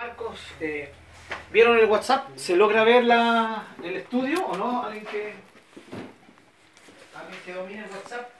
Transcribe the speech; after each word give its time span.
Marcos, 0.00 0.38
eh, 0.60 0.90
¿vieron 1.52 1.76
el 1.76 1.84
WhatsApp? 1.84 2.34
¿Se 2.34 2.56
logra 2.56 2.84
ver 2.84 3.04
la, 3.04 3.66
el 3.84 3.96
estudio 3.96 4.46
o 4.46 4.56
no? 4.56 4.82
¿Alguien 4.82 5.04
que, 5.04 5.34
¿Alguien 7.14 7.40
que 7.44 7.52
domine 7.52 7.84
el 7.84 7.90
WhatsApp? 7.90 8.30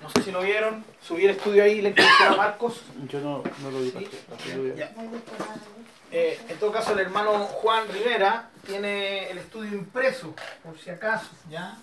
No 0.00 0.08
sé 0.10 0.22
si 0.22 0.30
lo 0.30 0.40
vieron. 0.40 0.84
Subí 1.02 1.24
el 1.24 1.30
estudio 1.30 1.64
ahí, 1.64 1.82
le 1.82 1.88
introducción 1.88 2.32
a 2.32 2.36
Marcos. 2.36 2.82
Yo 3.08 3.18
no, 3.18 3.42
no 3.60 3.70
lo 3.72 3.80
vi. 3.80 3.90
Sí. 3.90 4.08
Ya. 4.76 4.92
Eh, 6.12 6.38
en 6.48 6.56
todo 6.60 6.70
caso, 6.70 6.92
el 6.92 7.00
hermano 7.00 7.32
Juan 7.40 7.88
Rivera 7.88 8.50
tiene 8.64 9.30
el 9.30 9.38
estudio 9.38 9.76
impreso, 9.76 10.32
por 10.62 10.78
si 10.78 10.90
acaso, 10.90 11.30
¿ya? 11.50 11.76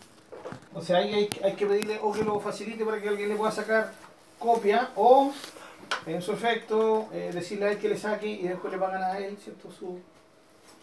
O 0.73 0.81
sea, 0.81 0.99
ahí 0.99 1.13
hay, 1.13 1.29
hay 1.43 1.55
que 1.55 1.65
pedirle 1.65 1.99
o 2.01 2.13
que 2.13 2.23
lo 2.23 2.39
facilite 2.39 2.85
para 2.85 3.01
que 3.01 3.09
alguien 3.09 3.27
le 3.27 3.35
pueda 3.35 3.51
sacar 3.51 3.91
copia 4.39 4.91
o, 4.95 5.33
en 6.05 6.21
su 6.21 6.31
efecto, 6.33 7.07
eh, 7.13 7.31
decirle 7.33 7.65
a 7.65 7.71
él 7.71 7.77
que 7.77 7.89
le 7.89 7.97
saque 7.97 8.27
y 8.27 8.47
después 8.47 8.71
le 8.73 8.79
pagan 8.79 9.03
a 9.03 9.17
él, 9.19 9.37
¿cierto? 9.43 9.69
Su, 9.71 9.99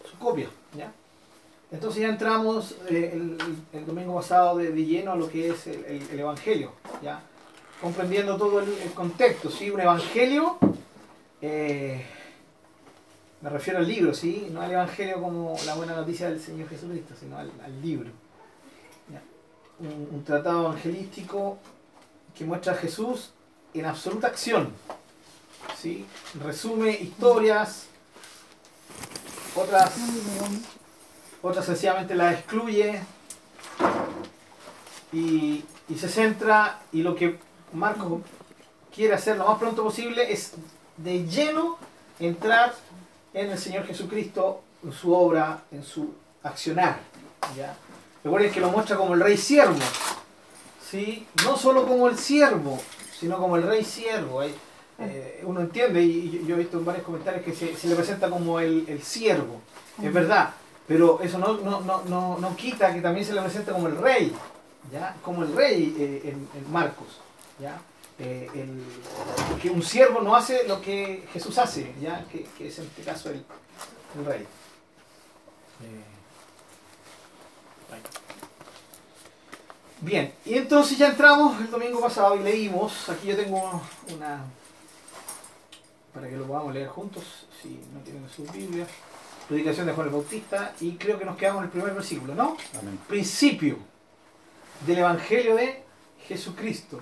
su 0.09 0.17
copia, 0.17 0.47
¿ya? 0.77 0.91
Entonces 1.71 2.01
ya 2.01 2.09
entramos 2.09 2.75
eh, 2.89 3.11
el, 3.13 3.37
el 3.73 3.85
domingo 3.85 4.15
pasado 4.15 4.57
de, 4.57 4.71
lleno 4.71 5.11
a 5.11 5.15
lo 5.15 5.29
que 5.29 5.49
es 5.49 5.67
el, 5.67 5.85
el- 5.85 6.09
el 6.11 6.19
Evangelio, 6.19 6.71
¿ya? 7.03 7.21
Comprendiendo 7.81 8.37
todo 8.37 8.59
el, 8.59 8.73
contexto, 8.95 9.49
¿sí? 9.51 9.69
Un 9.69 9.81
Evangelio... 9.81 10.57
eh, 11.41 12.05
me 13.41 13.49
refiero 13.49 13.79
al 13.79 13.87
libro, 13.87 14.13
¿sí? 14.13 14.49
No 14.51 14.61
al 14.61 14.71
Evangelio 14.71 15.21
como 15.21 15.55
la 15.65 15.73
buena 15.75 15.95
noticia 15.95 16.29
del 16.29 16.41
Señor 16.41 16.67
Jesucristo, 16.67 17.13
sino 17.17 17.37
al, 17.37 17.49
al 17.63 17.81
libro. 17.81 18.09
Un, 19.79 20.09
un 20.11 20.23
tratado 20.25 20.63
evangelístico 20.65 21.57
que 22.37 22.43
muestra 22.43 22.73
a 22.73 22.75
Jesús 22.75 23.31
en 23.73 23.85
absoluta 23.85 24.27
acción. 24.27 24.73
¿Sí? 25.77 26.05
Resume 26.43 26.91
historias, 26.91 27.85
otras, 29.55 29.93
otras 31.41 31.65
sencillamente 31.65 32.15
las 32.15 32.35
excluye 32.35 33.01
y, 35.11 35.65
y 35.87 35.95
se 35.97 36.07
centra 36.07 36.81
y 36.91 37.01
lo 37.01 37.15
que 37.15 37.39
Marcos 37.73 38.21
quiere 38.93 39.15
hacer 39.15 39.37
lo 39.37 39.47
más 39.47 39.59
pronto 39.59 39.83
posible 39.83 40.31
es 40.31 40.53
de 40.97 41.25
lleno 41.25 41.77
entrar 42.19 42.73
en 43.33 43.51
el 43.51 43.57
Señor 43.57 43.85
Jesucristo, 43.85 44.61
en 44.83 44.91
su 44.91 45.13
obra, 45.13 45.63
en 45.71 45.83
su 45.83 46.13
accionar. 46.43 46.99
¿ya? 47.55 47.75
Recuerden 48.23 48.51
que 48.51 48.59
lo 48.59 48.69
muestra 48.69 48.97
como 48.97 49.13
el 49.13 49.21
rey 49.21 49.37
siervo. 49.37 49.79
¿sí? 50.89 51.27
No 51.45 51.57
solo 51.57 51.85
como 51.85 52.07
el 52.07 52.17
siervo, 52.17 52.81
sino 53.17 53.37
como 53.37 53.55
el 53.55 53.63
rey 53.63 53.83
siervo. 53.83 54.41
Eh, 54.99 55.41
uno 55.45 55.61
entiende, 55.61 56.01
y 56.01 56.43
yo- 56.45 56.55
he 56.55 56.59
visto 56.59 56.77
en 56.77 56.85
varios 56.85 57.05
comentarios 57.05 57.43
que 57.43 57.53
se, 57.53 57.75
se 57.75 57.87
le 57.87 57.95
presenta 57.95 58.29
como 58.29 58.59
el, 58.59 58.85
el 58.87 59.01
siervo. 59.01 59.61
Es 60.01 60.13
verdad, 60.13 60.51
pero 60.87 61.19
eso 61.21 61.37
no, 61.37 61.57
no, 61.57 61.81
no, 61.81 62.03
no, 62.05 62.37
no 62.39 62.55
quita 62.55 62.93
que 62.93 63.01
también 63.01 63.25
se 63.25 63.33
le 63.33 63.41
presenta 63.41 63.71
como 63.73 63.87
el 63.87 63.97
rey. 63.97 64.33
¿ya? 64.91 65.15
Como 65.21 65.43
el 65.43 65.55
rey 65.55 65.95
eh, 65.99 66.21
en, 66.25 66.47
en 66.57 66.71
Marcos. 66.71 67.07
¿ya? 67.59 67.79
Eh, 68.17 68.49
el- 68.53 68.83
porque 69.49 69.69
un 69.69 69.81
siervo 69.83 70.21
no 70.21 70.35
hace 70.35 70.67
lo 70.67 70.81
que 70.81 71.23
Jesús 71.33 71.57
hace, 71.57 71.93
¿ya? 72.01 72.25
Que, 72.31 72.43
que 72.57 72.67
es 72.67 72.77
en 72.79 72.85
este 72.85 73.01
caso 73.03 73.29
el, 73.29 73.43
el 74.17 74.25
rey. 74.25 74.41
Eh. 75.83 76.03
Bien, 80.01 80.33
y 80.45 80.53
entonces 80.55 80.97
ya 80.97 81.07
entramos 81.09 81.59
el 81.59 81.69
domingo 81.69 81.99
pasado 81.99 82.35
y 82.35 82.39
leímos, 82.39 83.09
aquí 83.09 83.27
yo 83.27 83.35
tengo 83.35 83.81
una, 84.15 84.45
para 86.13 86.29
que 86.29 86.37
lo 86.37 86.45
podamos 86.45 86.73
leer 86.73 86.87
juntos, 86.87 87.23
si 87.61 87.79
no 87.93 87.99
tienen 88.01 88.27
sus 88.29 88.51
Biblias, 88.51 88.87
predicación 89.47 89.87
de 89.87 89.93
Juan 89.93 90.07
el 90.07 90.13
Bautista, 90.13 90.73
y 90.79 90.95
creo 90.95 91.17
que 91.17 91.25
nos 91.25 91.37
quedamos 91.37 91.59
en 91.59 91.65
el 91.65 91.71
primer 91.71 91.93
versículo, 91.93 92.35
¿no? 92.35 92.57
Amén. 92.79 92.99
principio 93.07 93.77
del 94.85 94.99
Evangelio 94.99 95.55
de 95.55 95.83
Jesucristo, 96.27 96.99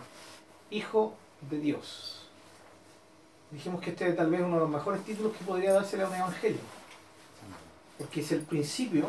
Hijo 0.69 1.15
de 1.49 1.59
Dios. 1.59 2.27
Dijimos 3.51 3.81
que 3.81 3.91
este 3.91 4.09
es 4.09 4.15
tal 4.15 4.29
vez 4.29 4.41
uno 4.41 4.55
de 4.55 4.61
los 4.61 4.69
mejores 4.69 5.03
títulos 5.03 5.35
que 5.37 5.45
podría 5.45 5.73
dársele 5.73 6.03
a 6.03 6.07
un 6.07 6.15
Evangelio, 6.15 6.59
porque 7.97 8.21
es 8.21 8.31
el 8.31 8.41
principio 8.41 9.05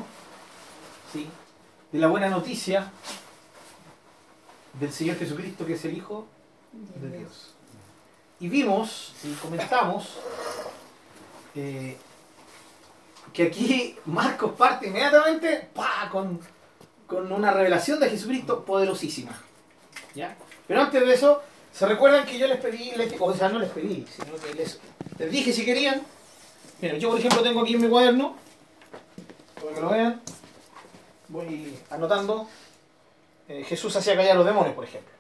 ¿sí? 1.12 1.27
de 1.91 1.99
la 1.99 2.06
buena 2.06 2.28
noticia 2.28 2.93
del 4.78 4.93
Señor 4.93 5.17
Jesucristo, 5.17 5.67
que 5.67 5.75
es 5.75 5.84
el 5.84 5.97
Hijo 5.97 6.27
de 6.73 7.19
Dios. 7.19 7.58
Y 8.41 8.49
vimos 8.49 9.15
y 9.25 9.32
comentamos 9.34 10.19
eh, 11.54 11.97
que 13.32 13.44
aquí 13.44 13.97
Marcos 14.06 14.53
parte 14.53 14.88
inmediatamente. 14.88 15.69
Con, 16.10 16.41
con 17.06 17.32
una 17.32 17.53
revelación 17.53 17.99
de 18.00 18.10
Jesucristo 18.10 18.65
poderosísima. 18.65 19.32
¿ya? 20.15 20.37
Pero 20.66 20.82
antes 20.82 21.04
de 21.04 21.12
eso, 21.12 21.43
¿se 21.72 21.87
recuerdan 21.87 22.26
que 22.26 22.38
yo 22.38 22.47
les 22.47 22.60
pedí, 22.60 22.93
o 23.19 23.34
sea, 23.34 23.49
no 23.49 23.59
les 23.59 23.71
pedí, 23.71 24.06
sino 24.15 24.37
que 24.37 24.55
les, 24.55 24.78
les 25.19 25.31
dije 25.31 25.53
si 25.53 25.65
querían? 25.65 26.03
Miren, 26.81 27.00
yo 27.00 27.10
por 27.10 27.19
ejemplo 27.19 27.43
tengo 27.43 27.62
aquí 27.62 27.75
en 27.75 27.81
mi 27.81 27.88
cuaderno, 27.88 28.37
para 29.55 29.75
que 29.75 29.81
lo 29.81 29.88
vean, 29.88 30.22
voy 31.28 31.78
anotando, 31.91 32.49
eh, 33.49 33.65
Jesús 33.65 33.97
hacía 33.97 34.15
callar 34.15 34.32
a 34.32 34.37
los 34.37 34.47
demonios, 34.47 34.75
por 34.75 34.84
ejemplo. 34.84 35.18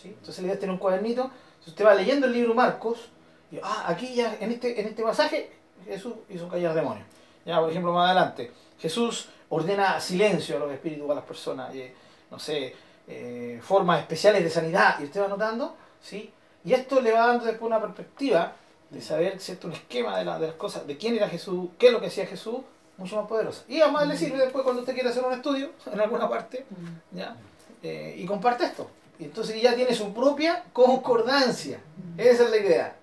¿Sí? 0.00 0.08
Entonces 0.08 0.38
la 0.38 0.42
idea 0.46 0.54
es 0.54 0.60
tener 0.60 0.72
un 0.72 0.78
cuadernito, 0.78 1.30
si 1.64 1.70
usted 1.70 1.84
va 1.84 1.94
leyendo 1.94 2.26
el 2.26 2.32
libro 2.32 2.54
Marcos, 2.54 3.08
y, 3.52 3.58
ah, 3.62 3.84
aquí 3.88 4.14
ya, 4.14 4.36
en 4.40 4.52
este, 4.52 4.80
en 4.80 4.86
este 4.88 5.02
pasaje, 5.02 5.50
Jesús 5.86 6.14
hizo 6.28 6.48
callar 6.48 6.74
demonios. 6.74 7.06
Ya, 7.44 7.58
por 7.60 7.70
ejemplo, 7.70 7.92
más 7.92 8.06
adelante, 8.10 8.52
Jesús 8.78 9.28
ordena 9.48 9.98
silencio 10.00 10.56
a 10.56 10.60
los 10.60 10.72
espíritus, 10.72 11.10
a 11.10 11.14
las 11.14 11.24
personas, 11.24 11.74
eh, 11.74 11.92
no 12.30 12.38
sé, 12.38 12.74
eh, 13.08 13.60
formas 13.62 14.00
especiales 14.00 14.44
de 14.44 14.50
sanidad, 14.50 15.00
y 15.00 15.04
usted 15.04 15.20
va 15.22 15.28
notando, 15.28 15.74
¿sí? 16.00 16.32
Y 16.64 16.72
esto 16.74 17.00
le 17.00 17.12
va 17.12 17.26
dando 17.26 17.44
después 17.46 17.66
una 17.68 17.80
perspectiva 17.80 18.52
de 18.90 19.00
saber, 19.00 19.40
¿cierto? 19.40 19.66
Un 19.66 19.72
esquema 19.72 20.18
de, 20.18 20.24
la- 20.24 20.38
de 20.38 20.46
las 20.48 20.56
cosas, 20.56 20.86
de 20.86 20.96
quién 20.96 21.16
era 21.16 21.28
Jesús, 21.28 21.70
qué 21.78 21.86
es 21.88 21.92
lo 21.92 22.00
que 22.00 22.06
hacía 22.08 22.26
Jesús, 22.26 22.58
mucho 22.98 23.16
más 23.16 23.26
poderosa. 23.26 23.64
Y 23.68 23.80
además 23.80 24.06
le 24.06 24.16
sirve 24.16 24.38
después 24.38 24.62
cuando 24.62 24.82
usted 24.82 24.92
quiere 24.94 25.08
hacer 25.08 25.24
un 25.24 25.32
estudio 25.32 25.70
en 25.92 26.00
alguna 26.00 26.28
parte, 26.28 26.64
¿ya? 27.12 27.34
Eh, 27.82 28.14
y 28.18 28.26
comparte 28.26 28.64
esto. 28.64 28.88
Y 29.20 29.24
entonces 29.24 29.60
ya 29.60 29.74
tiene 29.76 29.94
su 29.94 30.12
propia 30.14 30.64
concordancia. 30.72 31.78
Esa 32.16 32.44
es 32.44 32.50
la 32.50 32.56
idea. 32.56 32.96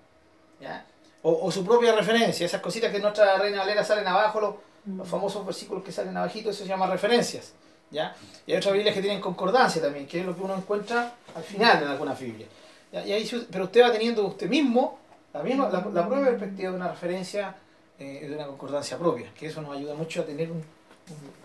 ¿ya? 0.60 0.84
O, 1.22 1.46
o 1.46 1.52
su 1.52 1.64
propia 1.64 1.94
referencia. 1.94 2.46
Esas 2.46 2.60
cositas 2.62 2.90
que 2.90 2.98
en 2.98 3.04
nuestra 3.04 3.38
Reina 3.38 3.60
Valera 3.60 3.84
salen 3.86 4.08
abajo, 4.08 4.42
los, 4.42 4.56
los 4.98 5.08
famosos 5.08 5.46
versículos 5.46 5.84
que 5.84 5.92
salen 5.92 6.18
abajito, 6.18 6.50
eso 6.50 6.64
se 6.64 6.68
llama 6.70 6.88
referencias. 6.88 7.54
¿ya? 7.92 8.16
Y 8.48 8.52
hay 8.52 8.58
otras 8.58 8.74
Biblias 8.74 8.96
que 8.96 9.02
tienen 9.02 9.22
concordancia 9.22 9.82
también, 9.82 10.08
que 10.08 10.20
es 10.22 10.26
lo 10.26 10.36
que 10.36 10.42
uno 10.42 10.56
encuentra 10.56 11.14
al 11.36 11.44
final 11.44 11.84
en 11.84 11.90
alguna 11.90 12.14
Biblia. 12.16 12.48
¿ya? 12.92 13.06
Y 13.06 13.12
ahí, 13.14 13.48
pero 13.52 13.66
usted 13.66 13.84
va 13.84 13.92
teniendo 13.92 14.26
usted 14.26 14.50
mismo 14.50 14.98
la, 15.34 15.44
misma, 15.44 15.70
la, 15.70 15.86
la 15.94 16.08
propia 16.08 16.26
perspectiva 16.32 16.72
de 16.72 16.76
una 16.78 16.88
referencia, 16.90 17.56
eh, 18.00 18.26
de 18.28 18.36
una 18.36 18.48
concordancia 18.48 18.98
propia, 18.98 19.32
que 19.38 19.46
eso 19.48 19.62
nos 19.62 19.78
ayuda 19.78 19.94
mucho 19.94 20.22
a 20.22 20.26
tener 20.26 20.50
un- 20.52 20.58
un- 20.58 21.38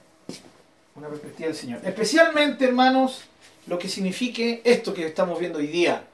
una 0.95 1.09
perspectiva 1.09 1.49
del 1.49 1.57
Señor. 1.57 1.81
Especialmente, 1.85 2.65
hermanos, 2.65 3.23
lo 3.67 3.79
que 3.79 3.89
signifique 3.89 4.61
esto 4.65 4.93
que 4.95 5.07
estamos 5.07 5.39
viendo 5.39 5.59
hoy 5.59 5.67
día. 5.69 6.05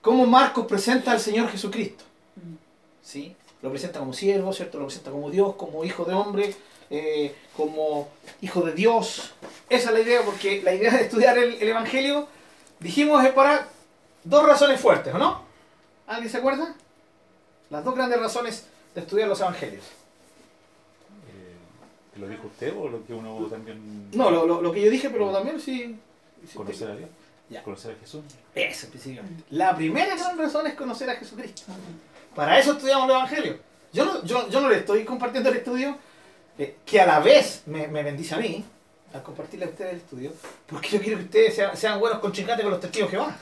Cómo 0.00 0.26
Marcos 0.26 0.66
presenta 0.66 1.12
al 1.12 1.20
Señor 1.20 1.48
Jesucristo. 1.48 2.04
¿Sí? 3.02 3.34
Lo 3.62 3.70
presenta 3.70 4.00
como 4.00 4.12
siervo, 4.12 4.52
¿cierto? 4.52 4.78
Lo 4.78 4.86
presenta 4.86 5.10
como 5.10 5.30
Dios, 5.30 5.54
como 5.56 5.84
hijo 5.84 6.04
de 6.04 6.14
hombre, 6.14 6.54
eh, 6.90 7.34
como 7.56 8.08
hijo 8.40 8.62
de 8.62 8.72
Dios. 8.72 9.32
Esa 9.68 9.88
es 9.88 9.94
la 9.94 10.00
idea, 10.00 10.22
porque 10.24 10.62
la 10.62 10.74
idea 10.74 10.92
de 10.92 11.02
estudiar 11.02 11.38
el, 11.38 11.54
el 11.54 11.68
Evangelio, 11.68 12.26
dijimos, 12.80 13.24
es 13.24 13.32
para 13.32 13.68
dos 14.24 14.44
razones 14.46 14.80
fuertes, 14.80 15.14
¿o 15.14 15.18
no? 15.18 15.42
¿Alguien 16.06 16.30
se 16.30 16.38
acuerda? 16.38 16.74
Las 17.70 17.84
dos 17.84 17.94
grandes 17.94 18.18
razones 18.20 18.66
de 18.94 19.00
estudiar 19.00 19.28
los 19.28 19.40
Evangelios. 19.40 19.84
Eh, 21.28 22.18
¿Lo 22.20 22.28
dijo 22.28 22.48
usted 22.48 22.74
o 22.76 22.88
lo 22.88 23.06
que 23.06 23.14
uno 23.14 23.46
también 23.48 24.10
No, 24.12 24.30
lo, 24.30 24.46
lo- 24.46 24.60
lo 24.60 24.72
que 24.72 24.82
yo 24.82 24.90
dije, 24.90 25.08
pero 25.10 25.30
también 25.32 25.60
sí... 25.60 25.96
conocer 26.54 26.90
a 26.90 26.96
Dios? 26.96 27.10
Ya. 27.48 27.62
Conocer 27.62 27.94
a 27.96 28.00
Jesús. 28.00 28.22
Eso 28.54 28.86
específicamente. 28.86 29.44
La 29.50 29.76
primera 29.76 30.16
gran 30.16 30.38
razón 30.38 30.66
es 30.66 30.74
conocer 30.74 31.10
a 31.10 31.16
Jesucristo. 31.16 31.62
Para 32.34 32.58
eso 32.58 32.72
estudiamos 32.72 33.04
el 33.04 33.10
Evangelio. 33.10 33.58
Yo 33.92 34.04
no, 34.06 34.24
yo, 34.24 34.48
yo 34.48 34.60
no 34.60 34.70
le 34.70 34.78
estoy 34.78 35.04
compartiendo 35.04 35.50
el 35.50 35.56
estudio, 35.58 35.96
eh, 36.58 36.76
que 36.86 37.00
a 37.00 37.06
la 37.06 37.20
vez 37.20 37.62
me, 37.66 37.88
me 37.88 38.02
bendice 38.02 38.34
a 38.34 38.38
mí, 38.38 38.64
al 39.12 39.22
compartirle 39.22 39.66
a 39.66 39.68
ustedes 39.68 39.92
el 39.92 39.98
estudio, 39.98 40.32
porque 40.66 40.88
yo 40.88 41.00
quiero 41.00 41.18
que 41.18 41.24
ustedes 41.24 41.54
sean, 41.54 41.76
sean 41.76 42.00
buenos 42.00 42.20
contrincantes 42.20 42.62
con 42.64 42.72
los 42.72 42.80
testigos 42.80 43.10
que 43.10 43.16
van. 43.18 43.36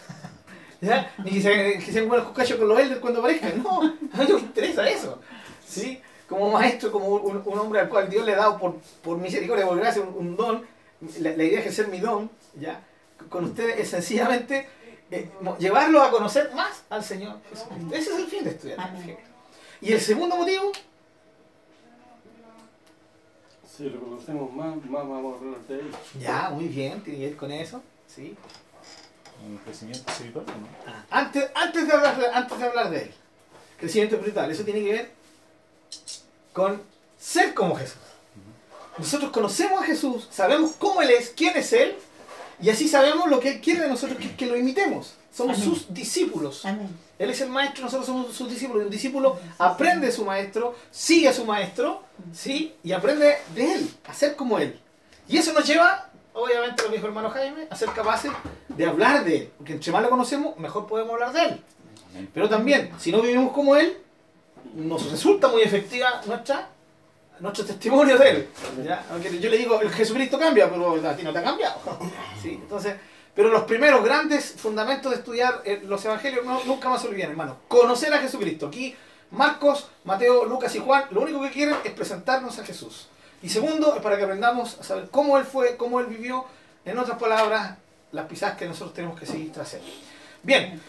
¿Ya? 0.80 1.14
Ni 1.18 1.30
que 1.30 1.42
sean, 1.42 1.80
que 1.80 1.92
sean 1.92 2.08
buenos 2.08 2.28
con 2.28 2.68
los 2.68 2.80
elders 2.80 3.00
cuando 3.00 3.20
aparezcan. 3.20 3.62
No, 3.62 3.80
a 3.80 3.84
mí 3.84 4.26
no 4.28 4.34
me 4.34 4.40
interesa 4.40 4.88
eso. 4.88 5.20
¿Sí? 5.64 6.00
Como 6.28 6.50
maestro, 6.50 6.90
como 6.90 7.06
un, 7.06 7.42
un 7.44 7.58
hombre 7.58 7.80
al 7.80 7.88
cual 7.88 8.08
Dios 8.08 8.24
le 8.24 8.32
ha 8.32 8.38
dado 8.38 8.58
por, 8.58 8.76
por 9.02 9.18
misericordia, 9.18 9.66
por 9.66 9.78
gracia, 9.78 10.02
un, 10.02 10.14
un 10.14 10.36
don, 10.36 10.66
la, 11.20 11.30
la 11.36 11.44
idea 11.44 11.60
es 11.60 11.66
ejercer 11.66 11.88
mi 11.88 12.00
don, 12.00 12.30
¿ya? 12.58 12.82
Con 13.28 13.44
ustedes 13.44 13.78
es 13.78 13.90
sencillamente 13.90 14.68
eh, 15.10 15.30
llevarlos 15.58 16.02
a 16.06 16.10
conocer 16.10 16.52
más 16.54 16.82
al 16.88 17.04
Señor 17.04 17.38
Jesucristo. 17.50 17.94
Ese 17.94 18.10
es 18.12 18.18
el 18.18 18.26
fin 18.26 18.44
de 18.44 18.50
estudiar 18.50 18.80
Amén. 18.80 19.16
Y 19.80 19.92
el 19.92 20.00
segundo 20.00 20.36
motivo, 20.36 20.72
Si 23.76 23.88
lo 23.88 24.00
conocemos 24.00 24.52
más, 24.52 24.76
más 24.76 24.84
vamos 25.08 25.34
a 25.34 25.38
hablar 25.38 25.60
de 25.60 25.74
él. 25.80 25.90
ya, 26.20 26.50
muy 26.50 26.68
bien, 26.68 27.02
tiene 27.02 27.18
que 27.18 27.26
ver 27.26 27.36
con 27.36 27.50
eso. 27.52 27.82
¿sí? 28.06 28.36
Un 29.46 29.56
crecimiento 29.58 30.10
espiritual, 30.10 30.44
¿no? 30.46 30.68
Ah, 30.86 31.04
Antes, 31.10 31.50
antes, 31.54 31.86
de 31.86 31.92
hablar, 31.94 32.30
antes 32.34 32.58
de 32.58 32.64
hablar 32.66 32.90
de 32.90 33.02
él, 33.04 33.14
crecimiento 33.78 34.16
espiritual, 34.16 34.50
eso 34.50 34.64
tiene 34.64 34.84
que 34.84 34.92
ver 34.92 35.10
con 36.52 36.82
ser 37.18 37.54
como 37.54 37.74
Jesús. 37.76 37.96
Nosotros 38.98 39.30
conocemos 39.30 39.80
a 39.80 39.84
Jesús, 39.86 40.28
sabemos 40.30 40.72
cómo 40.78 41.00
Él 41.00 41.10
es, 41.10 41.30
quién 41.30 41.56
es 41.56 41.72
Él, 41.72 41.96
y 42.62 42.70
así 42.70 42.88
sabemos 42.88 43.28
lo 43.28 43.40
que 43.40 43.50
Él 43.50 43.60
quiere 43.60 43.80
de 43.80 43.88
nosotros, 43.88 44.18
que, 44.18 44.34
que 44.36 44.46
lo 44.46 44.56
imitemos. 44.56 45.14
Somos 45.32 45.56
Amén. 45.56 45.68
sus 45.68 45.94
discípulos. 45.94 46.64
Amén. 46.64 46.88
Él 47.18 47.30
es 47.30 47.40
el 47.40 47.50
maestro, 47.50 47.84
nosotros 47.84 48.06
somos 48.06 48.34
sus 48.34 48.48
discípulos. 48.48 48.82
Y 48.82 48.84
un 48.86 48.90
discípulo 48.90 49.38
aprende 49.58 50.06
de 50.06 50.12
su 50.12 50.24
maestro, 50.24 50.74
sigue 50.90 51.28
a 51.28 51.32
su 51.32 51.44
maestro, 51.44 52.02
¿sí? 52.32 52.74
Y 52.82 52.92
aprende 52.92 53.36
de 53.54 53.74
él, 53.74 53.90
a 54.08 54.14
ser 54.14 54.36
como 54.36 54.58
él. 54.58 54.78
Y 55.28 55.36
eso 55.36 55.52
nos 55.52 55.66
lleva, 55.66 56.08
obviamente, 56.32 56.82
lo 56.82 56.88
que 56.88 56.96
dijo 56.96 57.06
el 57.06 57.10
hermano 57.12 57.30
Jaime, 57.30 57.66
a 57.70 57.76
ser 57.76 57.90
capaces 57.90 58.32
de 58.68 58.86
hablar 58.86 59.24
de 59.24 59.36
él. 59.36 59.50
Porque 59.56 59.74
entre 59.74 59.92
más 59.92 60.02
lo 60.02 60.10
conocemos, 60.10 60.58
mejor 60.58 60.86
podemos 60.86 61.12
hablar 61.12 61.32
de 61.32 61.42
él. 61.42 61.60
Pero 62.34 62.48
también, 62.48 62.90
si 62.98 63.12
no 63.12 63.20
vivimos 63.20 63.52
como 63.52 63.76
él, 63.76 63.96
nos 64.74 65.10
resulta 65.10 65.48
muy 65.48 65.62
efectiva 65.62 66.22
nuestra, 66.26 66.70
nuestro 67.40 67.64
testimonio 67.64 68.16
de 68.18 68.30
él. 68.30 68.48
¿ya? 68.84 69.04
Aunque 69.10 69.38
yo 69.38 69.50
le 69.50 69.56
digo, 69.58 69.80
el 69.80 69.90
Jesucristo 69.90 70.38
cambia, 70.38 70.68
pero 70.70 70.94
a 71.08 71.16
ti 71.16 71.22
no 71.22 71.32
te 71.32 71.38
ha 71.38 71.42
cambiado. 71.42 71.76
¿sí? 72.42 72.50
Entonces, 72.62 72.94
pero 73.34 73.48
los 73.48 73.62
primeros 73.64 74.04
grandes 74.04 74.52
fundamentos 74.52 75.10
de 75.12 75.18
estudiar 75.18 75.62
eh, 75.64 75.82
los 75.84 76.04
evangelios 76.04 76.44
no- 76.44 76.62
nunca 76.64 76.88
más 76.88 77.00
se 77.02 77.08
olviden, 77.08 77.30
hermano. 77.30 77.56
Conocer 77.68 78.12
a 78.12 78.18
Jesucristo. 78.18 78.66
Aquí, 78.68 78.94
Marcos, 79.30 79.88
Mateo, 80.04 80.44
Lucas 80.44 80.74
y 80.74 80.78
Juan, 80.80 81.04
lo 81.10 81.20
único 81.22 81.40
que 81.42 81.50
quieren 81.50 81.76
es 81.84 81.92
presentarnos 81.92 82.58
a 82.58 82.64
Jesús. 82.64 83.08
Y 83.42 83.48
segundo, 83.48 83.94
es 83.96 84.02
para 84.02 84.16
que 84.18 84.24
aprendamos 84.24 84.78
a 84.80 84.82
saber 84.82 85.08
cómo 85.10 85.38
él 85.38 85.44
fue, 85.44 85.76
cómo 85.76 86.00
él 86.00 86.06
vivió. 86.06 86.44
En 86.84 86.98
otras 86.98 87.18
palabras, 87.18 87.76
las 88.12 88.26
pisadas 88.26 88.56
que 88.58 88.66
nosotros 88.66 88.92
tenemos 88.92 89.18
que 89.18 89.24
seguir 89.26 89.52
tras 89.52 89.72
él. 89.74 89.82
Bien, 90.42 90.80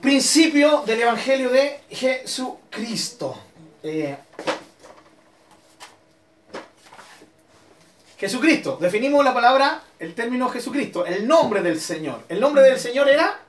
principio 0.00 0.82
del 0.86 1.00
Evangelio 1.02 1.50
de 1.50 1.80
Jesucristo. 1.90 3.36
Eh, 3.82 4.16
Jesucristo, 8.20 8.76
definimos 8.78 9.24
la 9.24 9.32
palabra, 9.32 9.82
el 9.98 10.14
término 10.14 10.50
Jesucristo, 10.50 11.06
el 11.06 11.26
nombre 11.26 11.62
del 11.62 11.80
Señor. 11.80 12.22
El 12.28 12.38
nombre 12.38 12.60
del 12.62 12.78
Señor 12.78 13.08
era, 13.08 13.40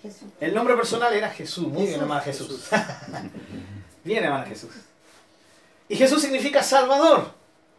Jesús. 0.00 0.28
el 0.40 0.54
nombre 0.54 0.74
personal 0.76 1.12
era 1.12 1.28
Jesús. 1.28 1.68
Muy 1.68 1.86
bien, 1.86 1.88
Jesús. 1.88 2.00
hermana 2.00 2.20
Jesús. 2.22 2.68
bien, 4.04 4.24
hermana 4.24 4.46
Jesús. 4.46 4.70
Y 5.90 5.96
Jesús 5.96 6.22
significa 6.22 6.62
Salvador. 6.62 7.34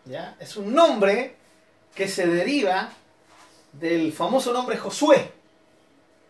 ¿ya? 0.06 0.36
Es 0.40 0.56
un 0.56 0.72
nombre 0.72 1.36
que 1.96 2.08
se 2.08 2.28
deriva 2.28 2.90
del 3.74 4.14
famoso 4.14 4.54
nombre 4.54 4.78
Josué, 4.78 5.32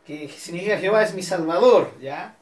que 0.07 0.29
significa 0.29 0.77
Jehová 0.77 1.03
es 1.03 1.13
mi 1.13 1.23
Salvador. 1.23 1.91
¿ya? 1.99 2.37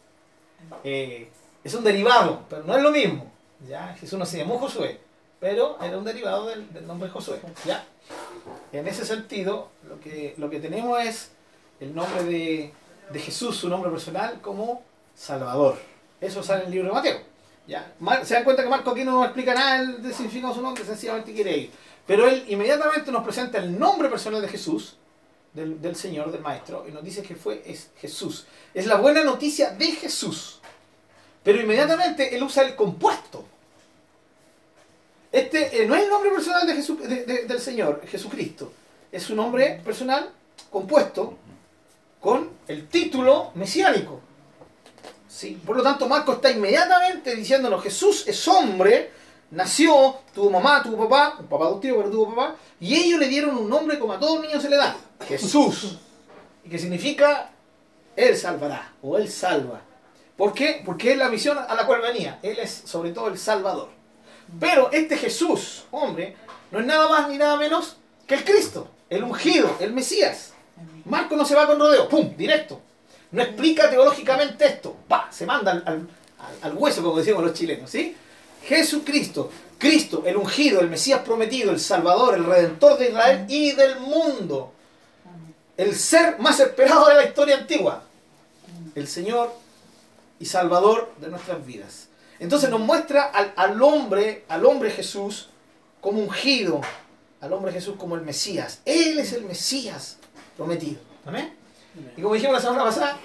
Eh, 0.83 1.27
es 1.63 1.73
un 1.73 1.83
derivado, 1.83 2.45
pero 2.47 2.65
no 2.65 2.77
es 2.77 2.83
lo 2.83 2.91
mismo. 2.91 3.31
¿ya? 3.67 3.95
Jesús 3.99 4.19
no 4.19 4.27
se 4.27 4.37
llamó 4.37 4.59
Josué, 4.59 4.99
pero 5.39 5.77
era 5.81 5.97
un 5.97 6.03
derivado 6.03 6.47
del, 6.47 6.71
del 6.73 6.85
nombre 6.87 7.09
Josué. 7.09 7.39
¿ya? 7.65 7.85
En 8.71 8.87
ese 8.87 9.05
sentido, 9.05 9.69
lo 9.87 9.99
que, 9.99 10.33
lo 10.37 10.49
que 10.49 10.59
tenemos 10.59 10.99
es 11.01 11.31
el 11.79 11.93
nombre 11.95 12.23
de, 12.23 12.73
de 13.11 13.19
Jesús, 13.19 13.55
su 13.57 13.69
nombre 13.69 13.89
personal, 13.91 14.41
como 14.41 14.83
Salvador. 15.15 15.77
Eso 16.21 16.43
sale 16.43 16.61
en 16.61 16.67
el 16.67 16.73
libro 16.73 16.87
de 16.89 16.93
Mateo. 16.93 17.19
¿ya? 17.67 17.93
Mar- 17.99 18.25
Se 18.25 18.33
dan 18.33 18.43
cuenta 18.43 18.63
que 18.63 18.69
Marco 18.69 18.91
aquí 18.91 19.03
no 19.03 19.23
explica 19.23 19.53
nada 19.53 19.83
del 19.85 20.13
significado 20.13 20.53
de 20.53 20.57
su 20.59 20.61
nombre, 20.63 20.83
sencillamente 20.83 21.33
quiere 21.33 21.57
ir. 21.57 21.71
Pero 22.05 22.27
él 22.27 22.43
inmediatamente 22.47 23.11
nos 23.11 23.23
presenta 23.23 23.59
el 23.59 23.77
nombre 23.77 24.09
personal 24.09 24.41
de 24.41 24.47
Jesús, 24.47 24.97
del, 25.53 25.79
del 25.81 25.95
Señor, 25.95 26.31
del 26.31 26.41
Maestro, 26.41 26.85
y 26.87 26.91
nos 26.91 27.03
dice 27.03 27.21
que 27.21 27.35
fue 27.35 27.61
es 27.65 27.91
Jesús. 27.97 28.45
Es 28.73 28.85
la 28.87 28.95
buena 28.95 29.23
noticia 29.23 29.71
de 29.71 29.85
Jesús. 29.91 30.59
Pero 31.43 31.61
inmediatamente 31.61 32.35
él 32.35 32.43
usa 32.43 32.63
el 32.63 32.75
compuesto. 32.75 33.45
Este 35.31 35.83
eh, 35.83 35.85
no 35.85 35.95
es 35.95 36.03
el 36.03 36.09
nombre 36.09 36.31
personal 36.31 36.65
de 36.65 36.73
Jesús, 36.75 36.99
de- 37.01 37.23
de- 37.25 37.43
del 37.45 37.59
Señor, 37.59 38.01
Jesucristo. 38.07 38.71
Es 39.11 39.23
su 39.23 39.35
nombre 39.35 39.81
personal 39.83 40.29
compuesto 40.71 41.37
con 42.19 42.49
el 42.67 42.87
título 42.87 43.51
mesiánico. 43.55 44.21
Sí, 45.27 45.59
por 45.65 45.77
lo 45.77 45.83
tanto, 45.83 46.07
Marco 46.09 46.33
está 46.33 46.49
inmediatamente 46.51 47.35
diciéndonos, 47.35 47.83
Jesús 47.83 48.27
es 48.27 48.47
hombre, 48.47 49.11
nació, 49.51 50.17
tuvo 50.33 50.49
mamá, 50.49 50.81
tuvo 50.83 51.07
papá, 51.07 51.37
un 51.39 51.47
papá 51.47 51.65
adoptivo, 51.65 51.97
pero 51.97 52.09
tuvo 52.09 52.29
papá, 52.35 52.55
y 52.79 52.95
ellos 52.95 53.19
le 53.19 53.27
dieron 53.27 53.55
un 53.55 53.69
nombre 53.69 53.99
como 53.99 54.13
a 54.13 54.19
todo 54.19 54.41
niño 54.41 54.59
se 54.59 54.69
le 54.69 54.77
da, 54.77 54.97
Jesús, 55.27 55.99
y 56.65 56.69
que 56.69 56.79
significa 56.79 57.51
Él 58.15 58.35
salvará, 58.35 58.93
o 59.03 59.17
Él 59.17 59.29
salva. 59.29 59.81
¿Por 60.35 60.53
qué? 60.53 60.81
Porque 60.83 61.11
es 61.11 61.17
la 61.17 61.29
misión 61.29 61.57
a 61.57 61.73
la 61.75 61.85
cual 61.85 62.01
venía, 62.01 62.39
Él 62.41 62.57
es 62.59 62.81
sobre 62.85 63.11
todo 63.11 63.27
el 63.27 63.37
Salvador. 63.37 63.89
Pero 64.59 64.89
este 64.91 65.17
Jesús, 65.17 65.83
hombre, 65.91 66.35
no 66.71 66.79
es 66.79 66.85
nada 66.85 67.07
más 67.09 67.29
ni 67.29 67.37
nada 67.37 67.57
menos 67.57 67.97
que 68.25 68.35
el 68.35 68.43
Cristo, 68.43 68.87
el 69.09 69.23
ungido, 69.23 69.75
el 69.79 69.91
Mesías. 69.93 70.53
Marco 71.05 71.35
no 71.35 71.45
se 71.45 71.55
va 71.55 71.67
con 71.67 71.79
rodeo, 71.79 72.07
¡pum! 72.07 72.35
Directo. 72.37 72.81
No 73.31 73.41
explica 73.41 73.89
teológicamente 73.89 74.65
esto, 74.65 74.95
¡pa! 75.07 75.27
Se 75.31 75.45
manda 75.45 75.71
al, 75.71 76.07
al- 76.61 76.73
hueso, 76.77 77.03
como 77.03 77.17
decimos 77.17 77.43
los 77.43 77.53
chilenos, 77.53 77.89
¿sí? 77.89 78.15
Jesucristo, 78.63 79.51
Cristo, 79.77 80.23
el 80.25 80.35
ungido, 80.37 80.81
el 80.81 80.89
Mesías 80.89 81.21
prometido, 81.21 81.71
el 81.71 81.79
Salvador, 81.79 82.35
el 82.35 82.45
Redentor 82.45 82.97
de 82.97 83.09
Israel 83.09 83.45
y 83.47 83.71
del 83.73 83.99
mundo. 83.99 84.73
El 85.77 85.95
ser 85.95 86.39
más 86.39 86.59
esperado 86.59 87.07
de 87.07 87.15
la 87.15 87.23
historia 87.25 87.57
antigua. 87.57 88.03
El 88.95 89.07
Señor 89.07 89.53
y 90.39 90.45
Salvador 90.45 91.13
de 91.21 91.29
nuestras 91.29 91.65
vidas. 91.65 92.08
Entonces 92.39 92.69
nos 92.69 92.79
muestra 92.79 93.25
al, 93.25 93.53
al 93.55 93.81
hombre, 93.81 94.45
al 94.47 94.65
hombre 94.65 94.91
Jesús 94.91 95.49
como 96.01 96.19
ungido, 96.21 96.81
al 97.41 97.51
hombre 97.53 97.71
Jesús 97.71 97.95
como 97.97 98.15
el 98.15 98.21
Mesías. 98.21 98.81
Él 98.85 99.19
es 99.19 99.33
el 99.33 99.43
Mesías 99.43 100.17
prometido. 100.55 100.99
¿Amén? 101.25 101.53
Y 102.15 102.21
como 102.21 102.33
dijimos 102.35 102.55
la 102.55 102.61
semana 102.61 102.83
pasada, 102.85 103.17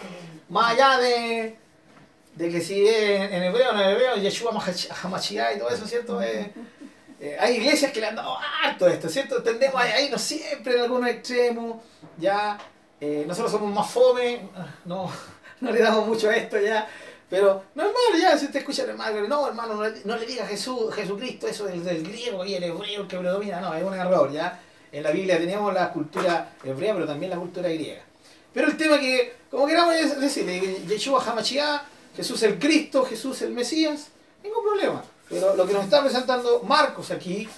más 0.49 0.73
allá 0.73 0.99
de, 0.99 1.57
de 2.35 2.51
que 2.51 2.61
si 2.61 2.87
es 2.87 3.31
en 3.33 3.43
hebreo 3.43 3.71
o 3.71 3.73
no 3.73 3.83
en 3.83 3.91
hebreo, 3.91 4.17
Yeshua 4.17 4.51
Hamashiach 5.03 5.57
y 5.57 5.59
todo 5.59 5.69
eso, 5.71 5.87
¿cierto? 5.87 6.21
Eh, 6.21 6.53
eh, 7.21 7.37
hay 7.39 7.57
iglesias 7.57 7.93
que 7.93 8.01
le 8.01 8.09
han 8.09 8.17
dado 8.17 8.37
harto 8.63 8.89
esto, 8.89 9.09
¿cierto? 9.09 9.43
Tendemos 9.43 9.81
a 9.81 10.01
irnos 10.01 10.21
siempre 10.21 10.75
en 10.75 10.83
algunos 10.83 11.09
extremos, 11.09 11.77
ya. 12.19 12.59
eh, 13.01 13.25
nosotros 13.27 13.53
somos 13.53 13.73
más 13.73 13.89
fome, 13.91 14.49
no, 14.85 15.11
no 15.61 15.71
le 15.71 15.81
damos 15.81 16.07
mucho 16.07 16.29
a 16.29 16.37
esto 16.37 16.59
ya. 16.59 16.89
Pero 17.35 17.65
normal, 17.75 18.21
ya, 18.21 18.39
si 18.39 18.45
usted 18.45 18.61
escucha 18.61 18.85
hermano, 18.85 19.27
no, 19.27 19.49
hermano, 19.49 19.75
no 19.75 19.91
no 20.05 20.17
le 20.17 20.25
diga 20.25 20.47
Jesús, 20.47 20.95
Jesucristo, 20.95 21.49
eso 21.49 21.65
del, 21.65 21.83
del 21.83 22.05
griego 22.05 22.45
y 22.45 22.55
el 22.55 22.63
hebreo 22.63 23.09
que 23.09 23.19
predomina, 23.19 23.61
no, 23.61 23.75
es 23.75 23.83
un 23.83 23.93
error, 23.93 24.31
ya. 24.31 24.63
En 24.93 25.03
la 25.03 25.11
Biblia 25.11 25.37
tenemos 25.37 25.75
la 25.75 25.93
cultura 25.93 26.55
hebrea, 26.63 26.95
pero 26.95 27.09
también 27.09 27.31
la 27.31 27.37
cultura 27.37 27.69
griega. 27.69 28.03
Pero 28.53 28.69
el 28.69 28.77
tema 28.77 29.01
que, 29.01 29.35
como 29.51 29.67
queramos 29.67 30.21
decir, 30.21 30.47
Yeshua 30.87 31.25
Hamashiach, 31.25 31.83
Jesús 32.15 32.41
el 32.45 32.57
Cristo, 32.57 33.05
Jesús 33.05 33.43
el 33.43 33.51
Mesías, 33.51 34.11
ningún 34.45 34.63
problema. 34.63 35.03
Pero 35.29 35.57
lo 35.57 35.67
que 35.67 35.73
nos 35.73 35.83
está 35.83 36.03
presentando 36.03 36.63
Marcos 36.63 37.11
aquí, 37.11 37.49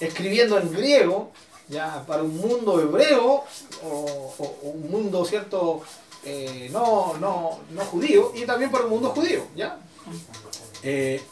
escribiendo 0.00 0.56
en 0.56 0.72
griego, 0.72 1.30
ya 1.68 2.02
para 2.06 2.22
un 2.22 2.38
mundo 2.38 2.80
hebreo, 2.80 3.44
o 3.84 4.34
un 4.62 4.90
mundo, 4.90 5.26
¿cierto? 5.26 5.82
Eh, 6.28 6.68
no, 6.72 7.14
no, 7.18 7.60
no 7.70 7.84
judío, 7.84 8.32
y 8.34 8.44
también 8.44 8.70
para 8.72 8.84
un 8.84 8.90
mundo 8.90 9.10
judío, 9.10 9.46
¿ya? 9.54 9.78
Eh, 10.82 11.22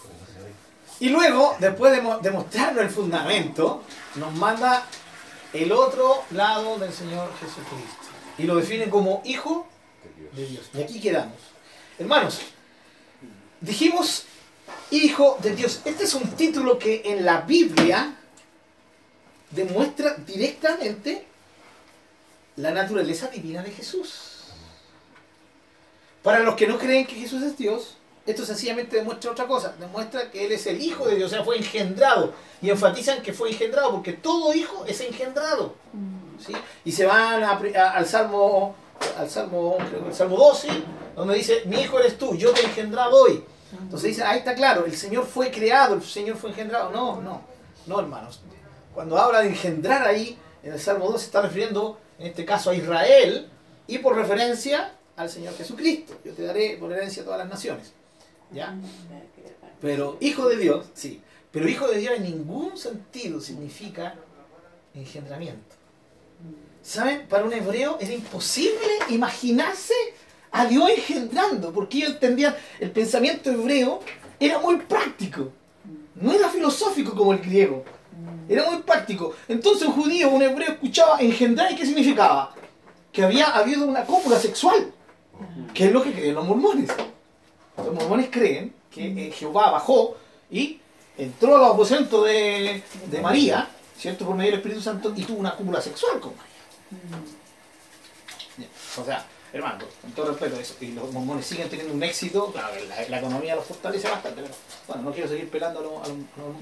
y 1.01 1.09
luego, 1.09 1.57
después 1.59 1.91
de, 1.93 2.01
mo- 2.01 2.19
de 2.19 2.31
mostrarnos 2.31 2.85
el 2.85 2.91
fundamento, 2.91 3.83
nos 4.15 4.33
manda 4.35 4.87
el 5.53 5.73
otro 5.73 6.23
lado 6.31 6.79
del 6.79 6.93
Señor 6.93 7.29
Jesucristo. 7.41 8.05
Y 8.39 8.45
lo 8.45 8.55
define 8.57 8.89
como 8.89 9.21
hijo 9.25 9.67
de 10.37 10.47
Dios. 10.47 10.71
Y 10.75 10.83
aquí 10.83 11.01
quedamos. 11.01 11.39
Hermanos, 11.99 12.41
dijimos 13.61 14.27
hijo 14.93 15.39
de 15.43 15.57
Dios. 15.57 15.81
Este 15.85 16.05
es 16.05 16.15
un 16.15 16.31
título 16.37 16.79
que 16.79 17.03
en 17.05 17.25
la 17.25 17.41
Biblia 17.41 18.15
demuestra 19.51 20.15
directamente 20.15 21.27
la 22.57 22.71
naturaleza 22.71 23.27
divina 23.29 23.63
de 23.63 23.73
Jesús. 23.73 24.31
Para 26.25 26.39
los 26.39 26.55
que 26.55 26.67
no 26.67 26.79
creen 26.79 27.07
que 27.07 27.17
Jesús 27.17 27.43
es 27.43 27.59
Dios, 27.59 27.99
esto 28.25 28.47
sencillamente 28.47 28.97
demuestra 28.97 29.31
otra 29.31 29.47
cosa. 29.47 29.75
Demuestra 29.79 30.31
que 30.31 30.47
Él 30.47 30.53
es 30.53 30.67
el 30.67 30.81
Hijo 30.81 31.07
de 31.07 31.17
Dios, 31.17 31.31
o 31.31 31.35
sea, 31.35 31.45
fue 31.45 31.59
engendrado. 31.59 32.33
Y 32.63 32.71
enfatizan 32.71 33.21
que 33.21 33.35
fue 33.35 33.51
engendrado, 33.51 33.91
porque 33.91 34.15
todo 34.15 34.55
hijo 34.55 34.87
es 34.87 35.03
engendrado. 35.03 35.75
¿sí? 36.45 36.55
Y 36.87 36.93
se 36.93 37.05
van 37.05 37.45
a 37.45 37.61
al 37.91 38.07
Salmo, 38.07 38.75
al 39.19 39.29
Salmo, 39.29 39.77
creo 39.91 40.07
el 40.07 40.15
Salmo 40.15 40.39
12, 40.39 40.69
donde 41.15 41.35
dice, 41.35 41.61
mi 41.67 41.83
hijo 41.83 41.99
eres 42.01 42.17
tú, 42.17 42.35
yo 42.35 42.53
te 42.53 42.63
he 42.63 42.65
engendrado 42.65 43.15
hoy. 43.25 43.45
Entonces 43.79 44.09
dicen, 44.09 44.27
ahí 44.27 44.39
está 44.39 44.55
claro, 44.55 44.87
el 44.87 44.97
Señor 44.97 45.27
fue 45.27 45.51
creado, 45.51 45.97
el 45.97 46.03
Señor 46.03 46.39
fue 46.39 46.51
engendrado. 46.51 46.91
No, 46.91 47.21
no, 47.21 47.43
no 47.85 48.01
hermanos. 48.01 48.41
Cuando 48.95 49.19
habla 49.19 49.41
de 49.43 49.49
engendrar 49.49 50.09
ahí, 50.09 50.39
en 50.63 50.73
el 50.73 50.81
Salmo 50.81 51.11
2 51.11 51.21
se 51.21 51.27
está 51.27 51.43
refiriendo, 51.43 52.01
en 52.19 52.29
este 52.29 52.47
caso, 52.47 52.71
a 52.71 52.75
Israel 52.75 53.51
y 53.87 53.99
por 53.99 54.17
referencia 54.17 54.95
al 55.17 55.31
Señor 55.31 55.57
Jesucristo. 55.57 56.19
Yo 56.25 56.33
te 56.33 56.43
daré 56.43 56.77
por 56.79 56.93
herencia 56.93 57.23
a 57.23 57.25
todas 57.25 57.41
las 57.41 57.49
naciones. 57.49 57.93
¿Ya? 58.53 58.75
Pero 59.81 60.17
hijo 60.21 60.49
de 60.49 60.57
Dios, 60.57 60.87
sí. 60.95 61.21
Pero 61.51 61.69
hijo 61.69 61.87
de 61.89 61.99
Dios 61.99 62.15
en 62.17 62.25
ningún 62.25 62.77
sentido 62.77 63.41
significa 63.41 64.15
engendramiento. 64.95 65.77
¿Saben? 66.83 67.27
Para 67.29 67.45
un 67.45 67.53
hebreo 67.53 67.97
era 68.01 68.13
imposible 68.13 68.89
imaginarse 69.09 69.95
a 70.51 70.67
Dios 70.67 70.91
engendrando, 70.91 71.73
porque 71.73 71.99
ellos 71.99 72.11
entendían, 72.11 72.55
el 72.79 72.91
pensamiento 72.91 73.51
hebreo 73.51 74.01
era 74.39 74.59
muy 74.59 74.77
práctico, 74.77 75.51
no 76.15 76.33
era 76.33 76.49
filosófico 76.49 77.15
como 77.15 77.33
el 77.33 77.41
griego, 77.41 77.85
era 78.49 78.71
muy 78.71 78.83
práctico. 78.83 79.35
Entonces 79.49 79.89
un 79.89 79.95
judío, 79.95 80.31
un 80.31 80.43
hebreo 80.43 80.73
escuchaba 80.73 81.19
engendrar 81.21 81.73
y 81.73 81.77
qué 81.77 81.87
significaba? 81.87 82.55
Que 83.13 83.25
había 83.25 83.47
habido 83.47 83.87
una 83.87 84.05
cópula 84.05 84.39
sexual, 84.39 84.93
que 85.73 85.87
es 85.87 85.93
lo 85.93 86.03
que 86.03 86.13
creen 86.13 86.35
los 86.35 86.47
mormones. 86.47 86.91
Los 87.77 87.93
mormones 87.93 88.29
creen 88.31 88.75
que 88.91 89.07
eh, 89.07 89.31
Jehová 89.33 89.71
bajó 89.71 90.17
y 90.51 90.81
entró 91.19 91.57
a 91.57 91.59
los 91.59 91.75
aposentos 91.75 92.25
de, 92.25 92.83
de 93.11 93.21
María, 93.21 93.69
¿cierto? 93.99 94.27
Por 94.27 94.37
medio 94.37 94.53
del 94.53 94.61
Espíritu 94.61 94.83
Santo 94.83 95.13
y 95.17 95.23
tuvo 95.23 95.39
una 95.39 95.55
cúpula 95.55 95.81
sexual 95.81 96.21
con 96.21 96.33
María. 96.37 96.55
O 98.97 99.05
sea, 99.05 99.27
hermano, 99.53 99.85
con 100.01 100.13
todo 100.13 100.27
respeto, 100.29 100.59
eso, 100.59 100.75
y 100.81 100.93
los 100.93 101.13
mormones 101.13 101.45
siguen 101.47 101.69
teniendo 101.69 101.95
un 101.95 102.03
éxito, 102.03 102.53
claro, 102.53 102.75
la, 103.09 103.19
economía 103.19 103.57
los 103.57 103.65
fortalece 103.65 104.09
bastante, 104.09 104.43
pero 104.43 104.55
bueno, 104.87 105.03
no 105.03 105.13
quiero 105.13 105.29
seguir 105.29 105.51
pelando 105.51 105.81
a 105.81 105.83
los, 105.83 105.93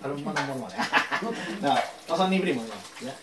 a 0.02 0.08
los, 0.08 0.20
mormones. 0.22 0.78
no, 1.60 1.74
no 2.08 2.16
son 2.16 2.30
ni 2.30 2.38
primos, 2.38 2.64
no, 2.66 3.06
¿ya? 3.06 3.14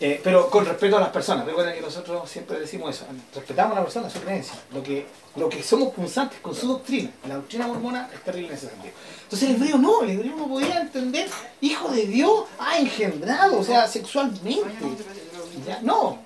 Eh, 0.00 0.20
pero 0.24 0.50
con 0.50 0.66
respeto 0.66 0.96
a 0.96 1.00
las 1.00 1.10
personas, 1.10 1.46
recuerden 1.46 1.74
que 1.74 1.80
nosotros 1.80 2.28
siempre 2.28 2.58
decimos 2.58 2.96
eso, 2.96 3.06
respetamos 3.32 3.76
a 3.76 3.80
la 3.80 3.84
persona, 3.84 4.10
su 4.10 4.20
creencia, 4.20 4.56
lo 4.72 4.82
que, 4.82 5.06
lo 5.36 5.48
que 5.48 5.62
somos 5.62 5.94
punzantes 5.94 6.40
con 6.40 6.54
su 6.54 6.66
doctrina, 6.66 7.10
la 7.28 7.36
doctrina 7.36 7.68
mormona 7.68 8.10
es 8.12 8.20
terrible 8.22 8.48
en 8.48 8.54
ese 8.54 8.68
sentido. 8.68 8.92
Entonces 9.22 9.50
el 9.50 9.56
hebreo 9.56 9.78
no, 9.78 10.02
el 10.02 10.10
hebreo 10.10 10.36
no 10.36 10.48
podía 10.48 10.80
entender, 10.80 11.28
hijo 11.60 11.88
de 11.90 12.06
Dios, 12.06 12.44
ha 12.58 12.78
engendrado, 12.78 13.58
o 13.58 13.64
sea, 13.64 13.86
sexualmente. 13.86 14.62
No, 15.82 16.18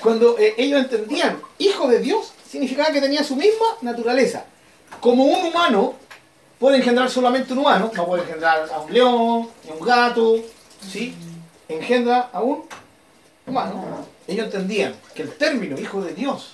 cuando 0.00 0.38
eh, 0.38 0.54
ellos 0.56 0.80
entendían 0.80 1.40
hijo 1.58 1.88
de 1.88 1.98
Dios, 1.98 2.32
significaba 2.48 2.92
que 2.92 3.00
tenía 3.00 3.24
su 3.24 3.34
misma 3.34 3.66
naturaleza. 3.82 4.44
Como 5.00 5.24
un 5.24 5.46
humano 5.46 5.94
puede 6.58 6.76
engendrar 6.78 7.10
solamente 7.10 7.52
un 7.52 7.60
humano, 7.60 7.90
no 7.92 8.06
puede 8.06 8.22
engendrar 8.22 8.68
a 8.72 8.80
un 8.80 8.92
león, 8.92 9.48
ni 9.64 9.70
a 9.70 9.74
un 9.74 9.80
gato, 9.80 10.36
¿sí? 10.90 11.14
Engendra 11.68 12.30
a 12.32 12.40
un 12.42 12.64
humano. 13.46 14.06
Ellos 14.26 14.46
entendían 14.46 14.94
que 15.14 15.22
el 15.22 15.32
término 15.36 15.78
hijo 15.78 16.00
de 16.02 16.14
Dios, 16.14 16.48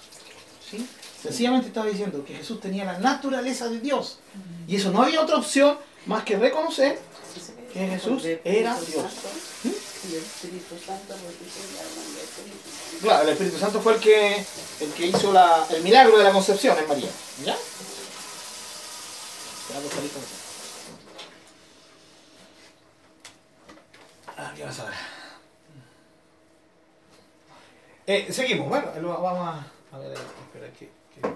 ¿sí? 0.69 0.87
Sencillamente 1.23 1.69
estaba 1.69 1.87
diciendo 1.87 2.25
que 2.25 2.35
Jesús 2.35 2.61
tenía 2.61 2.85
la 2.85 2.99
naturaleza 2.99 3.69
de 3.69 3.79
Dios. 3.81 4.19
Y 4.67 4.77
eso 4.77 4.91
no 4.91 5.03
había 5.03 5.21
otra 5.21 5.37
opción 5.37 5.77
más 6.07 6.25
que 6.25 6.37
reconocer 6.39 6.99
que 7.73 7.87
Jesús 7.89 8.25
era 8.45 8.75
Dios. 8.81 9.05
Claro, 13.03 13.23
el 13.25 13.29
Espíritu 13.31 13.59
Santo 13.59 13.81
fue 13.81 13.95
el 13.95 14.01
que, 14.01 14.37
el 14.81 14.93
que 14.97 15.07
hizo 15.07 15.33
la- 15.33 15.67
el 15.71 15.83
milagro 15.83 16.17
de 16.19 16.25
la 16.25 16.33
concepción 16.33 16.77
en 16.79 16.89
María. 16.89 17.09
¿Ya? 17.45 17.55
Pues. 19.69 20.25
Ah, 24.37 24.53
¿qué 24.57 24.65
vas 24.65 24.79
a 24.81 24.85
ver? 24.85 24.95
Eh, 28.07 28.29
seguimos, 28.33 28.69
bueno, 28.69 28.87
vamos 29.21 29.49
a, 29.49 29.67
a 29.97 29.99
ver, 29.99 30.13
espera 30.13 30.73
que, 30.79 30.89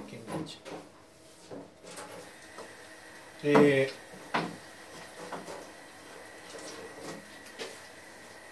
que, 0.08 0.16
enganche. 0.16 0.58
Eh, 3.42 3.92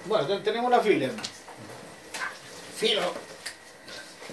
bueno, 0.06 0.26
ten- 0.26 0.42
tenemos 0.42 0.70
la 0.70 0.80
fila. 0.80 1.08
Filo. 2.76 3.00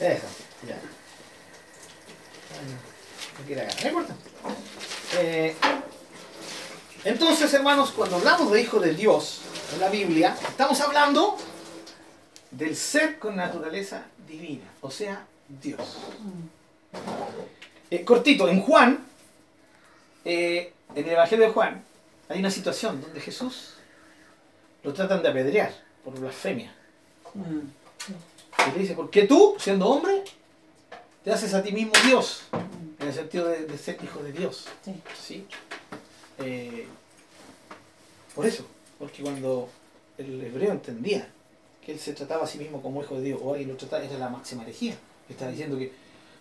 Eso, 0.00 0.26
ya. 0.66 0.76
No 3.38 3.46
quiere 3.46 3.62
agarrar, 3.62 3.82
no 3.82 3.88
importa. 3.88 4.14
Eh, 5.18 5.56
entonces, 7.04 7.52
hermanos, 7.54 7.90
cuando 7.90 8.16
hablamos 8.16 8.52
de 8.52 8.60
hijo 8.62 8.78
de 8.80 8.94
Dios 8.94 9.40
en 9.72 9.80
la 9.80 9.88
Biblia, 9.88 10.36
estamos 10.48 10.80
hablando 10.80 11.36
del 12.50 12.76
ser 12.76 13.18
con 13.18 13.36
naturaleza 13.36 14.04
divina, 14.26 14.64
o 14.80 14.90
sea, 14.90 15.26
Dios. 15.48 15.98
Eh, 17.90 18.04
cortito, 18.04 18.48
en 18.48 18.60
Juan, 18.60 19.04
eh, 20.24 20.72
en 20.94 21.04
el 21.04 21.12
Evangelio 21.12 21.46
de 21.46 21.52
Juan, 21.52 21.82
hay 22.28 22.38
una 22.38 22.50
situación 22.50 23.00
donde 23.00 23.20
Jesús 23.20 23.74
lo 24.82 24.92
tratan 24.92 25.22
de 25.22 25.28
apedrear 25.28 25.72
por 26.04 26.18
blasfemia. 26.18 26.74
Y 27.34 28.72
le 28.72 28.78
dice, 28.78 28.94
¿por 28.94 29.10
qué 29.10 29.24
tú, 29.24 29.56
siendo 29.58 29.88
hombre, 29.88 30.22
te 31.24 31.32
haces 31.32 31.54
a 31.54 31.62
ti 31.62 31.72
mismo 31.72 31.92
Dios? 32.04 32.42
En 33.00 33.08
el 33.08 33.14
sentido 33.14 33.48
de, 33.48 33.66
de 33.66 33.78
ser 33.78 33.98
hijo 34.02 34.22
de 34.22 34.32
Dios. 34.32 34.66
Sí. 34.84 35.02
¿Sí? 35.20 35.46
Eh, 36.38 36.86
por 38.34 38.46
eso, 38.46 38.66
porque 39.02 39.20
cuando 39.20 39.68
el 40.16 40.40
hebreo 40.44 40.70
entendía 40.70 41.26
que 41.84 41.90
él 41.90 41.98
se 41.98 42.12
trataba 42.12 42.44
a 42.44 42.46
sí 42.46 42.56
mismo 42.56 42.80
como 42.80 43.02
hijo 43.02 43.16
de 43.16 43.22
Dios, 43.22 43.40
o 43.42 43.50
alguien 43.50 43.70
lo 43.70 43.76
trataba, 43.76 44.04
era 44.04 44.16
la 44.16 44.28
máxima 44.28 44.62
herejía. 44.62 44.94
Estaba 45.28 45.50
diciendo 45.50 45.76
que 45.76 45.92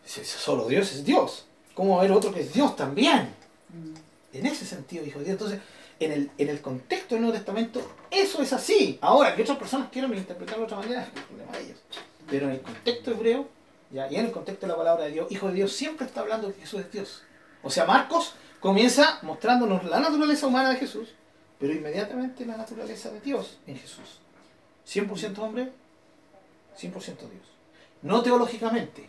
solo 0.05 0.67
Dios 0.67 0.91
es 0.93 1.03
Dios. 1.03 1.47
¿Cómo 1.73 1.95
va 1.95 1.95
a 1.95 1.99
haber 2.01 2.11
otro 2.11 2.31
que 2.31 2.41
es 2.41 2.53
Dios 2.53 2.75
también? 2.75 3.33
En 4.31 4.45
ese 4.45 4.63
sentido, 4.63 5.03
hijo 5.03 5.17
de 5.17 5.25
Dios. 5.25 5.33
Entonces, 5.33 5.59
en 5.99 6.11
el, 6.11 6.31
en 6.37 6.49
el 6.49 6.61
contexto 6.61 7.15
del 7.15 7.23
Nuevo 7.23 7.35
Testamento, 7.35 7.81
eso 8.11 8.43
es 8.43 8.53
así. 8.53 8.99
Ahora, 9.01 9.35
que 9.35 9.41
otras 9.41 9.57
personas 9.57 9.89
quieran 9.89 10.13
interpretarlo 10.13 10.59
de 10.59 10.65
otra 10.65 10.77
manera, 10.77 11.01
es 11.01 11.07
el 11.07 11.23
problema 11.23 11.51
de 11.53 11.63
ellos. 11.63 11.79
Pero 12.29 12.45
en 12.45 12.51
el 12.51 12.61
contexto 12.61 13.09
hebreo, 13.09 13.47
ya, 13.89 14.07
y 14.11 14.17
en 14.17 14.27
el 14.27 14.31
contexto 14.31 14.67
de 14.67 14.73
la 14.73 14.77
palabra 14.77 15.05
de 15.05 15.13
Dios, 15.13 15.31
hijo 15.31 15.47
de 15.47 15.55
Dios 15.55 15.73
siempre 15.73 16.05
está 16.05 16.21
hablando 16.21 16.53
que 16.53 16.61
Jesús 16.61 16.81
es 16.81 16.91
Dios. 16.91 17.23
O 17.63 17.71
sea, 17.71 17.85
Marcos 17.85 18.35
comienza 18.59 19.17
mostrándonos 19.23 19.83
la 19.85 19.99
naturaleza 19.99 20.45
humana 20.45 20.69
de 20.69 20.75
Jesús, 20.75 21.15
pero 21.61 21.73
inmediatamente 21.73 22.43
la 22.43 22.57
naturaleza 22.57 23.11
de 23.11 23.21
Dios 23.21 23.59
en 23.67 23.77
Jesús. 23.77 24.17
100% 24.87 25.37
hombre, 25.37 25.71
100% 26.75 26.91
Dios. 27.03 27.45
No 28.01 28.23
teológicamente, 28.23 29.07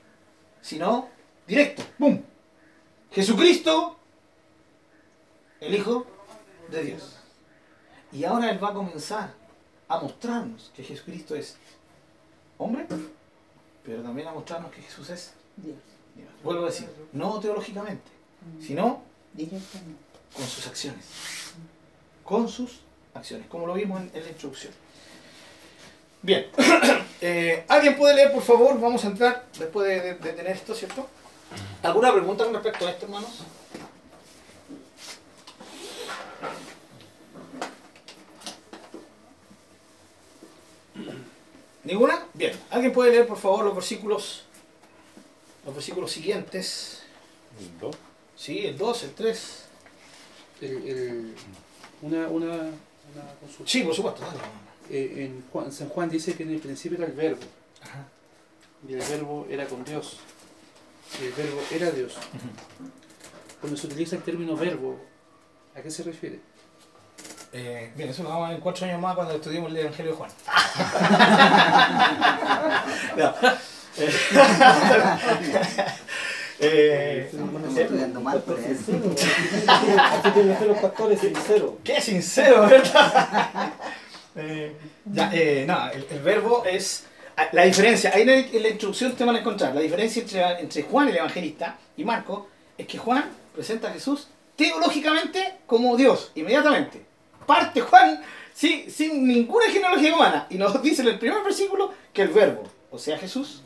sino 0.60 1.08
directo. 1.46 1.82
¡Bum! 1.98 2.20
Jesucristo, 3.10 3.96
el 5.60 5.74
Hijo 5.74 6.06
de 6.70 6.82
Dios. 6.84 7.16
Y 8.12 8.24
ahora 8.24 8.50
Él 8.50 8.62
va 8.62 8.68
a 8.68 8.74
comenzar 8.74 9.32
a 9.88 9.98
mostrarnos 9.98 10.70
que 10.76 10.84
Jesucristo 10.84 11.34
es 11.34 11.56
hombre, 12.58 12.86
pero 13.82 14.02
también 14.02 14.28
a 14.28 14.32
mostrarnos 14.32 14.70
que 14.70 14.82
Jesús 14.82 15.08
es 15.08 15.32
Dios. 15.56 15.78
Dios. 16.14 16.28
Vuelvo 16.44 16.64
a 16.64 16.66
decir, 16.66 16.90
no 17.12 17.40
teológicamente, 17.40 18.10
sino 18.60 19.02
Directamente. 19.32 19.96
con 20.34 20.44
sus 20.44 20.66
acciones. 20.66 21.41
Con 22.24 22.48
sus 22.48 22.80
acciones, 23.14 23.46
como 23.48 23.66
lo 23.66 23.74
vimos 23.74 24.00
en, 24.00 24.10
en 24.14 24.22
la 24.24 24.30
introducción. 24.30 24.72
Bien, 26.22 26.46
Eh, 27.24 27.64
¿alguien 27.68 27.96
puede 27.96 28.16
leer, 28.16 28.32
por 28.32 28.42
favor? 28.42 28.80
Vamos 28.80 29.04
a 29.04 29.06
entrar 29.06 29.46
después 29.56 29.86
de, 29.86 30.00
de- 30.00 30.14
de 30.16 30.32
tener 30.32 30.56
esto, 30.56 30.74
¿cierto? 30.74 31.06
¿Alguna 31.84 32.12
pregunta 32.12 32.42
con 32.42 32.52
respecto 32.52 32.84
a 32.84 32.90
esto, 32.90 33.04
hermanos? 33.06 33.42
¿Ninguna? 41.84 42.26
Bien. 42.34 42.52
¿Alguien 42.70 42.92
puede 42.92 43.10
leer, 43.10 43.26
por 43.26 43.38
favor, 43.38 43.64
los 43.64 43.74
versículos, 43.74 44.42
los 45.66 45.74
versículos 45.74 46.12
siguientes? 46.12 47.00
El. 47.58 47.90
Sí, 48.36 48.66
el 48.66 48.78
2, 48.78 49.02
el 49.04 49.14
3. 49.14 49.58
El- 50.60 50.88
el- 50.88 51.34
una, 52.02 52.26
una, 52.28 52.52
una 52.54 53.24
consulta. 53.40 53.70
Sí, 53.70 53.82
por 53.82 53.94
supuesto. 53.94 54.22
Eh, 54.90 55.12
en 55.24 55.44
Juan- 55.52 55.72
San 55.72 55.88
Juan 55.88 56.10
dice 56.10 56.34
que 56.34 56.42
en 56.42 56.50
el 56.50 56.58
principio 56.60 56.98
era 56.98 57.06
el 57.06 57.12
verbo, 57.12 57.40
Ajá. 57.82 58.04
y 58.86 58.92
el 58.94 58.98
verbo 59.00 59.46
era 59.48 59.66
con 59.66 59.84
Dios, 59.84 60.18
y 61.20 61.24
el 61.26 61.32
verbo 61.32 61.60
era 61.70 61.90
Dios. 61.90 62.16
Cuando 63.60 63.78
se 63.78 63.86
utiliza 63.86 64.16
el 64.16 64.22
término 64.22 64.56
verbo, 64.56 64.98
¿a 65.76 65.80
qué 65.80 65.90
se 65.90 66.02
refiere? 66.02 66.40
Eh, 67.54 67.92
bien, 67.96 68.08
eso 68.08 68.22
lo 68.22 68.30
vamos 68.30 68.46
a 68.46 68.48
ver 68.48 68.56
en 68.56 68.62
cuatro 68.62 68.86
años 68.86 68.98
más 69.00 69.14
cuando 69.14 69.34
estudiemos 69.34 69.70
el 69.70 69.76
Evangelio 69.76 70.12
de 70.12 70.18
Juan. 70.18 70.30
No. 73.16 73.34
Eh, 76.62 77.28
Eh, 77.28 77.28
Estamos 77.30 77.76
estudiando 77.78 78.20
mal 78.20 78.40
por 78.42 78.58
eso. 78.58 78.92
Así 79.98 80.30
tienen 80.34 80.52
que 80.52 80.58
ser 80.58 80.68
los 80.68 80.78
pastores 80.78 81.20
sinceros. 81.20 81.72
Qué 81.84 82.00
sincero, 82.00 82.62
¿verdad? 82.66 83.72
Eh, 84.34 84.74
ya, 85.12 85.30
eh, 85.34 85.66
no, 85.68 85.90
el, 85.90 86.06
el 86.10 86.20
verbo 86.20 86.64
es. 86.64 87.04
ah, 87.36 87.48
La 87.52 87.64
diferencia, 87.64 88.12
ahí 88.14 88.22
en, 88.22 88.30
el- 88.30 88.48
en 88.56 88.62
la 88.62 88.68
introducción 88.70 89.12
te 89.14 89.24
van 89.26 89.36
a 89.36 89.40
encontrar. 89.40 89.74
La 89.74 89.82
diferencia 89.82 90.22
entre, 90.22 90.60
entre 90.60 90.82
Juan 90.84 91.08
el 91.08 91.16
evangelista 91.16 91.76
y 91.98 92.04
Marco 92.04 92.48
es 92.78 92.86
que 92.86 92.96
Juan 92.96 93.24
presenta 93.54 93.88
a 93.88 93.92
Jesús 93.92 94.28
teológicamente 94.56 95.58
como 95.66 95.98
Dios, 95.98 96.32
inmediatamente. 96.34 97.02
Parte 97.46 97.82
Juan 97.82 98.22
sí, 98.54 98.86
sin 98.88 99.26
ninguna 99.28 99.66
genealogía 99.70 100.14
humana 100.14 100.46
y 100.48 100.54
nos 100.56 100.80
dice 100.82 101.02
en 101.02 101.08
el 101.08 101.18
primer 101.18 101.42
versículo 101.44 101.92
que 102.14 102.22
el 102.22 102.28
verbo, 102.28 102.62
o 102.90 102.98
sea 102.98 103.18
Jesús, 103.18 103.62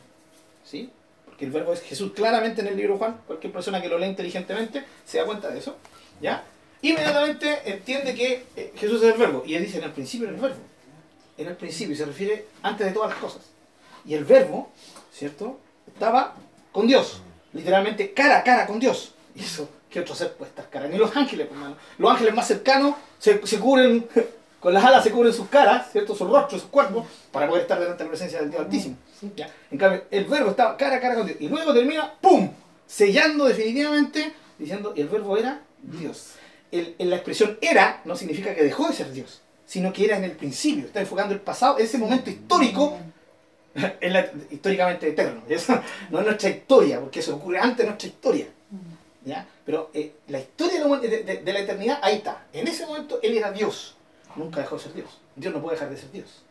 Porque 1.36 1.44
el 1.44 1.52
verbo 1.52 1.74
es 1.74 1.82
Jesús 1.82 2.12
claramente 2.14 2.62
en 2.62 2.68
el 2.68 2.78
libro 2.78 2.96
Juan. 2.96 3.20
Cualquier 3.26 3.52
persona 3.52 3.82
que 3.82 3.90
lo 3.90 3.98
lee 3.98 4.06
inteligentemente 4.06 4.82
se 5.04 5.18
da 5.18 5.26
cuenta 5.26 5.50
de 5.50 5.58
eso, 5.58 5.76
¿ya? 6.18 6.42
inmediatamente 6.80 7.60
entiende 7.66 8.14
que 8.14 8.46
eh, 8.56 8.72
Jesús 8.74 9.02
es 9.02 9.12
el 9.12 9.18
verbo. 9.18 9.42
Y 9.44 9.54
él 9.54 9.62
dice, 9.62 9.76
en 9.76 9.84
el 9.84 9.92
principio 9.92 10.28
era 10.28 10.34
el 10.34 10.40
verbo. 10.40 10.56
En 11.36 11.46
el 11.48 11.56
principio, 11.56 11.92
y 11.92 11.98
se 11.98 12.06
refiere 12.06 12.46
antes 12.62 12.86
de 12.86 12.92
todas 12.94 13.10
las 13.10 13.18
cosas. 13.18 13.42
Y 14.06 14.14
el 14.14 14.24
verbo, 14.24 14.70
¿cierto? 15.12 15.60
Estaba 15.86 16.32
con 16.72 16.86
Dios. 16.86 17.20
Literalmente 17.52 18.14
cara 18.14 18.38
a 18.38 18.42
cara 18.42 18.66
con 18.66 18.80
Dios. 18.80 19.12
Y 19.34 19.40
eso, 19.40 19.68
¿qué 19.90 20.00
otro 20.00 20.14
ser 20.14 20.32
puede 20.32 20.48
estar 20.48 20.70
cara? 20.70 20.88
Ni 20.88 20.96
los 20.96 21.14
ángeles, 21.14 21.48
pues, 21.48 21.60
hermano. 21.60 21.76
Los 21.98 22.12
ángeles 22.12 22.34
más 22.34 22.48
cercanos 22.48 22.94
se, 23.18 23.46
se 23.46 23.58
cubren, 23.58 24.08
con 24.60 24.72
las 24.72 24.82
alas 24.82 25.04
se 25.04 25.10
cubren 25.10 25.34
sus 25.34 25.48
caras, 25.48 25.92
¿cierto? 25.92 26.16
Sus 26.16 26.30
rostros, 26.30 26.62
sus 26.62 26.70
cuerpos, 26.70 27.04
para 27.30 27.46
poder 27.46 27.60
estar 27.60 27.78
delante 27.78 27.98
de 27.98 28.04
la 28.04 28.10
presencia 28.10 28.40
del 28.40 28.50
Dios 28.50 28.62
Altísimo. 28.62 28.96
¿Ya? 29.36 29.48
En 29.70 29.78
cambio, 29.78 30.04
el 30.10 30.24
verbo 30.24 30.50
estaba 30.50 30.76
cara 30.76 30.96
a 30.96 31.00
cara 31.00 31.14
con 31.14 31.26
Dios. 31.26 31.38
Y 31.40 31.48
luego 31.48 31.72
termina, 31.74 32.12
¡pum! 32.20 32.50
Sellando 32.86 33.46
definitivamente, 33.46 34.32
diciendo, 34.58 34.92
el 34.96 35.08
verbo 35.08 35.36
era 35.36 35.62
Dios 35.82 36.34
el, 36.72 36.96
en 36.98 37.10
la 37.10 37.16
expresión 37.16 37.58
era 37.60 38.00
no 38.04 38.16
significa 38.16 38.54
que 38.54 38.62
dejó 38.64 38.88
de 38.88 38.92
ser 38.94 39.12
Dios, 39.12 39.40
sino 39.64 39.92
que 39.92 40.04
era 40.04 40.16
en 40.16 40.24
el 40.24 40.32
principio. 40.32 40.84
Está 40.86 41.00
enfocando 41.00 41.32
el 41.32 41.40
pasado, 41.40 41.78
ese 41.78 41.96
momento 41.96 42.28
histórico, 42.28 42.98
en 43.74 44.12
la- 44.12 44.30
históricamente 44.50 45.08
eterno. 45.08 45.42
Eso 45.48 45.80
no 46.10 46.20
es 46.20 46.26
nuestra 46.26 46.50
historia, 46.50 47.00
porque 47.00 47.20
eso 47.20 47.36
ocurre 47.36 47.58
antes 47.58 47.78
de 47.78 47.84
nuestra 47.84 48.08
historia. 48.08 48.46
¿ya? 49.24 49.46
Pero 49.64 49.90
eh, 49.94 50.12
la 50.28 50.38
historia 50.40 50.84
de 50.84 51.52
la 51.52 51.58
eternidad, 51.60 51.98
ahí 52.02 52.16
está. 52.16 52.46
En 52.52 52.66
ese 52.68 52.86
momento 52.86 53.18
él 53.22 53.36
era 53.36 53.52
Dios. 53.52 53.96
Nunca 54.34 54.60
dejó 54.60 54.76
de 54.76 54.82
ser 54.82 54.94
Dios. 54.94 55.18
Dios 55.34 55.52
no 55.54 55.60
puede 55.62 55.76
dejar 55.76 55.90
de 55.90 55.96
ser 55.96 56.10
Dios. 56.12 56.42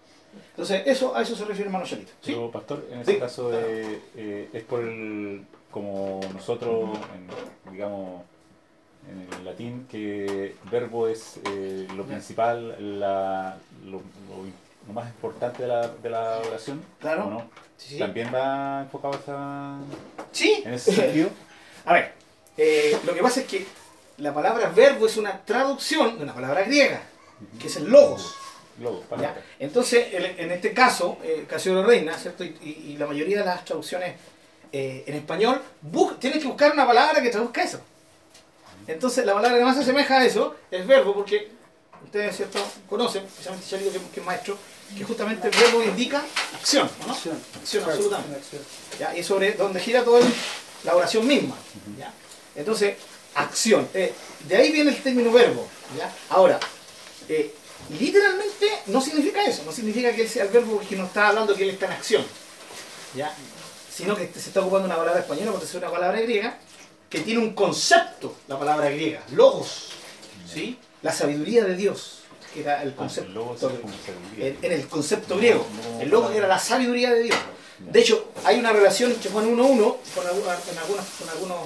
Entonces, 0.52 0.84
eso, 0.86 1.16
a 1.16 1.22
eso 1.22 1.36
se 1.36 1.46
refiere 1.46 1.68
hermano 1.70 1.86
Chalito. 1.86 2.12
¿sí? 2.22 2.32
Pero, 2.34 2.52
pastor, 2.52 2.86
en 2.92 3.00
ese 3.02 3.14
Sí, 3.14 3.20
caso 3.20 3.50
de, 3.50 4.00
eh, 4.16 4.50
es 4.54 4.64
por 4.64 4.82
el, 4.82 5.46
como 5.72 6.20
nosotros, 6.34 6.98
en, 7.16 7.72
digamos, 7.72 8.22
en 9.10 9.34
el 9.40 9.46
latín, 9.46 9.88
que 9.90 10.56
verbo 10.72 11.08
es 11.08 11.38
eh, 11.52 11.88
lo 11.96 12.04
principal, 12.06 13.00
la, 13.00 13.58
lo, 13.86 13.92
lo- 13.98 14.66
lo 14.88 14.94
más 14.94 15.08
importante 15.08 15.64
de 15.64 15.68
la, 15.68 15.88
de 15.88 16.10
la 16.10 16.38
oración, 16.48 16.82
Claro. 17.00 17.44
Sí, 17.78 17.90
sí. 17.96 18.00
¿También 18.00 18.30
va 18.34 18.82
enfocado 18.84 19.16
esa, 19.16 19.78
Sí. 20.32 20.62
en 20.66 20.74
ese 20.76 20.92
sentido? 20.94 21.30
A 21.86 21.94
ver, 21.94 22.14
eh, 22.58 22.98
lo 23.06 23.14
que 23.14 23.22
pasa 23.22 23.42
es 23.42 23.48
que 23.48 23.66
la 24.18 24.34
palabra 24.34 24.70
verbo 24.70 25.08
es 25.08 25.18
una 25.18 25.42
traducción 25.44 26.18
de 26.18 26.24
una 26.24 26.34
palabra 26.34 26.64
griega, 26.64 27.02
que 27.60 27.68
es 27.68 27.76
el 27.78 27.90
logos. 27.90 28.34
Entonces, 29.60 30.14
el- 30.14 30.26
en 30.40 30.52
este 30.52 30.74
caso, 30.74 31.18
eh, 31.24 31.46
Casiodoro 31.48 31.88
Reina, 31.88 32.18
¿cierto? 32.18 32.44
Y, 32.44 32.56
y- 32.62 32.92
y 32.94 32.98
la 32.98 33.06
mayoría 33.08 33.40
de 33.40 33.46
las 33.46 33.64
traducciones 33.66 34.16
eh, 34.72 35.04
en 35.08 35.16
español, 35.16 35.62
bus- 35.82 36.20
tienes 36.20 36.40
que 36.42 36.48
buscar 36.48 36.74
una 36.74 36.86
palabra 36.86 37.22
que 37.22 37.30
traduzca 37.30 37.64
eso. 37.64 37.80
Entonces, 38.88 39.26
la 39.26 39.34
palabra 39.34 39.58
que 39.58 39.64
más 39.64 39.76
se 39.76 39.84
asemeja 39.84 40.18
a 40.20 40.26
eso 40.26 40.56
es 40.70 40.86
verbo, 40.86 41.14
porque 41.14 41.50
ustedes, 42.04 42.36
¿cierto? 42.36 42.60
Conocen, 42.90 43.24
especialmente 43.24 43.68
Chalito, 43.70 43.92
que, 43.94 44.00
que 44.14 44.20
es 44.20 44.26
maestro, 44.26 44.58
que 44.98 45.04
justamente 45.04 45.48
el 45.48 45.56
verbo 45.58 45.82
indica 45.82 46.22
acción, 46.54 46.90
¿o 47.04 47.08
¿no? 47.08 47.14
Acción. 47.14 47.40
Acción, 47.60 47.84
Claro, 47.84 47.96
absolutamente. 47.98 48.38
acción. 48.38 48.62
¿ya? 49.00 49.18
y 49.18 49.24
sobre 49.24 49.54
donde 49.54 49.80
gira 49.80 50.04
toda 50.04 50.22
la 50.84 50.96
oración 50.96 51.26
misma. 51.26 51.56
¿ya? 51.98 52.14
Entonces, 52.56 52.98
acción. 53.34 53.88
eh, 53.94 54.14
de 54.48 54.56
ahí 54.58 54.72
viene 54.72 54.92
el 54.92 55.02
término 55.02 55.32
verbo. 55.32 55.68
¿ya? 55.98 56.12
Ahora, 56.30 56.60
eh, 57.30 57.54
literalmente 58.00 58.68
no 58.88 59.02
significa 59.02 59.44
eso, 59.44 59.64
no 59.66 59.72
significa 59.72 60.14
que 60.14 60.24
él 60.24 60.30
sea 60.30 60.44
el 60.44 60.50
verbo 60.50 60.82
que 60.88 60.96
nos 60.96 61.08
está 61.08 61.28
hablando 61.30 61.56
que 61.56 61.64
él 61.64 61.70
está 61.72 61.86
en 61.88 61.92
acción. 61.94 62.24
¿ya? 63.16 63.34
Sino 63.94 64.16
que 64.16 64.28
se 64.34 64.40
está 64.50 64.62
ocupando 64.62 64.86
una 64.86 64.98
palabra 64.98 65.22
española 65.22 65.52
porque 65.52 65.66
es 65.66 65.74
una 65.76 65.90
palabra 65.92 66.20
griega 66.22 66.58
que 67.10 67.22
tiene 67.22 67.40
un 67.40 67.54
concepto, 67.54 68.36
la 68.48 68.58
palabra 68.60 68.90
griega, 68.90 69.22
logos, 69.32 69.90
¿sí? 70.52 70.78
la 71.02 71.14
sabiduría 71.14 71.64
de 71.64 71.76
Dios, 71.76 72.20
que 72.54 72.62
era 72.62 72.82
el 72.84 72.90
Ah, 72.90 72.96
concepto. 72.98 73.58
en, 74.38 74.58
en 74.62 74.72
el 74.72 74.88
concepto 74.88 75.38
griego. 75.38 75.66
El 76.02 76.10
logo 76.10 76.30
era 76.32 76.48
la 76.48 76.60
sabiduría 76.60 77.14
de 77.14 77.24
Dios. 77.24 77.38
De 77.80 78.00
hecho, 78.00 78.32
hay 78.44 78.58
una 78.60 78.72
relación 78.74 79.12
entre 79.12 79.30
Juan 79.30 79.46
1.1 79.48 79.98
con, 80.16 80.28
alguna- 80.28 80.56
con 80.56 80.78
algunos, 80.78 81.06
con 81.20 81.30
algunos 81.30 81.58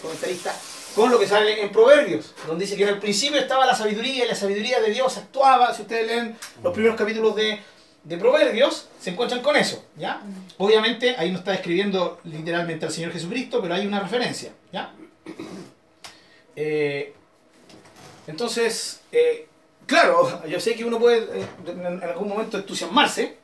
comentaristas 0.00 0.54
con 0.94 1.10
lo 1.10 1.18
que 1.18 1.26
sale 1.26 1.62
en 1.62 1.70
Proverbios, 1.70 2.34
donde 2.46 2.64
dice 2.64 2.76
que 2.76 2.84
en 2.84 2.90
el 2.90 2.98
principio 2.98 3.40
estaba 3.40 3.66
la 3.66 3.74
sabiduría 3.74 4.24
y 4.24 4.28
la 4.28 4.34
sabiduría 4.34 4.80
de 4.80 4.90
Dios 4.90 5.16
actuaba. 5.16 5.74
Si 5.74 5.82
ustedes 5.82 6.06
leen 6.06 6.36
los 6.62 6.72
primeros 6.72 6.96
capítulos 6.96 7.34
de, 7.34 7.60
de 8.04 8.16
Proverbios, 8.16 8.88
se 9.00 9.10
encuentran 9.10 9.42
con 9.42 9.56
eso. 9.56 9.84
¿ya? 9.96 10.22
Obviamente, 10.58 11.16
ahí 11.16 11.30
no 11.30 11.38
está 11.38 11.52
describiendo 11.52 12.20
literalmente 12.24 12.86
al 12.86 12.92
Señor 12.92 13.12
Jesucristo, 13.12 13.60
pero 13.60 13.74
hay 13.74 13.86
una 13.86 14.00
referencia. 14.00 14.52
¿ya? 14.72 14.92
Eh, 16.54 17.12
entonces, 18.26 19.00
eh, 19.10 19.48
claro, 19.86 20.46
yo 20.46 20.60
sé 20.60 20.74
que 20.74 20.84
uno 20.84 20.98
puede 20.98 21.40
eh, 21.40 21.46
en, 21.66 21.86
en 21.86 22.02
algún 22.04 22.28
momento 22.28 22.56
entusiasmarse 22.56 23.36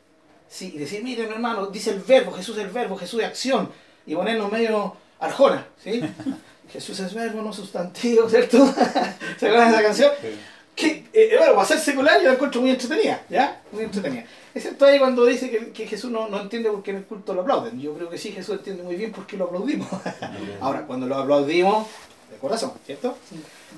sí, 0.49 0.73
y 0.75 0.79
decir, 0.79 1.03
miren 1.03 1.31
hermano, 1.31 1.67
dice 1.67 1.91
el 1.91 2.01
verbo, 2.01 2.33
Jesús 2.33 2.57
es 2.59 2.65
el 2.65 2.71
verbo, 2.71 2.97
Jesús 2.97 3.21
es 3.21 3.27
acción, 3.27 3.71
y 4.07 4.15
ponernos 4.15 4.51
medio 4.53 4.97
arjona, 5.19 5.67
¿sí? 5.83 6.03
Jesús 6.73 6.99
es 7.01 7.15
verbo, 7.15 7.43
no 7.43 7.53
sustantivo, 7.53 8.29
¿cierto? 8.29 8.59
¿Se 9.39 9.47
acuerdan 9.47 9.71
de 9.71 9.77
esa 9.77 9.83
canción? 9.83 10.13
Sí. 10.21 10.29
Que, 10.77 11.05
eh, 11.13 11.35
bueno, 11.37 11.55
para 11.55 11.67
ser 11.67 11.79
secular 11.79 12.21
yo 12.21 12.29
la 12.29 12.35
encuentro 12.35 12.61
muy 12.61 12.71
entretenida, 12.71 13.23
¿ya? 13.29 13.61
Muy 13.73 13.85
entretenida. 13.85 14.25
Excepto 14.55 14.87
ahí 14.87 14.99
cuando 14.99 15.27
dice 15.27 15.51
que, 15.51 15.73
que 15.73 15.87
Jesús 15.87 16.11
no, 16.11 16.29
no 16.29 16.41
entiende 16.41 16.71
por 16.71 16.83
qué 16.83 16.93
en 16.93 16.99
el 16.99 17.05
culto 17.05 17.35
lo 17.35 17.43
aplauden. 17.43 17.81
Yo 17.81 17.93
creo 17.95 18.09
que 18.09 18.17
sí, 18.17 18.33
Jesús 18.33 18.57
entiende 18.57 18.83
muy 18.83 18.97
bien 18.97 19.13
por 19.13 19.27
qué 19.27 19.37
lo 19.37 19.45
aplaudimos. 19.45 19.89
Ahora, 20.61 20.87
cuando 20.87 21.07
lo 21.07 21.17
aplaudimos, 21.17 21.87
de 22.31 22.39
corazón, 22.39 22.73
¿cierto? 22.87 23.19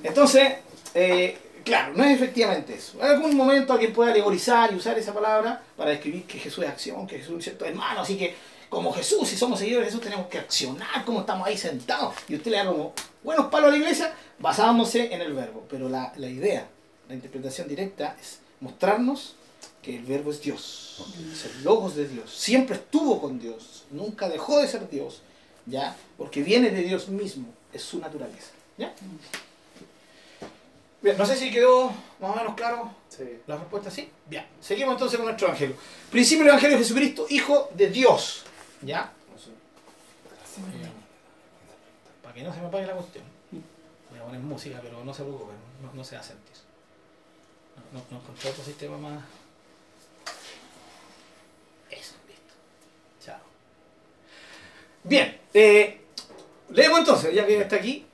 Entonces, 0.03 0.53
eh, 0.95 1.39
claro, 1.65 1.95
no 1.97 2.05
es 2.05 2.15
efectivamente 2.15 2.75
eso. 2.75 2.99
En 3.01 3.07
algún 3.07 3.37
momento 3.37 3.73
alguien 3.73 3.93
puede 3.93 4.13
alegorizar 4.13 4.73
y 4.73 4.77
usar 4.77 4.99
esa 4.99 5.15
palabra 5.15 5.63
para 5.77 5.91
describir 5.91 6.25
que 6.25 6.39
Jesús 6.39 6.65
es 6.65 6.71
acción, 6.71 7.07
que 7.07 7.19
Jesús 7.19 7.39
es 7.39 7.45
cierto 7.45 7.65
hermano, 7.65 8.03
así 8.03 8.17
que 8.17 8.35
como 8.73 8.91
Jesús, 8.91 9.29
si 9.29 9.37
somos 9.37 9.59
seguidores 9.59 9.89
de 9.89 9.91
Jesús, 9.91 10.03
tenemos 10.03 10.29
que 10.29 10.39
accionar, 10.39 11.05
como 11.05 11.21
estamos 11.21 11.47
ahí 11.47 11.59
sentados. 11.59 12.15
Y 12.27 12.37
usted 12.37 12.51
le 12.53 12.57
da 12.57 12.65
como 12.65 12.95
buenos 13.23 13.49
palos 13.49 13.69
a 13.69 13.71
la 13.73 13.77
iglesia, 13.77 14.15
basándose 14.39 15.13
en 15.13 15.21
el 15.21 15.35
verbo. 15.35 15.67
Pero 15.69 15.91
la, 15.91 16.11
la 16.17 16.27
idea, 16.27 16.67
la 17.07 17.15
interpretación 17.15 17.69
directa 17.69 18.17
es 18.19 18.39
mostrarnos 18.61 19.35
que 19.83 19.97
el 19.97 20.05
verbo 20.05 20.31
es 20.31 20.41
Dios, 20.41 21.05
es 21.35 21.45
el 21.45 21.65
logos 21.65 21.97
de 21.97 22.09
Dios. 22.09 22.33
Siempre 22.35 22.77
estuvo 22.77 23.21
con 23.21 23.39
Dios, 23.39 23.85
nunca 23.91 24.31
dejó 24.31 24.59
de 24.59 24.67
ser 24.67 24.89
Dios, 24.89 25.21
¿ya? 25.67 25.95
Porque 26.17 26.43
viene 26.43 26.71
de 26.71 26.81
Dios 26.83 27.09
mismo, 27.09 27.49
es 27.75 27.83
su 27.83 27.99
naturaleza, 27.99 28.53
¿ya? 28.79 28.95
Bien, 31.03 31.19
no 31.19 31.27
sé 31.27 31.37
si 31.37 31.51
quedó 31.51 31.93
más 32.21 32.31
o 32.31 32.37
menos 32.37 32.55
claro 32.55 32.91
Sí. 33.11 33.25
la 33.47 33.57
respuesta, 33.59 33.91
¿sí? 33.91 34.09
Bien, 34.31 34.47
seguimos 34.63 34.95
entonces 34.95 35.19
con 35.19 35.27
nuestro 35.27 35.49
evangelio. 35.49 35.77
Principio 36.11 36.45
del 36.45 36.53
evangelio 36.53 36.79
de 36.79 36.83
Jesucristo, 36.85 37.27
Hijo 37.29 37.69
de 37.75 37.89
Dios, 37.91 38.45
¿ya? 38.83 39.13
Para 42.23 42.35
que 42.35 42.43
no 42.43 42.53
se 42.55 42.61
me 42.61 42.67
apague 42.67 42.87
la 42.87 42.95
cuestión. 42.95 43.25
Voy 44.11 44.19
a 44.21 44.25
poner 44.25 44.41
música, 44.41 44.79
pero 44.83 45.03
no 45.05 45.13
se 45.15 45.23
preocupen, 45.23 45.57
no, 45.83 45.93
no 45.95 46.05
se 46.05 46.15
va 46.17 46.21
a 46.21 46.25
sentir. 46.25 46.53
No, 47.93 47.99
no, 47.99 48.05
no 48.11 48.19
encontré 48.19 48.51
otro 48.51 48.63
sistema 48.65 48.97
más. 48.99 49.23
Eso, 51.91 52.15
listo. 52.29 52.55
Chao. 53.25 53.39
Bien, 55.05 55.41
eh, 55.55 56.01
leemos 56.71 56.99
entonces, 57.01 57.35
ya 57.35 57.47
que 57.47 57.61
está 57.61 57.77
aquí. 57.77 58.07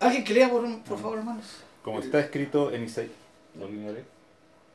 ¿Alguien 0.00 0.24
que 0.24 0.34
lea, 0.34 0.48
por, 0.50 0.82
por 0.82 0.98
favor, 0.98 1.18
hermanos? 1.18 1.44
Como 1.82 2.00
está 2.00 2.20
escrito 2.20 2.72
en 2.72 2.84
Isaías. 2.84 3.10
¿Lo 3.58 3.66
linearé? 3.66 4.04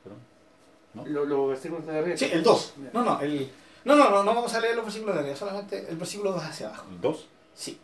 Perdón. 0.04 1.14
Lo- 1.14 1.26
Los 1.26 1.50
versículos 1.50 1.86
de 1.86 1.98
arriba. 1.98 2.18
Sí, 2.18 2.30
el 2.32 2.44
2. 2.44 2.74
No, 2.94 3.04
no, 3.04 3.20
el... 3.22 3.50
No, 3.86 3.96
no, 3.96 4.10
no, 4.10 4.24
no 4.24 4.34
vamos 4.36 4.54
a 4.54 4.60
leer 4.60 4.76
los 4.76 4.84
versículos 4.86 5.16
de 5.16 5.22
arriba, 5.22 5.36
solamente 5.36 5.88
el 5.88 5.96
versículo 5.96 6.32
2 6.32 6.44
hacia 6.44 6.68
abajo. 6.68 6.88
¿Dos? 7.02 7.28
Sí. 7.56 7.80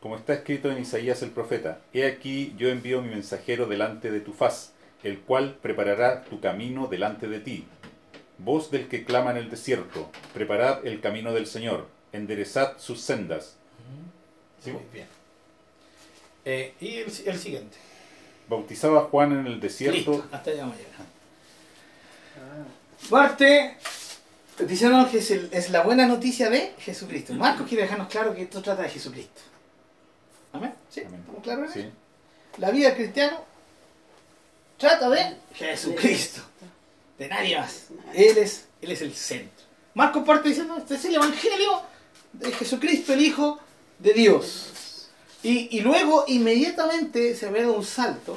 Como 0.00 0.16
está 0.16 0.32
escrito 0.32 0.70
en 0.72 0.78
Isaías 0.78 1.20
el 1.22 1.30
profeta, 1.30 1.78
He 1.92 2.06
aquí 2.06 2.54
yo 2.56 2.70
envío 2.70 3.02
mi 3.02 3.10
mensajero 3.10 3.66
delante 3.66 4.10
de 4.10 4.20
tu 4.20 4.32
faz, 4.32 4.72
el 5.02 5.20
cual 5.20 5.58
preparará 5.60 6.24
tu 6.24 6.40
camino 6.40 6.86
delante 6.86 7.28
de 7.28 7.38
ti. 7.40 7.66
Voz 8.38 8.70
del 8.70 8.88
que 8.88 9.04
clama 9.04 9.32
en 9.32 9.36
el 9.36 9.50
desierto, 9.50 10.10
preparad 10.32 10.86
el 10.86 11.02
camino 11.02 11.34
del 11.34 11.46
Señor, 11.46 11.86
enderezad 12.12 12.78
sus 12.78 13.02
sendas. 13.02 13.56
Sí. 14.64 14.72
Muy 14.72 14.82
bien. 14.90 15.06
Eh, 16.46 16.72
y 16.80 16.96
el, 16.96 17.12
el 17.26 17.38
siguiente. 17.38 17.76
Bautizaba 18.48 19.00
a 19.00 19.02
Juan 19.02 19.32
en 19.32 19.46
el 19.46 19.60
desierto. 19.60 20.12
Listo, 20.12 20.26
hasta 20.32 20.50
allá 20.50 20.62
vamos 20.62 20.76
a 20.76 20.78
llegar. 20.78 20.92
Ah, 22.38 23.08
Parte 23.10 23.76
diciéndonos 24.66 25.10
que 25.10 25.18
es, 25.18 25.30
el- 25.30 25.48
es 25.52 25.70
la 25.70 25.82
buena 25.82 26.06
noticia 26.06 26.50
de 26.50 26.74
Jesucristo. 26.78 27.32
Marcos 27.34 27.66
quiere 27.68 27.82
dejarnos 27.84 28.08
claro 28.08 28.34
que 28.34 28.42
esto 28.42 28.62
trata 28.62 28.82
de 28.82 28.88
Jesucristo. 28.90 29.40
¿Amén? 30.52 30.74
¿Sí? 30.88 31.00
Amén. 31.00 31.20
¿Estamos 31.20 31.42
claros 31.42 31.76
en 31.76 31.82
eso? 31.86 31.90
La 32.58 32.70
vida 32.70 32.88
del 32.88 32.96
cristiano 32.96 33.44
trata 34.78 35.08
de 35.10 35.36
Jesucristo. 35.54 36.40
De 37.18 37.28
nadie 37.28 37.58
más. 37.58 37.86
Él 38.14 38.38
es, 38.38 38.66
él 38.80 38.90
es 38.92 39.02
el 39.02 39.14
centro. 39.14 39.64
Marcos 39.94 40.24
parte 40.24 40.48
diciendo, 40.48 40.76
este 40.78 40.94
es 40.94 41.04
el 41.04 41.14
Evangelio 41.16 41.82
de 42.32 42.50
Jesucristo, 42.52 43.12
el 43.12 43.20
Hijo 43.20 43.60
de 43.98 44.12
Dios. 44.14 45.08
Y, 45.42 45.76
y 45.76 45.80
luego 45.80 46.24
inmediatamente 46.28 47.34
se 47.34 47.50
ve 47.50 47.66
un 47.66 47.84
salto 47.84 48.36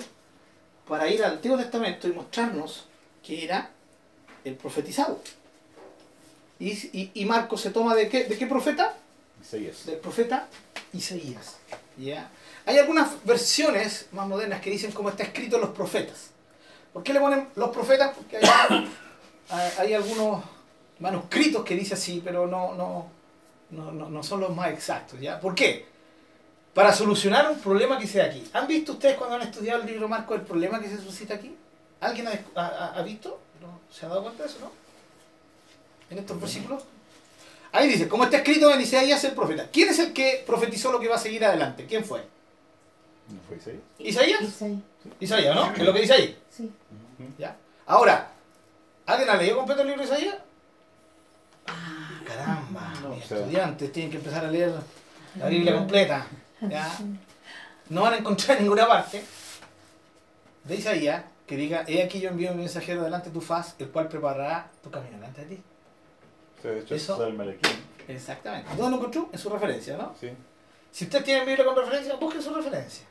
para 0.87 1.07
ir 1.07 1.23
al 1.23 1.33
Antiguo 1.33 1.57
Testamento 1.57 2.07
y 2.07 2.11
mostrarnos 2.13 2.85
que 3.25 3.43
era 3.43 3.69
el 4.43 4.55
profetizado. 4.55 5.21
Y, 6.59 6.71
y, 6.71 7.11
y 7.13 7.25
Marcos 7.25 7.61
se 7.61 7.71
toma 7.71 7.95
de 7.95 8.07
qué, 8.09 8.25
de 8.25 8.37
qué 8.37 8.47
profeta? 8.47 8.95
Isaías. 9.41 9.85
del 9.85 9.97
profeta 9.97 10.47
Isaías. 10.93 11.57
¿ya? 11.97 12.29
Hay 12.65 12.77
algunas 12.77 13.23
versiones 13.25 14.07
más 14.11 14.27
modernas 14.27 14.61
que 14.61 14.69
dicen 14.69 14.91
cómo 14.91 15.09
está 15.09 15.23
escrito 15.23 15.57
los 15.57 15.71
profetas. 15.71 16.29
¿Por 16.93 17.03
qué 17.03 17.11
le 17.13 17.19
ponen 17.19 17.49
los 17.55 17.69
profetas? 17.71 18.15
Porque 18.15 18.37
hay, 19.79 19.93
algunos 19.93 20.43
manuscritos 20.99 21.63
que 21.65 21.75
dicen 21.75 21.97
así, 21.97 22.21
pero 22.23 22.47
no, 22.47 22.73
no, 22.75 23.07
no, 23.71 23.91
no, 23.91 24.09
no 24.09 24.23
son 24.23 24.39
los 24.39 24.55
más 24.55 24.71
exactos. 24.71 25.19
¿ya? 25.19 25.39
¿Por 25.39 25.55
qué? 25.55 25.85
Para 26.73 26.93
solucionar 26.93 27.49
un 27.51 27.59
problema 27.59 27.99
que 27.99 28.07
se 28.07 28.19
da 28.19 28.25
aquí. 28.25 28.47
¿Han 28.53 28.67
visto 28.67 28.93
ustedes 28.93 29.17
cuando 29.17 29.35
han 29.35 29.41
estudiado 29.41 29.81
el 29.81 29.87
libro 29.87 30.07
Marco 30.07 30.33
el 30.35 30.41
problema 30.41 30.79
que 30.79 30.87
se 30.89 30.97
suscita 31.01 31.33
aquí? 31.35 31.55
¿Alguien 31.99 32.27
ha, 32.27 32.39
ha- 32.61 32.93
ha 32.95 33.01
visto? 33.01 33.39
¿No? 33.61 33.79
¿Se 33.93 34.05
ha 34.05 34.09
dado 34.09 34.23
cuenta 34.23 34.43
de 34.43 34.49
eso, 34.49 34.59
no? 34.61 34.71
En 36.09 36.19
estos 36.19 36.39
versículos. 36.39 36.83
Ahí 37.71 37.87
dice, 37.87 38.07
como 38.07 38.23
está 38.25 38.37
escrito 38.37 38.71
en 38.71 38.81
Isaías 38.81 39.23
el 39.23 39.31
profeta. 39.33 39.67
¿Quién 39.71 39.89
es 39.89 39.97
el 39.99 40.13
que 40.13 40.43
profetizó 40.45 40.91
lo 40.91 40.99
que 40.99 41.07
va 41.07 41.15
a 41.15 41.19
seguir 41.19 41.43
adelante? 41.43 41.85
¿Quién 41.87 42.05
fue? 42.05 42.19
¿No 43.29 43.39
fue 43.47 43.57
Isaías? 43.57 43.81
¿Isaías? 43.99 44.41
Isaí. 44.43 44.83
Isaías, 45.19 45.55
¿no? 45.55 45.71
Es 45.73 45.79
lo 45.83 45.93
que 45.93 46.01
dice 46.01 46.13
ahí. 46.13 46.39
Sí. 46.51 46.71
¿Ya? 47.39 47.55
Ahora, 47.87 48.29
¿alguien 49.07 49.29
ha 49.29 49.35
leído 49.35 49.57
completo 49.57 49.81
el 49.81 49.87
libro 49.87 50.01
de 50.03 50.07
Isaías? 50.07 50.35
Ah, 51.67 52.21
caramba. 52.27 52.93
No, 53.01 53.09
mis 53.09 53.23
o 53.25 53.27
sea- 53.27 53.37
estudiantes 53.39 53.91
tienen 53.91 54.11
que 54.11 54.17
empezar 54.17 54.45
a 54.45 54.51
leer 54.51 54.73
la 55.39 55.47
Biblia 55.47 55.73
completa. 55.75 56.27
¿ya? 56.69 56.91
No 57.89 58.03
van 58.03 58.13
a 58.13 58.17
encontrar 58.17 58.57
en 58.57 58.63
ninguna 58.63 58.87
parte 58.87 59.23
de 60.63 60.75
Isaías 60.75 61.23
que 61.47 61.57
diga, 61.57 61.83
he 61.87 62.03
aquí 62.03 62.19
yo 62.19 62.29
envío 62.29 62.51
mi 62.53 62.59
mensajero 62.59 63.03
delante 63.03 63.29
de 63.29 63.33
tu 63.33 63.41
faz, 63.41 63.75
el 63.79 63.89
cual 63.89 64.07
preparará 64.07 64.69
tu 64.83 64.91
camino 64.91 65.17
delante 65.17 65.41
de 65.45 65.55
ti. 65.55 65.63
Sea, 66.63 66.71
de 66.71 66.79
hecho, 66.79 66.95
Eso- 66.95 67.21
es 67.21 67.27
el 67.29 67.33
Malaquín. 67.35 67.71
Exactamente. 68.07 68.69
¿Dónde 68.69 68.89
lo 68.91 68.95
encontró? 68.97 69.29
En 69.31 69.37
su 69.37 69.49
referencia, 69.49 69.97
¿no? 69.97 70.15
Sí. 70.19 70.29
Si 70.91 71.03
usted 71.05 71.23
tiene 71.23 71.45
Biblia 71.45 71.65
con 71.65 71.75
referencia, 71.75 72.15
busque 72.15 72.41
su 72.41 72.53
referencia. 72.53 73.05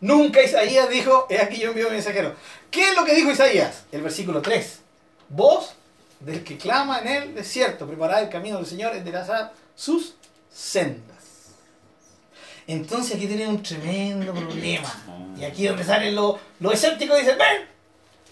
Nunca 0.00 0.42
Isaías 0.42 0.88
dijo, 0.90 1.26
he 1.30 1.38
aquí 1.38 1.60
yo 1.60 1.68
envío 1.68 1.86
mi 1.86 1.92
mensajero. 1.92 2.34
¿Qué 2.70 2.88
es 2.90 2.96
lo 2.96 3.04
que 3.04 3.14
dijo 3.14 3.30
Isaías? 3.30 3.84
El 3.92 4.02
versículo 4.02 4.42
3. 4.42 4.80
Voz 5.28 5.74
del 6.18 6.42
que 6.42 6.58
clama 6.58 6.98
en 7.00 7.06
el 7.08 7.34
desierto, 7.34 7.86
preparad 7.86 8.22
el 8.22 8.28
camino 8.28 8.56
del 8.56 8.66
Señor, 8.66 8.94
enderezad 8.96 9.52
sus 9.76 10.14
sendas. 10.50 11.52
Entonces 12.66 13.14
aquí 13.16 13.26
tienen 13.26 13.48
un 13.48 13.62
tremendo 13.62 14.32
problema. 14.34 14.92
Y 15.38 15.44
aquí 15.44 15.66
donde 15.66 15.84
salen 15.84 16.14
los, 16.14 16.36
los 16.60 16.74
escépticos 16.74 17.18
dicen, 17.18 17.38
ven, 17.38 17.68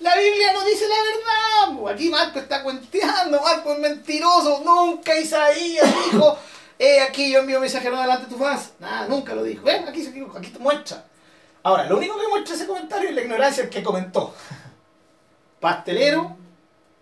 la 0.00 0.16
Biblia 0.16 0.52
no 0.52 0.64
dice 0.64 0.84
la 0.88 0.96
verdad. 0.96 1.94
Aquí 1.94 2.08
Marco 2.08 2.38
está 2.38 2.62
cuenteando, 2.62 3.40
Marco 3.40 3.72
es 3.72 3.78
mentiroso. 3.78 4.62
Nunca 4.64 5.18
Isaías 5.18 5.86
dijo, 6.04 6.38
he 6.78 7.00
aquí 7.00 7.32
yo 7.32 7.40
envío 7.40 7.60
mensajero 7.60 8.00
delante 8.00 8.26
de 8.26 8.32
tu 8.32 8.38
faz. 8.38 8.72
Nada, 8.78 9.06
nunca 9.08 9.34
lo 9.34 9.42
dijo. 9.42 9.64
Ven, 9.64 9.86
aquí 9.88 10.02
se 10.02 10.10
equivocó, 10.10 10.38
aquí 10.38 10.48
te 10.48 10.58
muestra. 10.58 11.04
Ahora, 11.62 11.84
lo 11.84 11.98
único 11.98 12.18
que 12.18 12.28
muestra 12.28 12.54
ese 12.54 12.66
comentario 12.66 13.10
es 13.10 13.14
la 13.14 13.22
ignorancia 13.22 13.68
que 13.68 13.82
comentó. 13.82 14.34
Pastelero 15.60 16.36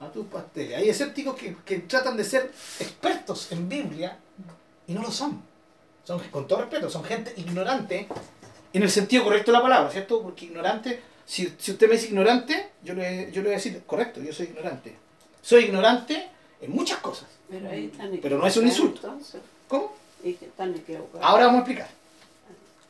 a 0.00 0.08
tus 0.08 0.26
pasteles. 0.26 0.78
Hay 0.78 0.88
escépticos 0.88 1.36
que, 1.36 1.56
que 1.64 1.78
tratan 1.80 2.16
de 2.16 2.24
ser 2.24 2.52
expertos 2.80 3.52
en 3.52 3.68
Biblia 3.68 4.18
y 4.86 4.92
no 4.92 5.02
lo 5.02 5.10
son. 5.10 5.42
Son, 6.04 6.18
con 6.30 6.48
todo 6.48 6.60
respeto, 6.60 6.88
son 6.88 7.04
gente 7.04 7.34
ignorante 7.36 8.08
en 8.72 8.82
el 8.82 8.90
sentido 8.90 9.24
correcto 9.24 9.50
de 9.50 9.58
la 9.58 9.62
palabra, 9.62 9.90
¿cierto? 9.90 10.22
Porque 10.22 10.46
ignorante, 10.46 11.02
si, 11.28 11.54
si 11.58 11.72
usted 11.72 11.88
me 11.88 11.96
dice 11.96 12.06
ignorante, 12.06 12.70
yo 12.82 12.94
le, 12.94 13.30
yo 13.30 13.42
le 13.42 13.48
voy 13.48 13.52
a 13.52 13.56
decir, 13.58 13.82
correcto, 13.86 14.22
yo 14.22 14.32
soy 14.32 14.46
ignorante. 14.46 14.96
Soy 15.42 15.64
ignorante 15.64 16.26
en 16.62 16.70
muchas 16.70 17.00
cosas. 17.00 17.28
Pero 17.50 17.68
ahí 17.68 17.90
están 17.92 18.18
Pero 18.22 18.38
no 18.38 18.46
es 18.46 18.56
un 18.56 18.66
insulto. 18.66 19.06
Entonces, 19.06 19.42
¿Cómo? 19.68 19.92
están. 20.24 20.74
Ahora 21.20 21.48
vamos 21.48 21.68
a 21.68 21.70
explicar. 21.70 21.90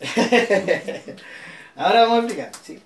Ahora 1.77 2.03
vamos 2.03 2.17
a 2.17 2.21
explicar, 2.21 2.53
sí. 2.63 2.81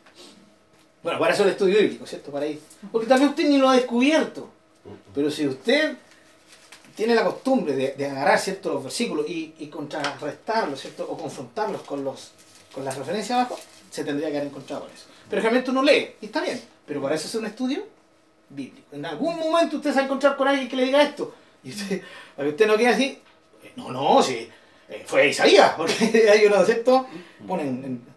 Bueno, 1.02 1.18
para 1.18 1.34
eso 1.34 1.42
el 1.42 1.50
estudio 1.50 1.80
bíblico, 1.80 2.06
¿cierto? 2.06 2.32
Para 2.32 2.46
ir. 2.46 2.58
Porque 2.90 3.06
tal 3.06 3.20
vez 3.20 3.28
usted 3.28 3.46
ni 3.46 3.58
lo 3.58 3.68
ha 3.68 3.76
descubierto. 3.76 4.48
Pero 5.14 5.30
si 5.30 5.46
usted 5.46 5.96
tiene 6.96 7.14
la 7.14 7.24
costumbre 7.24 7.76
de, 7.76 7.92
de 7.92 8.06
agarrar 8.06 8.38
ciertos 8.38 8.72
los 8.72 8.84
versículos 8.84 9.28
y, 9.28 9.54
y 9.58 9.66
contrarrestarlos, 9.66 10.80
¿cierto? 10.80 11.06
O 11.10 11.18
confrontarlos 11.18 11.82
con 11.82 12.02
los 12.02 12.32
con 12.72 12.86
las 12.86 12.96
referencias 12.96 13.38
abajo, 13.38 13.58
se 13.90 14.02
tendría 14.02 14.30
que 14.30 14.38
haber 14.38 14.48
encontrado 14.48 14.84
con 14.84 14.90
eso. 14.92 15.11
Pero 15.28 15.42
realmente 15.42 15.70
uno 15.70 15.82
lee, 15.82 16.10
y 16.20 16.26
está 16.26 16.40
bien. 16.40 16.60
Pero 16.86 17.00
para 17.02 17.14
eso 17.14 17.26
es 17.26 17.34
un 17.34 17.46
estudio 17.46 17.86
bíblico. 18.48 18.86
En 18.92 19.04
algún 19.06 19.38
momento 19.38 19.76
usted 19.76 19.90
se 19.90 19.96
va 19.96 20.02
a 20.02 20.04
encontrar 20.04 20.36
con 20.36 20.48
alguien 20.48 20.68
que 20.68 20.76
le 20.76 20.84
diga 20.84 21.02
esto. 21.02 21.34
Y 21.64 21.70
usted, 21.70 22.02
usted 22.36 22.66
no 22.66 22.76
quede 22.76 22.88
así, 22.88 23.18
eh, 23.62 23.72
no, 23.76 23.90
no, 23.90 24.22
sí, 24.22 24.48
eh, 24.88 25.02
fue 25.06 25.28
Isaías, 25.28 25.72
porque 25.76 26.28
hay 26.30 26.44
unos 26.46 26.66
¿cierto? 26.66 27.06
Ponen 27.46 28.12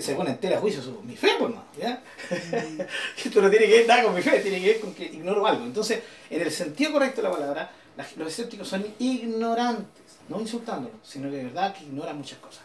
se 0.00 0.14
pone 0.14 0.30
en 0.30 0.38
tela 0.38 0.58
juicio 0.58 0.80
su, 0.80 1.02
mi 1.02 1.14
fe, 1.16 1.32
pues 1.38 1.52
no, 1.54 1.62
¿ya? 1.78 2.02
Esto 3.24 3.42
no 3.42 3.50
tiene 3.50 3.66
que 3.66 3.72
ver 3.80 3.86
nada 3.86 4.04
con 4.04 4.14
mi 4.14 4.22
fe, 4.22 4.40
tiene 4.40 4.58
que 4.58 4.66
ver 4.68 4.80
con 4.80 4.94
que 4.94 5.04
ignoro 5.04 5.46
algo. 5.46 5.64
Entonces, 5.66 6.00
en 6.30 6.40
el 6.40 6.50
sentido 6.50 6.92
correcto 6.92 7.20
de 7.20 7.28
la 7.28 7.34
palabra, 7.34 7.70
la- 7.94 8.06
los 8.16 8.28
escépticos 8.28 8.66
son 8.68 8.86
ignorantes, 8.98 10.16
no 10.28 10.40
insultándolos, 10.40 10.98
sino 11.02 11.28
que 11.30 11.36
de 11.36 11.44
verdad 11.44 11.74
que 11.74 11.84
ignoran 11.84 12.16
muchas 12.16 12.38
cosas. 12.38 12.62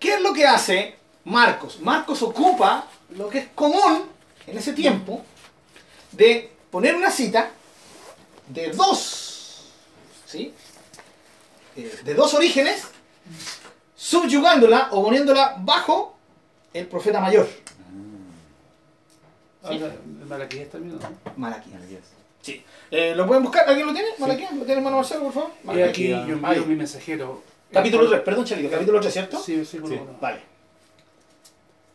¿Qué 0.00 0.14
es 0.14 0.20
lo 0.20 0.32
que 0.32 0.44
hace 0.46 0.96
Marcos? 1.36 1.80
Marcos 1.80 2.22
ocupa 2.22 2.86
lo 3.16 3.28
que 3.28 3.38
es 3.38 3.48
común 3.54 4.04
en 4.46 4.56
ese 4.58 4.72
tiempo 4.72 5.22
de 6.12 6.52
poner 6.70 6.94
una 6.94 7.10
cita 7.10 7.50
de 8.46 8.70
dos, 8.70 9.72
¿sí? 10.24 10.54
Eh, 11.76 12.00
de 12.04 12.14
dos 12.14 12.32
orígenes, 12.34 12.84
subyugándola 13.96 14.88
o 14.92 15.02
poniéndola 15.04 15.56
bajo 15.58 16.16
el 16.72 16.86
profeta 16.86 17.20
mayor, 17.20 17.48
Habla 19.64 19.88
de 19.88 20.24
Malaquías 20.26 20.70
también, 20.70 20.96
¿no? 20.96 21.08
Malaquías. 21.36 21.80
Sí. 22.40 22.62
Eh, 22.92 23.14
¿Lo 23.16 23.26
pueden 23.26 23.42
buscar? 23.42 23.68
¿Alguien 23.68 23.84
lo 23.88 23.92
tiene? 23.92 24.10
¿Malaquías? 24.18 24.52
¿Lo 24.52 24.58
tiene 24.64 24.74
hermano 24.78 24.98
Marcelo, 24.98 25.24
por 25.24 25.32
favor? 25.32 25.50
He 25.60 25.66
Malaquías. 25.66 25.88
aquí 25.90 26.08
yo 26.30 26.36
envío 26.36 26.66
mi 26.66 26.76
mensajero. 26.76 27.42
Capítulo 27.72 28.04
el 28.04 28.08
3, 28.10 28.20
cual- 28.20 28.24
perdón, 28.24 28.44
Chalito, 28.44 28.70
capítulo 28.70 29.00
3, 29.00 29.12
¿cierto? 29.12 29.42
Sí, 29.42 29.64
Sí. 29.64 29.78
uno. 29.78 30.06
Vale. 30.20 30.40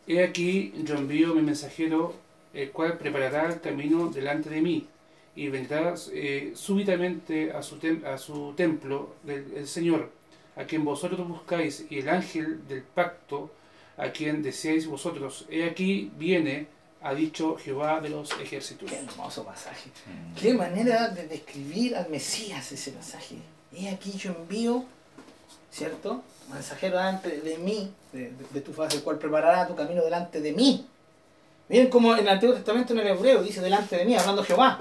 He 0.06 0.22
aquí 0.22 0.72
yo 0.84 0.96
envío 0.96 1.34
mi 1.34 1.42
mensajero, 1.42 2.14
el 2.52 2.70
cual 2.70 2.98
preparará 2.98 3.48
el 3.48 3.60
camino 3.60 4.08
delante 4.08 4.50
de 4.50 4.60
mí, 4.60 4.86
y 5.34 5.48
vendrá 5.48 5.94
eh, 6.12 6.52
súbitamente 6.54 7.52
a 7.52 7.62
su, 7.62 7.78
tem- 7.78 8.04
a 8.04 8.18
su 8.18 8.52
templo 8.54 9.14
del 9.22 9.52
el 9.56 9.66
Señor, 9.66 10.10
a 10.56 10.64
quien 10.64 10.84
vosotros 10.84 11.26
buscáis, 11.26 11.86
y 11.88 12.00
el 12.00 12.08
ángel 12.08 12.66
del 12.68 12.82
pacto, 12.82 13.50
a 13.96 14.10
quien 14.10 14.42
deseáis 14.42 14.86
vosotros. 14.86 15.46
He 15.50 15.64
aquí 15.64 16.10
viene, 16.18 16.66
ha 17.00 17.14
dicho 17.14 17.56
Jehová 17.56 18.00
de 18.00 18.10
los 18.10 18.32
ejércitos. 18.40 18.90
Qué 18.90 18.96
hermoso 18.98 19.44
pasaje. 19.44 19.90
Mm. 20.06 20.34
Qué 20.40 20.54
manera 20.54 21.08
de 21.08 21.26
describir 21.28 21.96
al 21.96 22.10
Mesías 22.10 22.70
ese 22.72 22.90
pasaje. 22.92 23.36
Y 23.72 23.86
aquí 23.86 24.12
yo 24.12 24.32
envío, 24.32 24.84
¿cierto? 25.70 26.22
Mensajero 26.48 26.96
delante 26.98 27.40
de 27.40 27.58
mí, 27.58 27.90
de, 28.12 28.30
de- 28.30 28.46
de 28.50 28.60
tu 28.60 28.72
faz, 28.72 28.92
el 28.94 29.02
cual 29.02 29.18
preparará 29.18 29.66
tu 29.66 29.74
camino 29.74 30.02
delante 30.04 30.40
de 30.40 30.52
mí. 30.52 30.86
Miren 31.68 31.88
cómo 31.88 32.12
en 32.14 32.20
el 32.20 32.28
Antiguo 32.28 32.54
Testamento 32.54 32.92
en 32.92 33.00
el 33.00 33.06
hebreo 33.08 33.42
dice 33.42 33.60
delante 33.60 33.96
de 33.96 34.04
mí, 34.04 34.14
hablando 34.16 34.44
Jehová. 34.44 34.80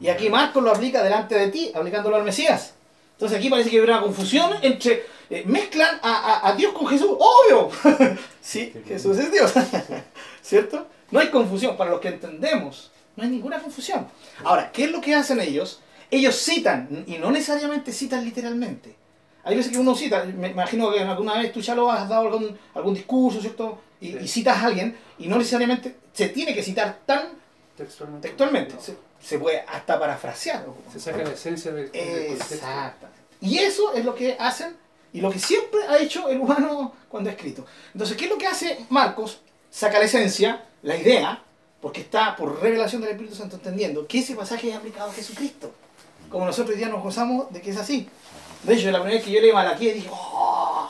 Y 0.00 0.08
aquí 0.08 0.30
Marcos 0.30 0.62
lo 0.62 0.70
aplica 0.70 1.02
delante 1.02 1.34
de 1.34 1.48
ti, 1.48 1.70
aplicándolo 1.74 2.16
al 2.16 2.24
Mesías. 2.24 2.72
Entonces 3.12 3.38
aquí 3.38 3.50
parece 3.50 3.68
que 3.70 3.76
hay 3.76 3.82
una 3.84 4.00
confusión 4.00 4.50
entre. 4.62 5.04
eh, 5.30 5.42
mezclan 5.46 5.98
a, 6.02 6.14
a- 6.42 6.48
a 6.48 6.54
Dios 6.56 6.72
con 6.72 6.86
Jesús. 6.86 7.10
¡Obvio! 7.18 7.70
sí, 8.40 8.72
Jesús 8.86 9.18
es 9.18 9.30
Dios. 9.30 9.52
¿Cierto? 10.42 10.86
No 11.10 11.20
hay 11.20 11.28
confusión. 11.28 11.76
Para 11.76 11.90
los 11.90 12.00
que 12.00 12.08
entendemos, 12.08 12.90
no 13.16 13.22
hay 13.24 13.28
ninguna 13.30 13.60
confusión. 13.60 14.06
Ahora, 14.44 14.70
¿qué 14.72 14.84
es 14.84 14.90
lo 14.90 15.00
que 15.00 15.14
hacen 15.14 15.40
ellos? 15.40 15.80
Ellos 16.10 16.34
citan, 16.36 17.04
y 17.06 17.18
no 17.18 17.30
necesariamente 17.30 17.92
citan 17.92 18.24
literalmente. 18.24 18.94
Hay 19.44 19.56
veces 19.56 19.72
que 19.72 19.78
uno 19.78 19.94
cita, 19.94 20.24
me 20.24 20.48
imagino 20.50 20.92
que 20.92 21.00
alguna 21.00 21.34
vez 21.40 21.52
tú 21.52 21.60
ya 21.60 21.74
lo 21.74 21.90
has 21.90 22.08
dado 22.08 22.26
algún, 22.28 22.56
algún 22.74 22.94
discurso, 22.94 23.40
¿cierto? 23.40 23.80
Y, 24.00 24.12
Sí. 24.12 24.18
y 24.22 24.28
citas 24.28 24.58
a 24.58 24.66
alguien 24.66 24.96
y 25.18 25.26
no 25.28 25.36
necesariamente 25.38 25.96
se 26.12 26.28
tiene 26.28 26.54
que 26.54 26.62
citar 26.62 26.98
tan 27.06 27.28
Textualmente. 27.76 28.28
textualmente. 28.28 28.74
No. 28.74 28.80
Se, 28.80 28.96
se 29.20 29.38
puede 29.38 29.60
hasta 29.60 29.98
parafrasear. 29.98 30.66
Se 30.92 30.98
saca 31.00 31.18
la 31.18 31.30
esencia 31.32 31.72
del, 31.72 31.90
del. 31.92 32.32
Exactamente. 32.32 33.18
Y 33.40 33.58
eso 33.58 33.92
es 33.94 34.04
lo 34.04 34.14
que 34.14 34.36
hacen 34.38 34.76
y 35.12 35.20
lo 35.20 35.30
que 35.30 35.38
siempre 35.38 35.80
ha 35.88 35.98
hecho 35.98 36.28
el 36.28 36.40
humano 36.40 36.94
cuando 37.08 37.30
ha 37.30 37.32
escrito. 37.32 37.64
Entonces, 37.92 38.16
¿qué 38.16 38.24
es 38.24 38.30
lo 38.30 38.38
que 38.38 38.46
hace 38.46 38.84
Marcos? 38.90 39.40
Saca 39.70 39.98
la 39.98 40.04
esencia, 40.04 40.64
la 40.82 40.96
idea, 40.96 41.42
porque 41.80 42.02
está 42.02 42.36
por 42.36 42.60
revelación 42.62 43.00
del 43.02 43.12
Espíritu 43.12 43.34
Santo 43.34 43.56
entendiendo 43.56 44.06
que 44.06 44.18
ese 44.20 44.34
pasaje 44.36 44.70
es 44.70 44.76
aplicado 44.76 45.10
a 45.10 45.14
Jesucristo. 45.14 45.72
Como 46.28 46.44
nosotros 46.46 46.70
hoy 46.74 46.78
día 46.78 46.88
nos 46.88 47.02
gozamos 47.02 47.52
de 47.52 47.60
que 47.60 47.70
es 47.70 47.76
así. 47.76 48.08
De 48.62 48.74
hecho, 48.74 48.90
la 48.90 49.00
primera 49.00 49.16
vez 49.16 49.24
que 49.24 49.32
yo 49.32 49.40
leí 49.40 49.52
Malaquías 49.52 49.94
dije, 49.94 50.10
¡Oh! 50.12 50.88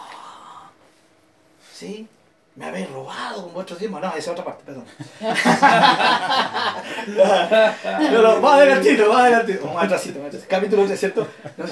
¿Sí? 1.73 2.07
Me 2.55 2.67
habéis 2.67 2.91
robado 2.91 3.45
con 3.45 3.55
vuestros 3.55 3.79
diezmos. 3.79 4.03
No, 4.03 4.09
esa 4.09 4.19
es 4.19 4.29
otra 4.29 4.45
parte, 4.45 4.63
perdón. 4.65 4.85
no, 8.13 8.23
no, 8.23 8.41
más 8.41 8.53
adelantito, 8.53 9.11
más 9.11 9.23
adelantito. 9.23 9.67
Más 9.69 9.85
atrasito, 9.85 10.19
más 10.19 10.29
atrasito. 10.29 10.51
Capítulo 10.51 10.85
3, 10.85 11.01
¿cierto? 11.01 11.27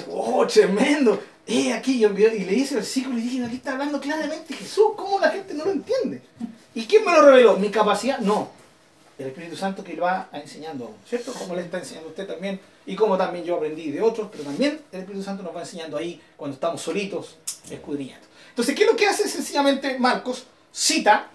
¡Oh, 0.09 0.47
tremendo! 0.47 1.21
Eh, 1.45 1.71
aquí 1.73 1.99
yo 1.99 2.09
y 2.09 2.45
leí 2.45 2.63
ese 2.63 2.73
versículo 2.75 3.19
y 3.19 3.21
dije, 3.21 3.45
aquí 3.45 3.57
está 3.57 3.73
hablando 3.73 4.01
claramente 4.01 4.55
Jesús. 4.55 4.93
¿Cómo 4.95 5.19
la 5.19 5.29
gente 5.29 5.53
no 5.53 5.65
lo 5.65 5.71
entiende? 5.71 6.23
¿Y 6.73 6.87
quién 6.87 7.05
me 7.05 7.11
lo 7.11 7.27
reveló? 7.27 7.57
¿Mi 7.57 7.69
capacidad? 7.69 8.17
No. 8.17 8.49
El 9.21 9.29
Espíritu 9.29 9.55
Santo 9.55 9.83
que 9.83 9.93
lo 9.93 10.03
va 10.03 10.29
enseñando 10.33 10.95
¿cierto? 11.07 11.33
Como 11.33 11.55
le 11.55 11.61
está 11.61 11.77
enseñando 11.77 12.09
a 12.09 12.11
usted 12.11 12.27
también, 12.27 12.59
y 12.85 12.95
como 12.95 13.17
también 13.17 13.45
yo 13.45 13.55
aprendí 13.55 13.91
de 13.91 14.01
otros, 14.01 14.29
pero 14.31 14.43
también 14.43 14.81
el 14.91 14.99
Espíritu 15.01 15.23
Santo 15.23 15.43
nos 15.43 15.55
va 15.55 15.61
enseñando 15.61 15.97
ahí 15.97 16.21
cuando 16.35 16.55
estamos 16.55 16.81
solitos, 16.81 17.37
escudriñando. 17.69 18.25
Entonces, 18.49 18.75
¿qué 18.75 18.83
es 18.83 18.89
lo 18.89 18.95
que 18.95 19.07
hace 19.07 19.27
sencillamente 19.27 19.97
Marcos? 19.99 20.45
Cita 20.71 21.29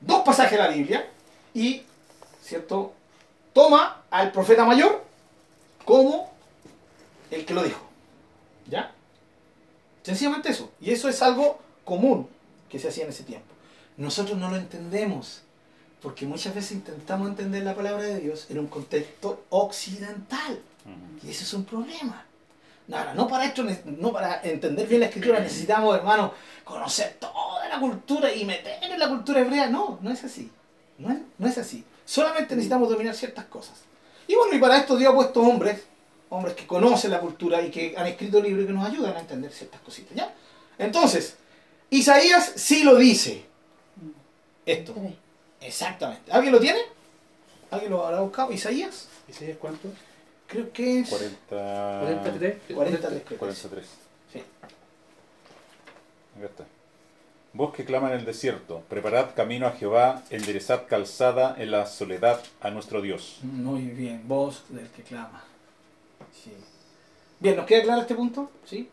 dos 0.00 0.22
pasajes 0.22 0.52
de 0.52 0.58
la 0.58 0.68
Biblia 0.68 1.08
y, 1.54 1.82
¿cierto? 2.42 2.92
Toma 3.52 4.04
al 4.10 4.32
profeta 4.32 4.64
mayor 4.64 5.04
como 5.84 6.32
el 7.30 7.44
que 7.44 7.54
lo 7.54 7.62
dijo. 7.62 7.80
¿Ya? 8.68 8.92
Sencillamente 10.02 10.50
eso. 10.50 10.70
Y 10.80 10.90
eso 10.90 11.08
es 11.08 11.22
algo 11.22 11.58
común 11.84 12.28
que 12.68 12.78
se 12.78 12.88
hacía 12.88 13.04
en 13.04 13.10
ese 13.10 13.24
tiempo. 13.24 13.46
Nosotros 13.96 14.36
no 14.38 14.50
lo 14.50 14.56
entendemos. 14.56 15.42
Porque 16.06 16.24
muchas 16.24 16.54
veces 16.54 16.70
intentamos 16.70 17.28
entender 17.28 17.64
la 17.64 17.74
palabra 17.74 18.04
de 18.04 18.20
Dios 18.20 18.46
en 18.48 18.60
un 18.60 18.68
contexto 18.68 19.42
occidental. 19.48 20.62
Y 21.20 21.30
ese 21.30 21.42
es 21.42 21.52
un 21.52 21.64
problema. 21.64 22.24
Nada, 22.86 23.12
no 23.12 23.26
para 23.26 23.44
esto, 23.44 23.64
no 23.86 24.12
para 24.12 24.40
entender 24.44 24.86
bien 24.86 25.00
la 25.00 25.06
escritura 25.06 25.40
necesitamos, 25.40 25.96
hermano, 25.96 26.32
conocer 26.62 27.16
toda 27.18 27.68
la 27.68 27.80
cultura 27.80 28.32
y 28.32 28.44
meter 28.44 28.84
en 28.84 29.00
la 29.00 29.08
cultura 29.08 29.40
hebrea. 29.40 29.66
No, 29.68 29.98
no 30.00 30.12
es 30.12 30.22
así. 30.22 30.48
No 30.96 31.10
es, 31.10 31.18
no 31.38 31.48
es 31.48 31.58
así. 31.58 31.84
Solamente 32.04 32.54
necesitamos 32.54 32.88
dominar 32.88 33.16
ciertas 33.16 33.46
cosas. 33.46 33.74
Y 34.28 34.36
bueno, 34.36 34.54
y 34.54 34.60
para 34.60 34.76
esto 34.76 34.96
Dios 34.96 35.10
ha 35.10 35.16
puesto 35.16 35.40
hombres, 35.40 35.86
hombres 36.28 36.54
que 36.54 36.68
conocen 36.68 37.10
la 37.10 37.18
cultura 37.18 37.60
y 37.62 37.72
que 37.72 37.96
han 37.98 38.06
escrito 38.06 38.40
libros 38.40 38.64
que 38.64 38.72
nos 38.72 38.86
ayudan 38.86 39.16
a 39.16 39.18
entender 39.18 39.50
ciertas 39.50 39.80
cositas, 39.80 40.16
¿ya? 40.16 40.32
Entonces, 40.78 41.34
Isaías 41.90 42.52
sí 42.54 42.84
lo 42.84 42.94
dice. 42.94 43.44
Esto. 44.64 44.94
Exactamente. 45.60 46.30
¿Alguien 46.32 46.52
lo 46.52 46.60
tiene? 46.60 46.80
¿Alguien 47.70 47.90
lo 47.90 48.04
habrá 48.04 48.20
buscado? 48.20 48.52
¿Isaías? 48.52 49.08
¿Isaías 49.28 49.58
cuánto? 49.58 49.88
Creo 50.46 50.72
que 50.72 51.00
es 51.00 51.08
40... 51.08 52.00
43. 52.02 52.56
43. 52.74 53.00
creo 53.00 53.24
que 53.24 53.34
es. 53.34 53.38
43. 53.38 53.86
Sí. 54.32 54.38
Acá 56.38 56.46
está. 56.46 56.64
Vos 57.52 57.72
que 57.72 57.86
clama 57.86 58.12
en 58.12 58.18
el 58.18 58.26
desierto, 58.26 58.82
preparad 58.88 59.34
camino 59.34 59.66
a 59.66 59.72
Jehová, 59.72 60.22
enderezad 60.28 60.86
calzada 60.86 61.54
en 61.58 61.70
la 61.70 61.86
soledad 61.86 62.38
a 62.60 62.70
nuestro 62.70 63.00
Dios. 63.00 63.38
Muy 63.42 63.82
bien, 63.82 64.28
voz 64.28 64.64
del 64.68 64.86
que 64.90 65.02
clama. 65.02 65.42
Sí. 66.32 66.52
Bien, 67.40 67.56
¿nos 67.56 67.64
queda 67.64 67.82
claro 67.82 68.02
este 68.02 68.14
punto? 68.14 68.50
¿Sí? 68.66 68.90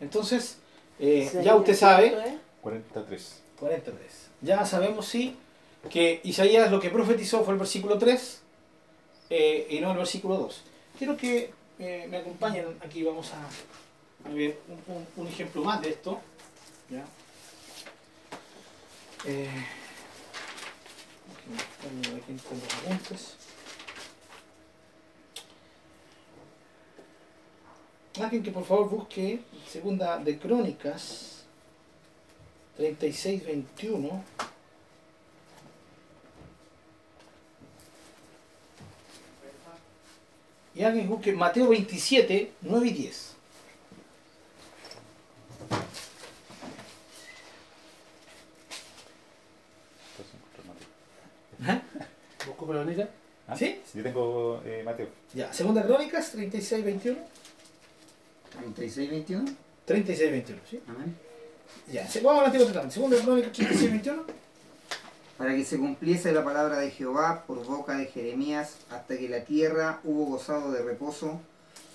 Entonces, 0.00 0.58
eh, 1.00 1.28
ya 1.42 1.56
usted 1.56 1.74
sabe, 1.74 2.12
¿Cuánto 2.12 2.30
es? 2.30 2.40
43. 2.62 3.42
43. 3.58 4.12
Ya 4.42 4.64
sabemos, 4.64 5.06
sí, 5.06 5.36
que 5.90 6.20
Isaías 6.24 6.70
lo 6.70 6.80
que 6.80 6.90
profetizó 6.90 7.44
fue 7.44 7.54
el 7.54 7.58
versículo 7.60 7.98
3 7.98 8.40
eh, 9.30 9.66
y 9.70 9.80
no 9.80 9.92
el 9.92 9.98
versículo 9.98 10.36
2. 10.38 10.62
Quiero 10.98 11.16
que 11.16 11.52
eh, 11.78 12.06
me 12.08 12.18
acompañen, 12.18 12.66
aquí 12.84 13.02
vamos 13.02 13.30
a, 13.32 14.28
a 14.28 14.32
ver 14.32 14.58
un, 14.68 14.94
un- 14.94 15.06
un 15.16 15.26
ejemplo 15.28 15.62
más 15.64 15.80
de 15.82 15.90
esto. 15.90 16.20
¿ya? 16.90 17.04
Eh, 19.26 19.48
aquí 22.16 22.32
los 22.32 22.74
apuntes. 22.84 23.36
Alguien 28.20 28.42
que 28.44 28.52
por 28.52 28.64
favor 28.64 28.88
busque 28.88 29.40
segunda 29.68 30.18
de 30.18 30.38
Crónicas 30.38 31.42
36-21. 32.78 34.22
Y 40.74 40.82
alguien 40.82 41.08
busque 41.08 41.32
Mateo 41.32 41.68
27, 41.68 42.52
9 42.62 42.86
y 42.88 42.92
10. 42.92 43.34
Entonces, 50.10 50.34
encontré 50.34 50.62
Mateo. 51.68 52.06
¿Busco 52.46 52.66
Verónica? 52.66 53.08
¿Ah? 53.46 53.56
¿Sí? 53.56 53.80
Yo 53.94 54.02
tengo 54.02 54.62
eh, 54.64 54.82
Mateo. 54.84 55.08
Ya, 55.32 55.52
segunda 55.52 55.84
Crónicas 55.84 56.32
36, 56.32 56.84
21. 56.84 57.20
36, 58.50 59.10
21. 59.10 59.44
36, 59.84 60.30
21, 60.30 60.62
¿sí? 60.68 60.80
Amén. 60.88 61.16
Ya, 61.92 62.08
vamos 62.22 62.40
al 62.40 62.46
Antiguo 62.46 62.66
Testamento. 62.66 62.94
Segunda 62.94 63.18
Crónicas 63.18 63.52
36, 63.52 63.90
21. 63.90 64.43
Para 65.38 65.56
que 65.56 65.64
se 65.64 65.78
cumpliese 65.78 66.32
la 66.32 66.44
palabra 66.44 66.78
de 66.78 66.92
Jehová 66.92 67.44
por 67.46 67.64
boca 67.66 67.96
de 67.96 68.06
Jeremías, 68.06 68.76
hasta 68.90 69.18
que 69.18 69.28
la 69.28 69.44
tierra 69.44 70.00
hubo 70.04 70.26
gozado 70.26 70.70
de 70.70 70.82
reposo, 70.82 71.40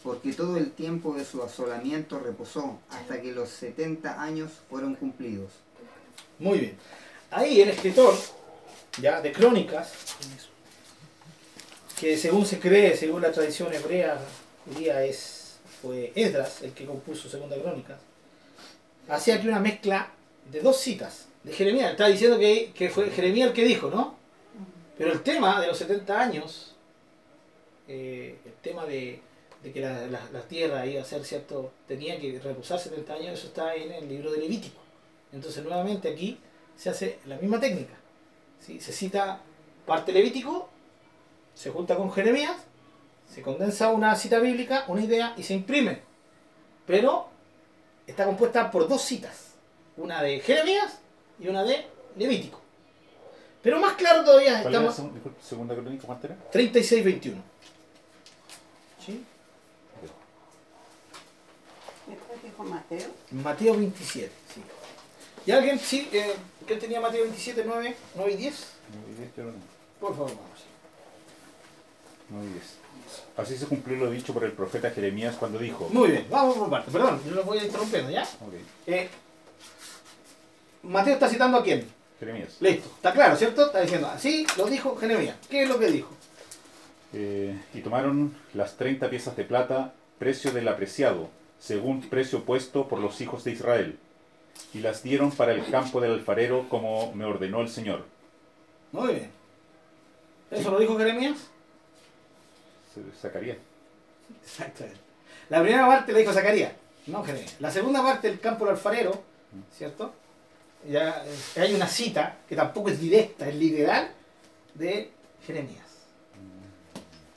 porque 0.03 0.33
todo 0.33 0.57
el 0.57 0.71
tiempo 0.71 1.13
de 1.13 1.23
su 1.23 1.41
asolamiento 1.41 2.19
reposó, 2.19 2.79
hasta 2.89 3.21
que 3.21 3.31
los 3.31 3.49
70 3.49 4.21
años 4.21 4.51
fueron 4.69 4.95
cumplidos. 4.95 5.51
Muy 6.37 6.59
bien. 6.59 6.77
Ahí 7.31 7.61
el 7.61 7.69
escritor, 7.69 8.13
ya, 9.01 9.21
de 9.21 9.31
Crónicas, 9.31 9.93
que 11.97 12.17
según 12.17 12.45
se 12.45 12.59
cree, 12.59 12.97
según 12.97 13.21
la 13.21 13.31
tradición 13.31 13.73
hebrea 13.73 14.19
judía, 14.65 15.03
es, 15.03 15.59
fue 15.81 16.11
Esdras 16.13 16.61
el 16.61 16.73
que 16.73 16.85
compuso 16.85 17.29
Segunda 17.29 17.55
Crónicas, 17.57 17.99
hacía 19.07 19.35
aquí 19.35 19.47
una 19.47 19.59
mezcla 19.59 20.11
de 20.51 20.59
dos 20.59 20.77
citas 20.77 21.28
de 21.43 21.53
Jeremías. 21.53 21.91
Está 21.91 22.07
diciendo 22.07 22.37
que, 22.39 22.71
que 22.73 22.89
fue 22.89 23.09
Jeremías 23.09 23.49
el 23.49 23.53
que 23.53 23.65
dijo, 23.65 23.89
¿no? 23.89 24.15
Pero 24.97 25.11
el 25.13 25.21
tema 25.21 25.59
de 25.61 25.67
los 25.67 25.77
70 25.77 26.19
años, 26.19 26.75
eh, 27.87 28.37
el 28.45 28.53
tema 28.61 28.85
de, 28.85 29.21
de 29.63 29.71
que 29.71 29.79
la, 29.81 30.05
la- 30.07 30.29
la 30.31 30.41
tierra 30.41 30.85
iba 30.85 31.01
a 31.01 31.05
ser 31.05 31.23
cierto, 31.25 31.71
tenía 31.87 32.19
que 32.19 32.39
reposar 32.39 32.79
70 32.79 33.13
años, 33.13 33.39
eso 33.39 33.47
está 33.47 33.75
en 33.75 33.91
el 33.91 34.07
libro 34.09 34.31
de 34.31 34.39
Levítico. 34.39 34.79
Entonces 35.31 35.63
nuevamente 35.63 36.09
aquí 36.09 36.37
se 36.75 36.89
hace 36.89 37.19
la 37.25 37.37
misma 37.37 37.59
técnica. 37.59 37.93
¿sí? 38.59 38.79
Se 38.79 38.91
cita 38.91 39.41
parte 39.85 40.11
Levítico, 40.11 40.69
se 41.53 41.69
junta 41.71 41.95
con 41.95 42.11
Jeremías, 42.11 42.57
se 43.33 43.41
condensa 43.41 43.89
una 43.89 44.15
cita 44.15 44.39
bíblica, 44.39 44.85
una 44.87 45.03
idea 45.03 45.33
y 45.37 45.43
se 45.43 45.53
imprime. 45.53 46.01
Pero 46.85 47.27
está 48.07 48.25
compuesta 48.25 48.71
por 48.71 48.87
dos 48.87 49.01
citas, 49.03 49.53
una 49.97 50.21
de 50.23 50.39
Jeremías 50.39 50.98
y 51.39 51.47
una 51.47 51.63
de 51.63 51.85
Levítico. 52.17 52.59
Pero 53.61 53.79
más 53.79 53.93
claro 53.93 54.23
todavía, 54.23 54.61
¿Cuál 54.61 54.73
era 54.73 54.83
la 54.83 54.89
estamos 54.89 55.13
disculpe, 55.13 55.41
segunda 55.43 55.75
crónica? 55.75 56.05
¿Cuánto 56.05 56.27
era? 56.27 56.37
36-21. 56.53 57.33
¿Sí? 59.05 59.23
Después 62.07 62.43
dijo 62.43 62.63
Mateo. 62.63 63.07
Mateo 63.31 63.73
27. 63.75 64.31
Sí. 64.53 64.61
¿Y 65.45 65.51
alguien? 65.51 65.79
Sí, 65.79 66.09
eh, 66.11 66.35
¿qué 66.65 66.75
tenía 66.77 66.99
Mateo 67.01 67.23
27, 67.23 67.63
9, 67.65 67.95
9 68.15 68.31
y 68.31 68.35
10? 68.37 68.67
No, 68.93 69.11
y 69.13 69.15
diez, 69.17 69.35
yo 69.35 69.43
no. 69.43 69.51
Por 69.99 70.11
favor, 70.15 70.31
vamos. 70.31 70.59
No, 72.29 72.43
y 72.43 72.53
diez. 72.53 72.75
Así 73.37 73.57
se 73.57 73.65
cumplió 73.65 73.97
lo 73.97 74.11
dicho 74.11 74.33
por 74.33 74.43
el 74.43 74.51
profeta 74.51 74.91
Jeremías 74.91 75.35
cuando 75.37 75.59
dijo. 75.59 75.89
Muy 75.91 76.11
bien, 76.11 76.27
vamos 76.29 76.57
por 76.57 76.69
parte. 76.69 76.91
Perdón, 76.91 77.21
yo 77.25 77.31
lo 77.31 77.43
voy 77.43 77.57
a 77.59 77.63
interrumpiendo, 77.65 78.09
¿ya? 78.11 78.23
Ok, 78.23 78.53
Eh, 78.87 79.09
Mateo 80.83 81.13
está 81.13 81.27
citando 81.27 81.57
a 81.57 81.63
quién? 81.63 81.87
Jeremías. 82.19 82.57
Listo, 82.59 82.89
está 82.95 83.13
claro, 83.13 83.35
¿cierto? 83.35 83.65
Está 83.67 83.81
diciendo, 83.81 84.07
así 84.07 84.45
lo 84.57 84.65
dijo 84.65 84.95
Jeremías. 84.97 85.35
¿Qué 85.49 85.63
es 85.63 85.69
lo 85.69 85.79
que 85.79 85.87
dijo? 85.87 86.09
Eh, 87.13 87.57
y 87.73 87.81
tomaron 87.81 88.35
las 88.53 88.77
30 88.77 89.09
piezas 89.09 89.35
de 89.35 89.43
plata, 89.45 89.93
precio 90.19 90.51
del 90.51 90.67
apreciado, 90.67 91.29
según 91.59 92.01
precio 92.01 92.43
puesto 92.43 92.87
por 92.87 92.99
los 92.99 93.19
hijos 93.21 93.43
de 93.43 93.51
Israel, 93.51 93.97
y 94.73 94.79
las 94.79 95.03
dieron 95.03 95.31
para 95.31 95.53
el 95.53 95.65
campo 95.69 96.01
del 96.01 96.13
alfarero 96.13 96.67
como 96.69 97.13
me 97.13 97.25
ordenó 97.25 97.61
el 97.61 97.69
Señor. 97.69 98.05
Muy 98.91 99.13
bien. 99.13 99.31
¿Eso 100.51 100.71
lo 100.71 100.79
dijo 100.79 100.97
Jeremías? 100.97 101.37
Se 102.93 103.01
sacaría. 103.21 103.57
Exactamente. 104.43 104.99
La 105.49 105.61
primera 105.61 105.87
parte 105.87 106.11
la 106.11 106.19
dijo 106.19 106.33
Zacarías, 106.33 106.73
no 107.07 107.23
Jeremías. 107.23 107.55
La 107.59 107.71
segunda 107.71 108.03
parte, 108.03 108.27
el 108.27 108.39
campo 108.39 108.65
del 108.65 108.75
alfarero, 108.75 109.23
¿cierto? 109.75 110.13
Ya 110.87 111.23
hay 111.57 111.73
una 111.73 111.87
cita 111.87 112.37
que 112.47 112.55
tampoco 112.55 112.89
es 112.89 112.99
directa, 112.99 113.47
es 113.47 113.55
literal, 113.55 114.11
de 114.75 115.11
Jeremías. 115.45 115.85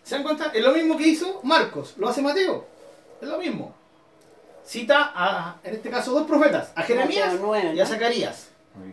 ¿Se 0.04 0.14
dan 0.14 0.22
cuenta? 0.24 0.50
Es 0.54 0.62
lo 0.62 0.72
mismo 0.72 0.96
que 0.96 1.08
hizo 1.08 1.40
Marcos, 1.42 1.94
lo 1.96 2.08
hace 2.08 2.22
Mateo. 2.22 2.66
Es 3.20 3.28
lo 3.28 3.38
mismo. 3.38 3.74
Cita 4.64 5.12
a, 5.14 5.56
en 5.64 5.74
este 5.74 5.90
caso, 5.90 6.12
dos 6.12 6.26
profetas, 6.26 6.72
a 6.76 6.82
Jeremías 6.82 7.34
y 7.74 7.80
a. 7.80 7.86
Zacarías. 7.86 8.48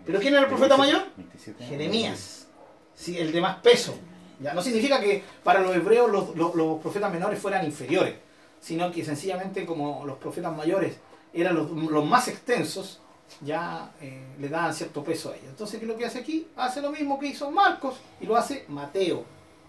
¿Pero 0.05 0.19
quién 0.19 0.33
era 0.33 0.43
el 0.43 0.49
profeta 0.49 0.75
27, 0.75 0.97
mayor? 0.97 1.15
27. 1.15 1.65
Jeremías, 1.65 2.47
sí, 2.95 3.17
el 3.17 3.31
de 3.31 3.41
más 3.41 3.57
peso. 3.57 3.95
Ya 4.41 4.53
no 4.53 4.61
significa 4.61 4.99
que 4.99 5.23
para 5.43 5.59
los 5.59 5.75
hebreos 5.75 6.09
los, 6.11 6.35
los- 6.35 6.55
los 6.55 6.81
profetas 6.81 7.11
menores 7.11 7.39
fueran 7.39 7.65
inferiores, 7.65 8.15
sino 8.61 8.91
que 8.91 9.05
sencillamente 9.05 9.65
como 9.65 10.05
los 10.05 10.17
profetas 10.17 10.55
mayores 10.55 10.97
eran 11.33 11.55
los, 11.55 11.69
los 11.71 12.05
más 12.05 12.27
extensos, 12.27 12.99
ya 13.41 13.91
eh, 14.01 14.35
le 14.39 14.49
daban 14.49 14.73
cierto 14.73 15.03
peso 15.03 15.31
a 15.31 15.35
ellos. 15.35 15.49
Entonces, 15.49 15.79
¿qué 15.79 15.85
es 15.85 15.91
lo 15.91 15.97
que 15.97 16.05
hace 16.05 16.19
aquí? 16.19 16.47
Hace 16.55 16.81
lo 16.81 16.91
mismo 16.91 17.19
que 17.19 17.27
hizo 17.27 17.49
Marcos 17.51 17.95
y 18.19 18.25
lo 18.25 18.35
hace 18.35 18.65
Mateo, 18.67 19.23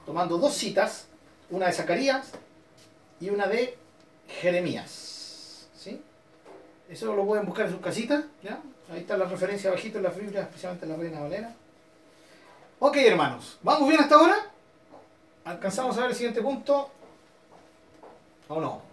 tomando 0.07 0.39
dos 0.39 0.55
citas, 0.55 1.07
una 1.51 1.67
de 1.67 1.73
Zacarías 1.73 2.33
y 3.21 3.31
una 3.31 3.47
de 3.47 3.77
Jeremías. 4.41 5.69
¿Sí? 5.77 6.01
Eso 6.89 7.15
lo 7.15 7.25
pueden 7.25 7.47
buscar 7.47 7.67
en 7.67 7.73
sus 7.73 7.81
casitas, 7.81 8.25
¿ya? 8.43 8.61
Ahí 8.93 9.01
está 9.01 9.17
la 9.17 9.27
referencia 9.27 9.71
abajito 9.71 9.99
en 9.99 10.05
la 10.05 10.11
Biblia, 10.11 10.43
especialmente 10.43 10.85
en 10.85 10.93
la 10.93 10.99
Reina 10.99 11.21
Valera. 11.21 11.55
Ok, 12.81 12.97
hermanos, 12.97 13.59
¿vamos 13.63 13.89
bien 13.89 14.01
hasta 14.01 14.17
ahora? 14.17 14.37
¿Alcanzamos 15.45 15.97
a 15.97 16.03
ver 16.03 16.11
el 16.11 16.17
siguiente 16.17 16.43
punto? 16.43 16.91
¿O 18.49 18.61
no? 18.61 18.90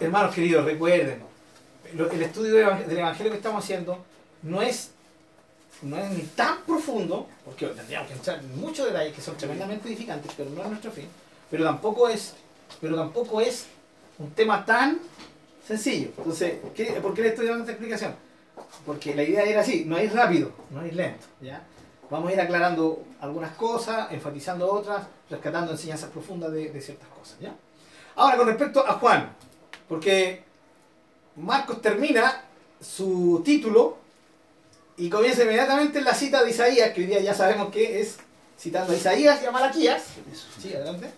Hermanos 0.00 0.34
queridos, 0.34 0.64
recuerden, 0.64 1.20
el 1.92 2.22
estudio 2.22 2.54
del 2.54 2.66
evang- 2.66 2.84
del 2.86 2.98
Evangelio 2.98 3.32
que 3.32 3.38
estamos 3.38 3.62
haciendo 3.62 3.98
no 4.42 4.62
es, 4.62 4.90
no 5.82 5.98
es 5.98 6.10
ni 6.10 6.22
tan 6.22 6.62
profundo, 6.62 7.26
porque 7.44 7.66
tendríamos 7.66 8.08
que 8.08 8.14
entrar 8.14 8.38
en 8.38 8.60
muchos 8.60 8.86
detalles 8.86 9.14
que 9.14 9.20
son 9.20 9.36
tremendamente 9.36 9.88
edificantes, 9.88 10.32
pero 10.36 10.50
no 10.50 10.62
es 10.62 10.68
nuestro 10.68 10.90
fin, 10.90 11.06
pero 11.50 11.64
tampoco 11.64 12.08
es, 12.08 12.34
pero 12.80 12.96
tampoco 12.96 13.40
es 13.40 13.66
un 14.18 14.30
tema 14.30 14.64
tan 14.64 14.98
sencillo. 15.66 16.08
Entonces, 16.16 16.54
¿qué- 16.74 16.92
¿por 17.02 17.12
qué 17.14 17.22
le 17.22 17.28
estoy 17.28 17.46
dando 17.46 17.60
esta 17.60 17.72
explicación? 17.72 18.14
Porque 18.86 19.14
la 19.14 19.22
idea 19.22 19.42
era 19.42 19.60
así, 19.60 19.84
no 19.84 19.98
es 19.98 20.12
rápido, 20.12 20.50
no 20.70 20.82
es 20.82 20.94
lento, 20.94 21.26
¿ya? 21.42 21.62
Vamos 22.10 22.30
a 22.30 22.32
ir 22.34 22.40
aclarando 22.40 23.02
algunas 23.20 23.52
cosas, 23.56 24.10
enfatizando 24.12 24.70
otras, 24.70 25.06
rescatando 25.28 25.72
enseñanzas 25.72 26.10
profundas 26.10 26.52
de, 26.52 26.70
de 26.70 26.80
ciertas 26.80 27.08
cosas, 27.08 27.36
¿ya? 27.40 27.54
Ahora, 28.16 28.36
con 28.36 28.46
respecto 28.46 28.86
a 28.86 28.92
Juan, 28.94 29.30
porque 29.88 30.42
Marcos 31.36 31.82
termina 31.82 32.42
su 32.80 33.42
título 33.44 33.98
y 34.96 35.10
comienza 35.10 35.42
inmediatamente 35.42 35.98
en 35.98 36.04
la 36.04 36.14
cita 36.14 36.42
de 36.42 36.50
Isaías, 36.50 36.92
que 36.92 37.00
hoy 37.00 37.06
día 37.06 37.20
ya 37.20 37.34
sabemos 37.34 37.70
que 37.70 38.00
es 38.00 38.16
citando 38.58 38.92
a 38.92 38.96
Isaías 38.96 39.42
y 39.42 39.46
a 39.46 39.50
Malaquías. 39.50 40.04
Sí, 40.60 40.72
adelante. 40.72 41.10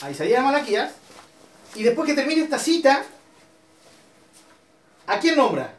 A 0.00 0.10
Isaías 0.10 0.32
y 0.32 0.36
a 0.36 0.42
Malaquías. 0.42 0.92
Y 1.74 1.82
después 1.84 2.06
que 2.06 2.14
termine 2.14 2.42
esta 2.42 2.58
cita, 2.58 3.04
¿a 5.06 5.18
quién 5.18 5.36
nombra? 5.36 5.72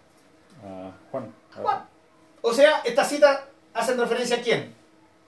Ah, 0.63 0.91
Juan. 1.11 1.33
Juan. 1.53 1.85
O 2.41 2.53
sea, 2.53 2.81
esta 2.83 3.03
cita 3.03 3.45
hacen 3.73 3.99
referencia 3.99 4.37
a 4.37 4.41
quién? 4.41 4.73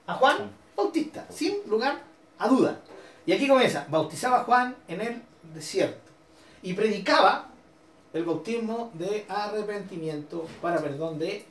A 0.06 0.14
Juan 0.14 0.36
Juan. 0.36 0.50
Bautista, 0.76 1.26
sin 1.30 1.58
lugar 1.66 2.02
a 2.38 2.48
duda. 2.48 2.80
Y 3.24 3.32
aquí 3.32 3.48
comienza, 3.48 3.86
bautizaba 3.88 4.40
a 4.40 4.44
Juan 4.44 4.76
en 4.88 5.00
el 5.00 5.22
desierto 5.54 6.05
y 6.66 6.74
predicaba 6.74 7.46
el 8.12 8.24
bautismo 8.24 8.90
de 8.94 9.24
arrepentimiento 9.28 10.48
para 10.60 10.80
perdón 10.80 11.16
de 11.16 11.44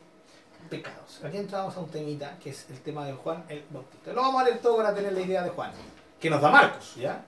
pecados. 0.69 1.23
Aquí 1.23 1.37
entramos 1.37 1.73
a 1.77 1.79
un 1.79 1.87
temita 1.87 2.37
que 2.43 2.49
es 2.49 2.69
el 2.69 2.81
tema 2.81 3.05
de 3.05 3.13
Juan 3.13 3.45
el 3.47 3.63
Bautista. 3.69 4.11
Lo 4.11 4.21
vamos 4.21 4.41
a 4.41 4.43
leer 4.43 4.59
todo 4.59 4.75
para 4.75 4.93
tener 4.93 5.13
la 5.13 5.21
idea 5.21 5.41
de 5.41 5.51
Juan, 5.51 5.71
que 6.19 6.29
nos 6.29 6.41
da 6.41 6.51
Marcos, 6.51 6.95
¿ya? 6.97 7.23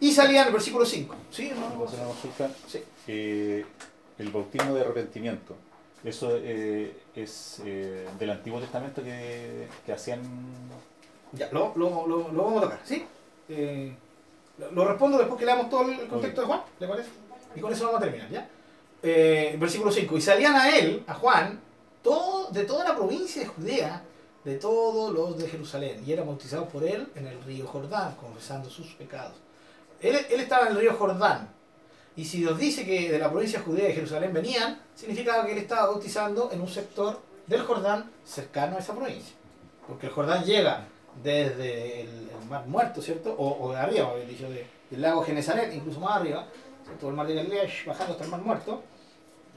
Y 0.00 0.10
salía 0.10 0.40
en 0.40 0.46
el 0.46 0.52
versículo 0.54 0.86
5. 0.86 1.14
¿Sí? 1.30 1.52
¿Me 1.52 1.60
¿No? 1.60 1.86
Sí. 2.66 2.82
Eh, 3.06 3.66
el 4.18 4.30
bautismo 4.30 4.72
de 4.72 4.80
arrepentimiento, 4.80 5.54
¿eso 6.02 6.30
eh, 6.38 6.96
es 7.14 7.60
eh, 7.66 8.08
del 8.18 8.30
Antiguo 8.30 8.58
Testamento 8.58 9.02
que, 9.02 9.68
que 9.84 9.92
hacían? 9.92 10.22
Ya, 11.32 11.50
lo, 11.52 11.74
lo, 11.76 12.06
lo, 12.06 12.32
lo 12.32 12.42
vamos 12.42 12.62
a 12.62 12.64
tocar, 12.64 12.80
¿sí? 12.84 13.04
Lo, 14.70 14.72
lo 14.72 14.88
respondo 14.88 15.18
después 15.18 15.38
que 15.38 15.46
leamos 15.46 15.68
todo 15.68 15.90
el 15.90 16.06
contexto 16.08 16.42
de 16.42 16.46
Juan, 16.46 16.62
¿le 16.78 16.88
parece? 16.88 17.10
Y 17.54 17.60
con 17.60 17.72
eso 17.72 17.84
vamos 17.84 18.00
a 18.00 18.04
terminar, 18.04 18.30
¿ya? 18.30 18.48
Eh, 19.02 19.56
versículo 19.58 19.90
5. 19.90 20.16
Y 20.16 20.20
salían 20.20 20.54
a 20.54 20.76
él, 20.76 21.04
a 21.06 21.14
Juan, 21.14 21.60
todo, 22.02 22.50
de 22.50 22.64
toda 22.64 22.84
la 22.84 22.96
provincia 22.96 23.42
de 23.42 23.48
Judea, 23.48 24.02
de 24.44 24.56
todos 24.56 25.12
los 25.12 25.38
de 25.38 25.48
Jerusalén, 25.48 26.02
y 26.06 26.12
eran 26.12 26.26
bautizados 26.26 26.68
por 26.68 26.84
él 26.84 27.08
en 27.14 27.26
el 27.26 27.42
río 27.42 27.66
Jordán, 27.66 28.14
confesando 28.16 28.70
sus 28.70 28.94
pecados. 28.94 29.34
Él, 30.00 30.16
él 30.30 30.40
estaba 30.40 30.66
en 30.66 30.72
el 30.72 30.78
río 30.78 30.94
Jordán, 30.94 31.48
y 32.14 32.24
si 32.24 32.40
nos 32.40 32.58
dice 32.58 32.84
que 32.84 33.10
de 33.10 33.18
la 33.18 33.30
provincia 33.30 33.58
de 33.58 33.64
Judea 33.64 33.88
y 33.88 33.94
Jerusalén 33.94 34.32
venían, 34.32 34.80
significaba 34.94 35.46
que 35.46 35.52
él 35.52 35.58
estaba 35.58 35.86
bautizando 35.86 36.50
en 36.52 36.60
un 36.60 36.68
sector 36.68 37.20
del 37.46 37.62
Jordán 37.62 38.10
cercano 38.24 38.76
a 38.76 38.80
esa 38.80 38.94
provincia. 38.94 39.34
Porque 39.86 40.06
el 40.06 40.12
Jordán 40.12 40.44
llega 40.44 40.86
desde 41.22 42.02
el, 42.02 42.28
mar 42.48 42.66
muerto, 42.66 43.00
¿cierto? 43.00 43.34
O, 43.38 43.72
de 43.72 43.78
arriba, 43.78 44.08
habéis 44.10 44.28
dicho, 44.28 44.50
de- 44.50 44.66
del 44.90 45.00
lago 45.00 45.22
Genesaret, 45.22 45.72
incluso 45.72 46.00
más 46.00 46.16
arriba, 46.20 46.46
¿cierto? 46.84 47.08
El 47.08 47.14
mar 47.14 47.26
de 47.26 47.34
Galilea, 47.34 47.62
bajando 47.86 48.12
hasta 48.12 48.24
el 48.24 48.30
mar 48.30 48.40
muerto. 48.42 48.82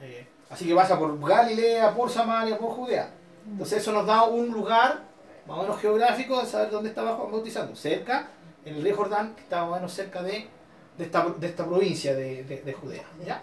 Eh, 0.00 0.26
así 0.48 0.66
que 0.66 0.74
pasa 0.74 0.98
por 0.98 1.18
Galilea, 1.28 1.94
por 1.94 2.08
Samaria, 2.10 2.56
por 2.56 2.70
Judea. 2.70 3.10
Entonces 3.46 3.78
eso 3.82 3.92
nos 3.92 4.06
da 4.06 4.22
un 4.24 4.50
lugar 4.50 5.02
más 5.46 5.58
o 5.58 5.62
menos 5.62 5.80
geográfico 5.80 6.40
de 6.40 6.46
saber 6.46 6.70
dónde 6.70 6.88
estaba 6.88 7.14
Juan 7.16 7.30
bautizando. 7.32 7.76
Cerca, 7.76 8.30
en 8.64 8.76
el 8.76 8.82
río 8.82 8.96
Jordán, 8.96 9.34
que 9.34 9.42
estaba 9.42 9.62
más 9.66 9.72
o 9.72 9.76
menos 9.76 9.92
cerca 9.92 10.22
de, 10.22 10.46
de, 10.96 11.04
esta, 11.04 11.26
de 11.38 11.46
esta 11.46 11.66
provincia 11.66 12.14
de- 12.14 12.44
de 12.44 12.72
Judea. 12.72 13.04
¿ya? 13.26 13.42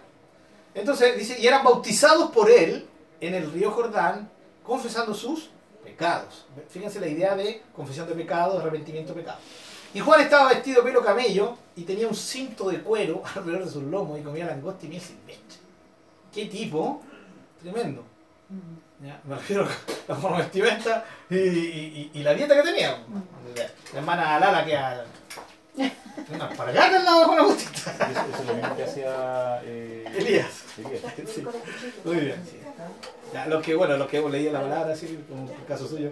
Entonces 0.74 1.16
dice, 1.18 1.40
y 1.40 1.46
eran 1.46 1.64
bautizados 1.64 2.32
por 2.32 2.50
él 2.50 2.88
en 3.22 3.36
el 3.36 3.52
río 3.52 3.72
Jordán, 3.72 4.30
confesando 4.64 5.14
sus 5.14 5.50
pecados. 6.04 6.46
Fíjense 6.70 7.00
la 7.00 7.08
idea 7.08 7.36
de 7.36 7.62
confesión 7.76 8.08
de 8.08 8.16
pecados, 8.16 8.60
arrepentimiento 8.62 9.14
de 9.14 9.22
pecados. 9.22 9.42
Y 9.94 10.00
Juan 10.00 10.22
estaba 10.22 10.50
vestido 10.50 10.82
de 10.82 10.88
pelo 10.90 11.04
camello 11.04 11.56
y 11.76 11.84
tenía 11.84 12.08
un 12.08 12.16
cinto 12.16 12.70
de 12.70 12.80
cuero 12.82 13.22
alrededor 13.36 13.66
de 13.66 13.72
sus 13.72 13.84
lomos 13.84 14.20
y 14.20 14.24
comía 14.24 14.46
langosta 14.46 14.86
y 14.86 14.90
miel 14.90 15.02
silvestre. 15.02 15.60
¿Qué 16.34 16.46
tipo? 16.48 17.02
Tremendo. 17.62 18.04
¿Ya? 19.04 19.20
Me 19.24 19.36
refiero 19.36 19.66
a 19.66 19.68
la 20.08 20.16
forma 20.16 20.38
de 20.38 20.44
vestimenta 20.44 21.06
y, 21.30 21.36
y- 21.38 22.12
y- 22.14 22.20
y 22.20 22.24
la 22.24 22.34
dieta 22.34 22.56
que 22.56 22.64
tenía. 22.64 23.04
La, 23.94 24.00
hermana 24.00 24.40
Lala 24.40 24.66
que 24.66 24.76
a... 24.78 25.06
Una 26.32 26.50
para 26.50 26.70
allá 26.72 26.90
del 26.94 27.04
lado 27.04 27.20
de 27.22 27.26
Juan 27.26 27.40
Agustito. 27.40 27.72
Eso, 27.80 27.92
eso 28.32 28.42
es 28.42 28.46
lo 28.48 28.54
mismo 28.54 28.76
que 28.76 28.84
hacía 28.84 29.62
eh, 29.64 30.06
Elías. 30.16 30.48
Elías. 30.78 31.02
Sí. 31.28 31.44
Muy 32.06 32.16
bien. 32.18 32.44
sí. 32.50 32.60
Ya, 33.34 33.48
los 33.48 33.64
que, 33.64 33.74
bueno, 33.74 33.98
los 33.98 34.08
que 34.08 34.18
hemos 34.18 34.32
leído 34.32 34.54
la 34.54 34.62
palabra, 34.62 34.94
así, 34.94 35.24
como 35.28 35.52
el 35.52 35.66
caso 35.66 35.88
suyo, 35.88 36.12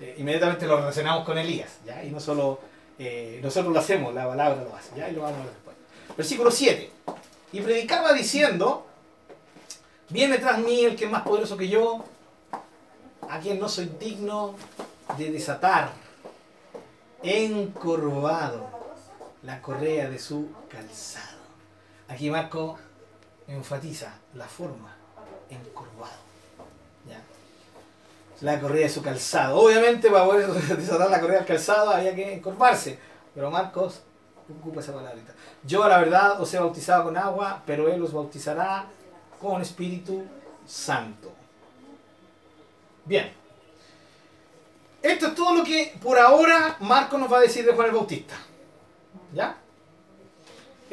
eh, 0.00 0.16
inmediatamente 0.18 0.66
lo 0.66 0.78
relacionamos 0.78 1.24
con 1.24 1.36
Elías, 1.36 1.78
¿ya? 1.84 2.02
Y 2.02 2.10
no 2.10 2.18
solo 2.18 2.60
eh, 2.98 3.40
nosotros 3.42 3.72
lo 3.72 3.78
hacemos, 3.78 4.14
la 4.14 4.26
palabra 4.26 4.62
lo 4.62 4.74
hace, 4.74 4.96
¿ya? 4.96 5.08
Y 5.08 5.12
lo 5.12 5.22
vamos 5.22 5.38
a 5.40 5.42
ver 5.44 5.52
después. 5.52 5.76
Versículo 6.16 6.50
7. 6.50 6.90
Y 7.52 7.60
predicaba 7.60 8.14
diciendo, 8.14 8.86
viene 10.08 10.38
tras 10.38 10.58
mí 10.58 10.84
el 10.84 10.96
que 10.96 11.04
es 11.04 11.10
más 11.10 11.22
poderoso 11.22 11.56
que 11.58 11.68
yo, 11.68 12.04
a 13.28 13.38
quien 13.38 13.60
no 13.60 13.68
soy 13.68 13.92
digno 14.00 14.54
de 15.18 15.30
desatar, 15.30 15.92
encorvado 17.22 18.70
la 19.42 19.60
correa 19.60 20.08
de 20.08 20.18
su 20.18 20.48
calzado. 20.70 21.42
Aquí 22.08 22.30
Marco 22.30 22.78
enfatiza 23.46 24.14
la 24.34 24.46
forma, 24.46 24.96
encorvado. 25.50 26.31
La 28.42 28.60
correa 28.60 28.86
de 28.86 28.92
su 28.92 29.02
calzado. 29.02 29.58
Obviamente 29.58 30.10
para 30.10 30.24
poder 30.24 30.48
desatar 30.76 31.10
la 31.10 31.20
correa 31.20 31.38
del 31.38 31.46
calzado 31.46 31.90
había 31.90 32.14
que 32.14 32.34
encorvarse, 32.34 32.98
pero 33.34 33.50
Marcos 33.50 34.02
ocupa 34.60 34.80
esa 34.80 34.92
palabrita. 34.92 35.32
Yo 35.64 35.86
la 35.88 35.98
verdad 35.98 36.40
os 36.40 36.52
he 36.52 36.58
bautizado 36.58 37.04
con 37.04 37.16
agua, 37.16 37.62
pero 37.64 37.88
él 37.88 38.02
os 38.02 38.12
bautizará 38.12 38.86
con 39.40 39.62
Espíritu 39.62 40.24
Santo. 40.66 41.32
Bien. 43.04 43.32
Esto 45.00 45.28
es 45.28 45.34
todo 45.34 45.54
lo 45.56 45.64
que 45.64 45.94
por 46.00 46.18
ahora 46.18 46.76
Marcos 46.80 47.18
nos 47.18 47.32
va 47.32 47.38
a 47.38 47.40
decir 47.40 47.64
de 47.64 47.72
Juan 47.72 47.88
el 47.88 47.94
Bautista. 47.94 48.34
¿Ya? 49.32 49.56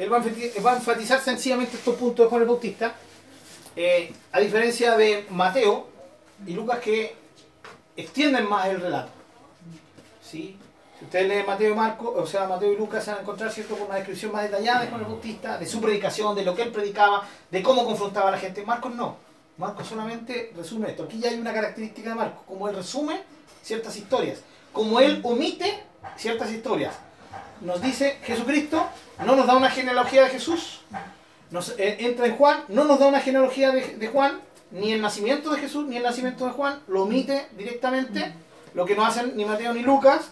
él 0.00 0.10
va 0.10 0.72
a 0.72 0.76
enfatizar 0.76 1.20
sencillamente 1.20 1.76
estos 1.76 1.94
puntos 1.94 2.24
de 2.24 2.30
Juan 2.30 2.40
el 2.40 2.48
Bautista, 2.48 2.94
eh, 3.76 4.10
a 4.32 4.40
diferencia 4.40 4.96
de 4.96 5.26
Mateo 5.28 5.88
y 6.46 6.54
Lucas 6.54 6.78
que 6.78 7.19
extienden 8.00 8.48
más 8.48 8.66
el 8.66 8.80
relato. 8.80 9.10
¿Sí? 10.22 10.56
Si 10.98 11.04
ustedes 11.04 11.28
leen 11.28 11.46
Mateo 11.46 11.72
y 11.72 11.74
Marco, 11.74 12.12
o 12.12 12.26
sea, 12.26 12.46
Mateo 12.46 12.72
y 12.72 12.76
Lucas 12.76 13.02
se 13.02 13.10
van 13.10 13.20
a 13.20 13.22
encontrar 13.22 13.50
¿cierto? 13.50 13.74
con 13.74 13.86
una 13.86 13.96
descripción 13.96 14.32
más 14.32 14.42
detallada 14.42 14.82
de 14.82 14.88
Juan 14.88 15.00
el 15.00 15.06
Bautista, 15.06 15.58
de 15.58 15.66
su 15.66 15.80
predicación, 15.80 16.34
de 16.34 16.44
lo 16.44 16.54
que 16.54 16.62
él 16.62 16.70
predicaba, 16.70 17.26
de 17.50 17.62
cómo 17.62 17.84
confrontaba 17.84 18.28
a 18.28 18.32
la 18.32 18.38
gente. 18.38 18.64
Marcos 18.64 18.94
no. 18.94 19.16
Marcos 19.56 19.86
solamente 19.86 20.52
resume 20.56 20.90
esto. 20.90 21.04
Aquí 21.04 21.18
ya 21.18 21.30
hay 21.30 21.38
una 21.38 21.52
característica 21.52 22.10
de 22.10 22.16
Marcos, 22.16 22.42
como 22.46 22.68
él 22.68 22.76
resume 22.76 23.22
ciertas 23.62 23.96
historias, 23.96 24.40
como 24.72 25.00
él 25.00 25.20
omite 25.22 25.82
ciertas 26.16 26.50
historias. 26.50 26.94
Nos 27.60 27.80
dice 27.82 28.18
Jesucristo, 28.22 28.86
no 29.24 29.36
nos 29.36 29.46
da 29.46 29.56
una 29.56 29.70
genealogía 29.70 30.24
de 30.24 30.30
Jesús, 30.30 30.80
nos, 31.50 31.74
eh, 31.78 31.96
entra 32.00 32.26
en 32.26 32.36
Juan, 32.36 32.64
no 32.68 32.84
nos 32.84 32.98
da 32.98 33.06
una 33.06 33.20
genealogía 33.20 33.70
de, 33.70 33.96
de 33.96 34.08
Juan, 34.08 34.40
ni 34.70 34.92
el 34.92 35.02
nacimiento 35.02 35.50
de 35.50 35.60
Jesús, 35.60 35.86
ni 35.86 35.96
el 35.96 36.02
nacimiento 36.02 36.46
de 36.46 36.52
Juan, 36.52 36.80
lo 36.86 37.02
omite 37.02 37.48
directamente, 37.56 38.34
lo 38.74 38.84
que 38.86 38.94
no 38.94 39.04
hacen 39.04 39.36
ni 39.36 39.44
Mateo 39.44 39.72
ni 39.74 39.82
Lucas, 39.82 40.30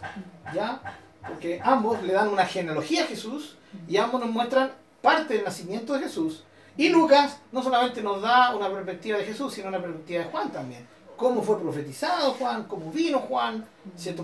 ¿ya? 0.55 0.81
Porque 1.27 1.61
ambos 1.63 2.03
le 2.03 2.13
dan 2.13 2.29
una 2.29 2.47
genealogía 2.47 3.05
a 3.05 3.07
Jesús 3.07 3.57
y 3.89 3.97
ambos 3.97 4.21
nos 4.21 4.31
muestran 4.31 4.73
parte 5.03 5.35
del 5.35 5.45
nacimiento 5.45 5.95
de 5.95 6.01
Jesús. 6.01 6.45
Y 6.77 6.89
Lucas 6.91 7.39
no 7.51 7.63
solamente 7.63 8.03
nos 8.03 8.23
da 8.23 8.55
una 8.55 8.71
perspectiva 8.71 9.19
de 9.19 9.25
Jesús, 9.25 9.53
sino 9.53 9.69
una 9.69 9.81
perspectiva 9.81 10.25
de 10.25 10.31
Juan 10.31 10.51
también. 10.53 10.87
Cómo 11.17 11.43
fue 11.43 11.61
profetizado 11.61 12.35
Juan, 12.35 12.65
cómo 12.65 12.93
vino 12.93 13.19
Juan, 13.19 13.67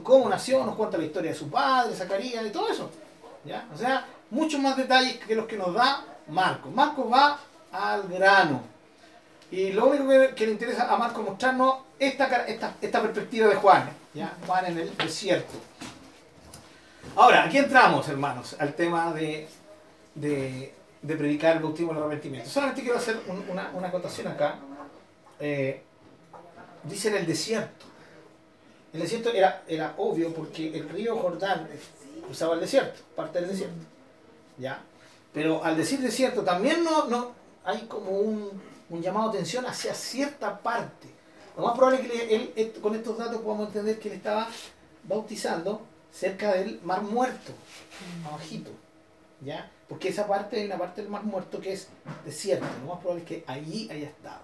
cómo 0.05 0.29
nació, 0.29 0.65
nos 0.65 0.77
cuenta 0.77 0.97
la 0.97 1.05
historia 1.05 1.33
de 1.33 1.37
su 1.37 1.51
padre, 1.51 1.97
Zacarías 1.97 2.47
y 2.47 2.51
todo 2.51 2.69
eso. 2.69 2.89
¿ya? 3.45 3.67
O 3.75 3.77
sea, 3.77 4.07
muchos 4.31 4.61
más 4.61 4.77
detalles 4.77 5.19
que 5.19 5.35
los 5.35 5.47
que 5.47 5.57
nos 5.57 5.75
da 5.75 6.05
Marcos. 6.29 6.73
Marcos 6.73 7.13
va 7.13 7.39
al 7.73 8.07
grano. 8.09 8.74
Y 9.55 9.73
lo 9.73 9.87
único 9.87 10.35
que, 10.35 10.47
le 10.47 10.53
interesa 10.53 10.93
a 10.93 10.97
Marcos 10.97 11.25
mostrarnos 11.25 11.77
esta, 11.97 12.45
esta, 12.45 12.75
esta 12.81 13.01
perspectiva 13.03 13.47
de 13.47 13.55
Juan. 13.55 13.89
¿ya? 14.13 14.37
Juan 14.45 14.67
en 14.67 14.79
el 14.79 14.97
desierto. 14.97 15.53
Ahora, 17.15 17.45
aquí 17.45 17.59
entramos, 17.59 18.09
hermanos, 18.09 18.57
al 18.59 18.75
tema 18.75 19.13
de, 19.13 19.47
de, 20.17 20.75
predicar 21.07 21.57
el 21.57 21.63
bautismo 21.63 21.93
y 21.93 21.97
el 21.97 22.03
arrepentimiento. 22.03 22.51
Solamente 22.51 22.83
quiero 22.83 22.99
hacer 22.99 23.21
un- 23.29 23.49
una, 23.49 23.71
una 23.75 23.87
acotación 23.87 24.27
acá. 24.27 24.57
Eh, 25.39 25.83
dice 26.83 27.11
en 27.11 27.17
el 27.19 27.27
desierto. 27.27 27.87
El 28.93 29.03
desierto 29.03 29.33
era, 29.33 29.63
era 29.69 29.95
obvio 29.99 30.35
porque 30.35 30.77
el 30.77 30.89
río 30.89 31.17
Jordán 31.17 31.69
cruzaba 32.27 32.55
el 32.55 32.61
desierto, 32.61 33.03
parte 33.15 33.41
del 33.41 33.51
desierto. 33.51 33.87
¿Ya? 34.59 34.81
Pero 35.33 35.63
al 35.63 35.77
decir 35.77 36.01
desierto 36.01 36.43
también 36.43 36.83
no, 36.83 37.07
no 37.07 37.31
hay 37.65 37.83
como 37.87 38.11
un, 38.11 38.74
un 38.91 39.03
llamado 39.03 39.31
de 39.31 39.39
atención 39.39 39.67
hacia 39.67 39.95
cierta 39.95 40.59
parte. 40.59 41.09
Lo 41.57 41.65
más 41.65 41.77
probable 41.77 42.01
es 42.03 42.09
que 42.09 42.53
él, 42.57 42.73
con 42.81 42.95
estos 42.95 43.17
datos 43.17 43.41
podamos 43.41 43.69
entender 43.69 43.99
que 43.99 44.09
él 44.09 44.15
estaba 44.15 44.49
bautizando 45.05 45.83
cerca 46.13 46.53
del 46.55 46.81
Mar 46.83 47.03
Muerto, 47.03 47.53
abajito. 48.27 48.71
¿Ya? 49.41 49.71
Porque 49.89 50.09
esa 50.09 50.27
parte 50.27 50.57
hay 50.57 50.67
una 50.67 50.79
parte 50.79 51.03
del 51.03 51.11
Mar 51.11 51.25
Muerto 51.25 51.61
que 51.61 51.73
es 51.73 51.89
desierto. 52.25 52.67
Lo 52.83 52.95
más 52.95 53.01
probable 53.01 53.23
es 53.23 53.29
que 53.29 53.45
allí 53.47 53.89
haya 53.91 54.09
estado. 54.09 54.41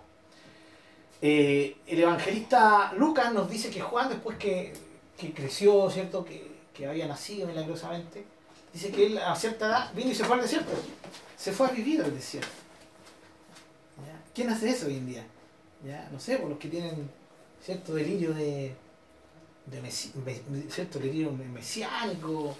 Eh, 1.23 1.77
el 1.87 2.01
evangelista 2.01 2.93
Lucas 2.95 3.33
nos 3.33 3.51
dice 3.51 3.71
que 3.71 3.81
Juan, 3.81 4.09
después 4.09 4.39
que, 4.39 4.73
que 5.19 5.33
creció, 5.33 5.91
¿cierto? 5.91 6.25
Que, 6.25 6.51
que 6.73 6.87
había 6.87 7.07
nacido 7.07 7.47
milagrosamente, 7.47 8.25
dice 8.73 8.91
que 8.91 9.07
él 9.07 9.19
a 9.19 9.35
cierta 9.37 9.67
edad 9.67 9.93
vino 9.95 10.11
y 10.11 10.15
se 10.15 10.25
fue 10.25 10.37
al 10.37 10.43
desierto. 10.43 10.73
Se 11.37 11.53
fue 11.53 11.67
a 11.69 11.71
vivir 11.71 12.03
al 12.03 12.15
desierto. 12.15 12.60
¿Quién 14.41 14.49
hace 14.53 14.71
eso 14.71 14.87
hoy 14.87 14.95
en 14.97 15.07
día? 15.07 15.23
¿Ya? 15.87 16.09
No 16.11 16.19
sé, 16.19 16.39
por 16.39 16.49
los 16.49 16.59
que 16.59 16.69
tienen 16.69 17.11
cierto 17.63 17.93
delirio 17.93 18.33
de, 18.33 18.73
de 19.67 19.83
mesi- 19.83 20.15
me- 20.15 20.41
cierto 20.71 20.99
delirio 20.99 21.31
mesiánico, 21.31 22.57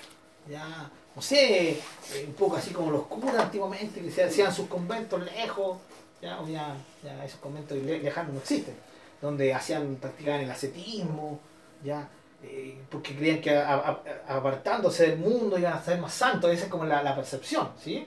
ya, 0.47 0.91
no 1.17 1.23
sé, 1.23 1.71
eh, 1.71 1.81
un 2.27 2.35
poco 2.35 2.57
así 2.57 2.73
como 2.75 2.91
los 2.91 3.05
curas 3.07 3.35
antiguamente, 3.45 4.03
que 4.03 4.11
se 4.11 4.25
hacían 4.25 4.53
sus 4.55 4.67
conventos 4.69 5.25
lejos, 5.25 5.79
ya, 6.21 6.39
hoy 6.43 6.53
ya, 6.53 6.77
ya 7.03 7.25
esos 7.25 7.41
conventos 7.41 7.79
le- 7.79 8.01
lejanos 8.03 8.35
no 8.35 8.41
existen, 8.41 8.75
donde 9.23 9.55
hacían, 9.55 9.97
practicaban 9.97 10.43
el 10.43 10.51
ascetismo, 10.51 11.41
ya, 11.83 12.07
eh, 12.43 12.79
porque 12.91 13.17
creían 13.17 13.41
que 13.41 13.57
a- 13.57 13.73
a- 13.75 14.03
a- 14.29 14.37
apartándose 14.37 15.07
del 15.09 15.19
mundo 15.19 15.59
iban 15.59 15.73
a 15.73 15.83
ser 15.83 15.99
más 15.99 16.13
santos, 16.13 16.51
esa 16.53 16.65
es 16.65 16.71
como 16.71 16.85
la, 16.85 17.03
la 17.03 17.17
percepción, 17.17 17.71
¿sí? 17.83 18.07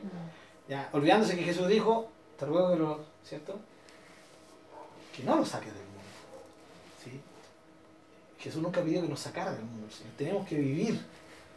Ya, 0.70 0.90
olvidándose 0.94 1.36
que 1.36 1.42
Jesús 1.44 1.68
dijo, 1.68 2.10
que 2.46 3.30
¿cierto? 3.30 3.60
Que 5.16 5.24
no 5.24 5.36
lo 5.36 5.46
saques 5.46 5.74
del 5.74 5.84
mundo, 5.84 6.02
¿sí? 7.04 7.22
Jesús 8.40 8.62
nunca 8.62 8.82
pidió 8.82 9.02
que 9.02 9.08
nos 9.08 9.20
sacara 9.20 9.52
del 9.52 9.64
mundo, 9.64 9.88
tenemos 10.18 10.48
que 10.48 10.56
vivir. 10.56 11.00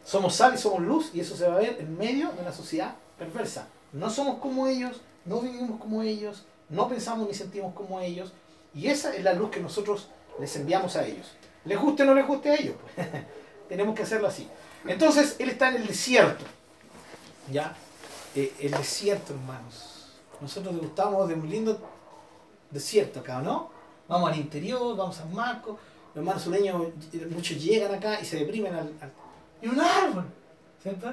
Somos 0.05 0.35
sal 0.35 0.53
y 0.55 0.57
somos 0.57 0.81
luz 0.81 1.11
y 1.13 1.19
eso 1.19 1.35
se 1.35 1.47
va 1.47 1.55
a 1.55 1.59
ver 1.59 1.77
en 1.79 1.97
medio 1.97 2.31
de 2.31 2.41
una 2.41 2.53
sociedad 2.53 2.95
perversa. 3.17 3.67
No 3.91 4.09
somos 4.09 4.39
como 4.39 4.67
ellos, 4.67 5.01
no 5.25 5.41
vivimos 5.41 5.81
como 5.81 6.01
ellos, 6.01 6.45
no 6.69 6.87
pensamos 6.87 7.27
ni 7.27 7.33
sentimos 7.33 7.73
como 7.73 7.99
ellos 7.99 8.31
y 8.73 8.87
esa 8.87 9.13
es 9.13 9.23
la 9.23 9.33
luz 9.33 9.49
que 9.49 9.59
nosotros 9.59 10.07
les 10.39 10.55
enviamos 10.55 10.95
a 10.95 11.05
ellos. 11.05 11.31
Les 11.65 11.77
guste 11.77 12.03
o 12.03 12.05
no 12.05 12.13
les 12.13 12.25
guste 12.25 12.49
a 12.49 12.55
ellos, 12.55 12.75
pues. 12.81 13.07
tenemos 13.69 13.95
que 13.95 14.03
hacerlo 14.03 14.27
así. 14.27 14.47
Entonces 14.85 15.35
él 15.39 15.49
está 15.49 15.69
en 15.69 15.75
el 15.75 15.87
desierto, 15.87 16.45
¿ya? 17.51 17.75
Eh, 18.35 18.53
el 18.59 18.71
desierto, 18.71 19.33
hermanos. 19.33 19.86
Nosotros 20.41 20.75
degustamos 20.75 21.27
de 21.27 21.33
un 21.35 21.49
lindo 21.49 21.79
desierto 22.71 23.19
acá, 23.21 23.41
¿no? 23.41 23.69
Vamos 24.07 24.31
al 24.31 24.37
interior, 24.37 24.95
vamos 24.95 25.17
a 25.17 25.21
San 25.23 25.33
Marcos, 25.33 25.77
los 26.13 26.17
hermanos 26.17 26.41
sureños, 26.43 26.81
muchos 27.29 27.61
llegan 27.61 27.93
acá 27.93 28.19
y 28.21 28.25
se 28.25 28.37
deprimen 28.37 28.73
al, 28.73 28.93
al- 29.01 29.11
y 29.61 29.67
un 29.67 29.79
árbol, 29.79 30.25
¿cierto? 30.81 31.11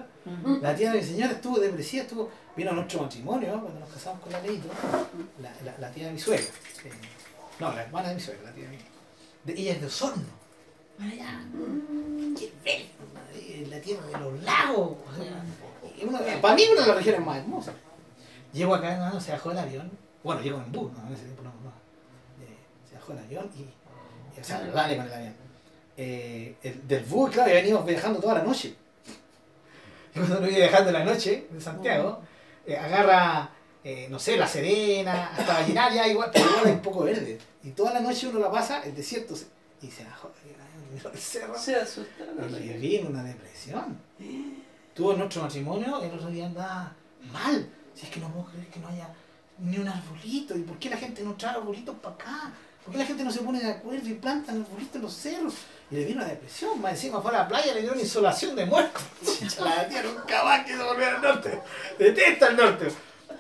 La 0.60 0.74
tía 0.76 0.92
de 0.92 0.98
mi 1.00 1.04
señora 1.04 1.32
estuvo 1.32 1.58
depresiva, 1.58 2.02
estuvo, 2.02 2.28
vino 2.56 2.70
a 2.70 2.74
nuestro 2.74 3.02
matrimonio, 3.02 3.60
cuando 3.60 3.80
nos 3.80 3.88
casamos 3.90 4.20
con 4.20 4.32
la 4.32 4.40
Leito, 4.40 4.68
la, 5.40 5.50
la, 5.64 5.78
la 5.78 5.90
tía 5.90 6.06
de 6.06 6.12
mi 6.12 6.18
suegra, 6.18 6.44
eh, 6.84 6.90
no, 7.60 7.72
la 7.72 7.82
hermana 7.82 8.08
de 8.10 8.14
mi 8.16 8.20
suegra, 8.20 8.44
la 8.44 8.52
tía 8.54 8.64
de 8.64 8.70
mi 8.70 8.78
de, 9.44 9.60
ella 9.60 9.72
es 9.72 9.80
de 9.80 9.86
Osorno, 9.86 10.24
para 10.98 11.10
allá, 11.10 11.40
qué 12.38 12.52
bello, 12.64 13.68
la 13.70 13.80
tierra 13.80 14.06
de 14.06 14.18
los 14.18 14.42
lagos, 14.42 14.96
o 15.10 15.14
sea, 15.22 15.42
uno- 16.06 16.18
para 16.40 16.54
mí 16.54 16.62
una 16.72 16.80
de 16.82 16.86
las 16.88 16.96
regiones 16.96 17.26
más 17.26 17.38
hermosas. 17.38 17.74
Llego 18.54 18.74
acá, 18.74 18.94
hermano, 18.94 19.20
se 19.20 19.32
bajó 19.32 19.50
el 19.50 19.58
avión, 19.58 19.90
bueno, 20.22 20.40
llego 20.40 20.56
en 20.58 20.72
bus, 20.72 20.90
no, 20.92 21.06
en 21.06 21.12
ese 21.12 21.24
tiempo 21.24 21.42
no, 21.42 21.50
no. 21.50 21.70
Eh, 22.42 22.56
se 22.88 22.94
bajó 22.94 23.12
el 23.12 23.18
avión 23.18 23.50
y, 23.56 23.60
y, 23.62 24.40
o 24.40 24.44
sea, 24.44 24.60
dale 24.62 24.96
con 24.96 25.06
el 25.06 25.12
avión. 25.12 25.34
Eh, 25.96 26.56
el- 26.62 26.88
del 26.88 27.04
bus, 27.04 27.30
claro, 27.30 27.50
y 27.50 27.54
venimos 27.54 27.84
viajando 27.84 28.20
toda 28.20 28.34
la 28.34 28.42
noche. 28.42 28.74
Y 30.14 30.18
cuando 30.18 30.38
uno 30.38 30.46
viene 30.46 30.58
viajando 30.68 30.88
en 30.90 30.94
la 30.94 31.04
noche 31.04 31.46
de 31.50 31.60
Santiago, 31.60 32.20
eh, 32.66 32.76
agarra, 32.78 33.50
no 34.08 34.18
sé, 34.18 34.36
La 34.38 34.46
Serena, 34.46 35.28
hasta 35.36 35.52
Vallenar 35.54 35.92
ya 35.92 36.08
igual, 36.08 36.30
pero 36.32 36.46
igual 36.48 36.66
hay 36.66 36.72
un 36.72 36.80
poco 36.82 37.02
verde. 37.04 37.38
Y 37.64 37.70
toda 37.72 37.92
la 37.92 38.00
noche 38.00 38.28
uno 38.28 38.38
la 38.38 38.50
pasa, 38.50 38.82
el 38.84 38.94
desierto, 38.94 39.34
se- 39.36 39.46
y 39.82 39.90
se 39.90 40.04
bajó, 40.04 40.30
el 41.12 41.18
cerro. 41.18 41.58
Se 41.58 41.76
asustaron. 41.76 42.48
Y 42.50 42.66
le 42.68 42.78
vino 42.78 43.08
una 43.10 43.22
depresión. 43.24 43.98
Tuvo 44.94 45.12
nuestro 45.14 45.42
matrimonio 45.42 46.00
y 46.02 46.06
el 46.06 46.14
otro 46.14 46.28
día 46.30 46.46
andaba 46.46 46.92
mal. 47.32 47.68
Si 47.94 48.06
es 48.06 48.12
que 48.12 48.20
no 48.20 48.28
puedo 48.30 48.46
creer 48.46 48.66
que 48.68 48.80
no 48.80 48.88
haya 48.88 49.08
ni 49.58 49.78
un 49.78 49.88
arbolito. 49.88 50.56
¿Y 50.56 50.62
por 50.62 50.78
qué 50.78 50.90
la 50.90 50.96
gente 50.96 51.22
no 51.22 51.34
trae 51.34 51.54
arbolitos 51.54 51.96
para 51.96 52.14
acá? 52.14 52.52
¿Por 52.84 52.92
qué 52.92 52.98
la 52.98 53.06
gente 53.06 53.24
no 53.24 53.30
se 53.30 53.40
pone 53.40 53.60
de 53.60 53.70
acuerdo 53.70 54.08
y 54.08 54.14
planta 54.14 54.52
arbolitos 54.52 54.96
en 54.96 55.02
los 55.02 55.12
cerros? 55.14 55.54
Y 55.90 55.94
le 55.96 56.04
vino 56.04 56.22
una 56.22 56.30
depresión. 56.30 56.80
Más 56.80 56.92
encima 56.92 57.20
fue 57.20 57.30
a 57.30 57.38
la 57.38 57.48
playa 57.48 57.72
le 57.74 57.82
dio 57.82 57.92
una 57.92 58.00
insolación 58.00 58.56
de 58.56 58.66
muerto. 58.66 59.00
la 59.60 59.88
tía 59.88 60.02
nunca 60.02 60.44
más 60.44 60.66
quiso 60.66 60.84
volver 60.84 61.14
al 61.14 61.22
norte. 61.22 61.60
Detesta 61.98 62.48
el 62.48 62.56
norte. 62.56 62.88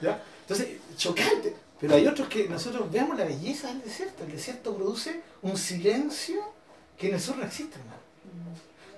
¿Ya? 0.00 0.22
Entonces, 0.42 0.68
chocante. 0.96 1.56
Pero 1.80 1.96
hay 1.96 2.06
otros 2.06 2.28
que 2.28 2.48
nosotros 2.48 2.90
vemos 2.90 3.18
la 3.18 3.24
belleza 3.24 3.68
del 3.68 3.82
desierto. 3.82 4.24
El 4.24 4.32
desierto 4.32 4.74
produce 4.74 5.20
un 5.42 5.58
silencio 5.58 6.54
que 6.96 7.08
en 7.08 7.14
el 7.14 7.20
sur 7.20 7.36
no 7.36 7.44
existe, 7.44 7.78
hermano. 7.78 7.98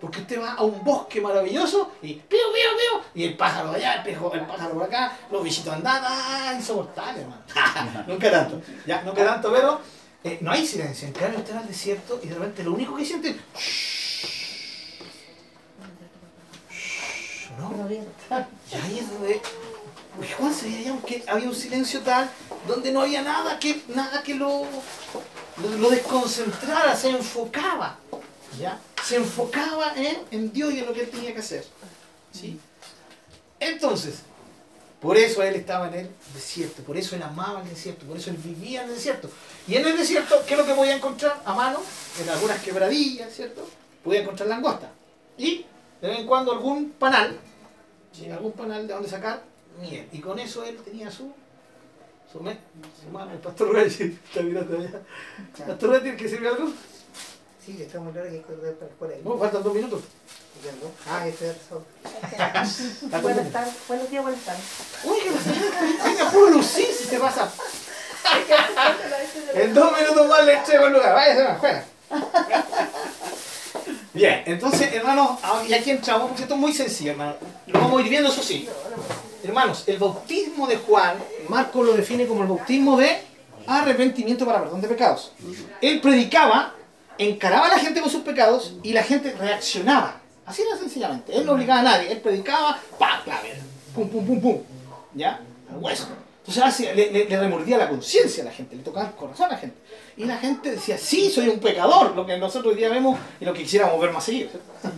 Porque 0.01 0.21
usted 0.21 0.41
va 0.41 0.53
a 0.53 0.63
un 0.63 0.85
bosque 0.85 1.21
maravilloso 1.21 1.93
y 2.03 2.15
pío, 2.15 2.27
pío, 2.29 2.39
pío, 2.53 3.03
y 3.15 3.25
el 3.25 3.37
pájaro 3.37 3.71
allá, 3.73 3.95
el, 3.95 4.03
pejo- 4.03 4.33
el 4.35 4.45
pájaro 4.47 4.75
por 4.75 4.83
acá, 4.85 5.17
los 5.31 5.43
bichitos 5.43 5.73
andando, 5.73 6.07
¡ah! 6.11 6.53
insoportable, 6.55 7.23
hermano. 7.23 7.43
nunca 8.07 8.31
tanto, 8.31 8.61
ya, 8.87 9.03
nunca 9.03 9.25
tanto, 9.25 9.51
pero 9.53 9.81
eh, 10.23 10.39
no 10.43 10.51
hay 10.53 10.67
silencio. 10.67 11.09
En 11.09 11.15
cambio, 11.15 11.39
usted 11.39 11.55
va 11.55 11.61
al 11.61 11.69
desierto 11.69 12.21
y 12.23 12.27
de 12.29 12.35
repente 12.35 12.63
lo 12.63 12.73
único 12.75 12.95
que 12.95 13.05
siente 13.05 13.31
es. 13.31 13.37
¿No? 17.59 17.71
Y 18.71 18.75
ahí 18.75 18.99
es 18.99 19.11
donde. 19.11 19.41
Juan 20.39 20.53
se 20.53 20.67
veía 20.67 20.97
que 21.07 21.23
había 21.29 21.49
un 21.49 21.55
silencio 21.55 22.01
tal 22.01 22.29
donde 22.67 22.91
no 22.91 23.03
había 23.03 23.21
nada 23.23 23.59
que, 23.59 23.83
nada 23.95 24.23
que 24.23 24.35
lo, 24.35 24.65
lo, 25.59 25.77
lo 25.79 25.91
desconcentrara, 25.91 26.97
se 26.97 27.11
enfocaba. 27.11 27.99
¿ya? 28.59 28.79
Se 29.07 29.17
enfocaba 29.17 29.93
en, 29.97 30.19
en 30.31 30.53
Dios 30.53 30.73
y 30.73 30.81
en 30.81 30.87
lo 30.87 30.93
que 30.93 31.03
él 31.03 31.11
tenía 31.11 31.33
que 31.33 31.41
hacer. 31.41 31.65
¿sí? 32.33 32.59
Entonces, 33.61 34.17
Por 35.01 35.17
eso 35.17 35.43
él 35.43 35.55
estaba 35.55 35.89
en 35.89 35.95
el 35.95 36.11
desierto, 36.35 36.83
por 36.83 36.97
eso 36.97 37.15
él 37.17 37.23
amaba 37.23 37.61
el 37.63 37.69
desierto, 37.69 38.07
por 38.07 38.17
eso 38.17 38.31
él 38.31 38.37
vivía 38.39 38.83
en 38.83 38.89
el 38.89 38.95
desierto. 38.97 39.31
Y 39.69 39.77
en 39.77 39.87
el 39.87 39.97
desierto, 39.97 40.35
¿qué 40.47 40.55
es 40.55 40.59
lo 40.61 40.67
que 40.67 40.75
podía 40.75 40.97
encontrar 40.97 41.41
a 41.45 41.55
mano? 41.55 41.81
En 42.21 42.29
algunas 42.31 42.61
quebradillas, 42.63 43.33
¿cierto? 43.33 43.69
Podía 44.03 44.23
encontrar 44.23 44.49
langosta. 44.49 44.91
Y 45.39 45.65
de 46.01 46.09
vez 46.09 46.19
en 46.21 46.27
cuando 46.27 46.53
algún 46.53 46.91
panal, 46.93 47.39
¿sí? 48.13 48.29
algún 48.31 48.53
panal 48.53 48.87
de 48.89 48.95
donde 48.95 49.09
sacar 49.09 49.43
miel. 49.81 50.09
Y 50.13 50.19
con 50.21 50.39
eso 50.39 50.65
él 50.65 50.77
tenía 50.85 51.11
su, 51.11 51.31
su, 52.33 52.41
me- 52.41 52.59
su 53.03 53.11
mano. 53.13 53.33
El 53.33 53.39
pastor 53.39 53.73
Reyes 53.73 54.01
está 54.01 54.41
mirando 54.43 54.79
allá. 54.79 55.03
¿Pastor 55.67 55.91
Reyes 55.91 56.03
tiene 56.03 56.17
que 56.17 56.25
decirme 56.25 56.49
algo? 56.49 56.73
Sí, 57.67 57.73
que 57.73 57.83
está 57.83 57.99
muy 57.99 58.13
claro 58.13 58.29
que 58.29 58.37
hay 58.37 58.43
que 58.43 58.55
correr 58.55 58.75
para 58.75 58.93
por 58.93 59.11
ahí. 59.11 59.21
No, 59.25 59.37
faltan 59.37 59.65
dos 59.65 59.75
minutos. 59.75 60.01
¿Entiendo? 60.55 60.93
Ah, 61.11 61.27
ese 61.27 61.51
es 61.51 61.57
el 63.13 63.21
Buenas 63.21 63.51
tardes, 63.51 63.75
buenos 63.89 64.09
días, 64.09 64.23
buenas 64.23 64.41
tardes. 64.43 64.63
Uy, 65.03 65.19
que 65.19 65.31
la 65.33 65.41
señora 65.41 65.81
venga 66.05 66.31
puro 66.31 66.51
lucir 66.51 66.87
si 66.87 67.05
se 67.05 67.19
pasa. 67.19 67.51
En 69.55 69.73
dos 69.73 69.93
minutos 69.99 70.29
más 70.29 70.45
le 70.45 70.55
entrego 70.55 70.87
el 70.87 70.93
lugar. 70.93 71.15
Váyase 71.15 71.45
más, 71.45 71.59
fuera. 71.59 71.85
Bien, 74.13 74.43
entonces, 74.47 74.93
hermanos, 74.95 75.39
ah, 75.43 75.63
y 75.69 75.75
aquí 75.75 75.91
entramos, 75.91 76.29
porque 76.29 76.43
esto 76.43 76.55
es 76.55 76.61
muy 76.61 76.73
sencillo, 76.73 77.13
hermano. 77.13 77.35
Lo 77.67 77.81
vamos 77.81 78.01
a 78.01 78.05
ir 78.05 78.11
viendo, 78.11 78.31
eso 78.31 78.43
sí. 78.43 78.69
Hermanos, 79.43 79.85
el 79.87 79.99
bautismo 79.99 80.67
de 80.67 80.77
Juan, 80.77 81.19
Marcos 81.49 81.85
lo 81.85 81.93
define 81.95 82.27
como 82.27 82.43
el 82.43 82.49
bautismo 82.49 82.97
de 82.97 83.23
arrepentimiento 83.67 84.47
para 84.47 84.61
perdón 84.61 84.81
de 84.81 84.89
pecados. 84.89 85.33
Él 85.81 86.01
predicaba, 86.01 86.76
encaraba 87.19 87.67
a 87.67 87.71
la 87.71 87.79
gente 87.79 88.01
con 88.01 88.11
sus 88.11 88.23
pecados 88.23 88.75
y 88.83 88.93
la 88.93 89.03
gente 89.03 89.33
reaccionaba. 89.33 90.21
Así 90.45 90.63
era 90.63 90.77
sencillamente. 90.77 91.37
Él 91.37 91.45
no 91.45 91.53
obligaba 91.53 91.81
a 91.81 91.83
nadie. 91.83 92.13
Él 92.13 92.21
predicaba, 92.21 92.79
¡pam! 92.99 93.23
clave, 93.25 93.55
pum, 93.95 94.09
pum, 94.09 94.27
pum, 94.27 94.41
pum. 94.41 94.63
¿Ya? 95.15 95.41
Al 95.71 95.79
hueso. 95.79 96.07
Entonces 96.47 96.63
así, 96.63 96.87
le, 96.95 97.37
remordía 97.41 97.77
la 97.77 97.89
conciencia 97.89 98.45
a 98.45 98.47
la 98.47 98.53
gente, 98.53 98.77
le 98.77 98.83
tocaba 98.83 99.09
el 99.09 99.15
corazón 99.15 99.47
a 99.47 99.55
la 99.55 99.59
gente. 99.59 99.77
Y 100.17 100.27
la 100.27 100.37
gente 100.37 100.71
decía, 100.71 100.97
sí, 100.97 101.29
soy 101.29 101.49
un 101.49 101.59
pecador, 101.59 102.15
lo 102.15 102.25
que 102.25 102.39
nosotros 102.39 102.73
hoy 102.73 102.79
día 102.79 102.89
vemos 102.89 103.19
y 103.41 103.45
lo 103.45 103.53
que 103.53 103.63
quisiéramos 103.63 104.01
ver 104.01 104.13
más 104.13 104.23
seguido. 104.23 104.51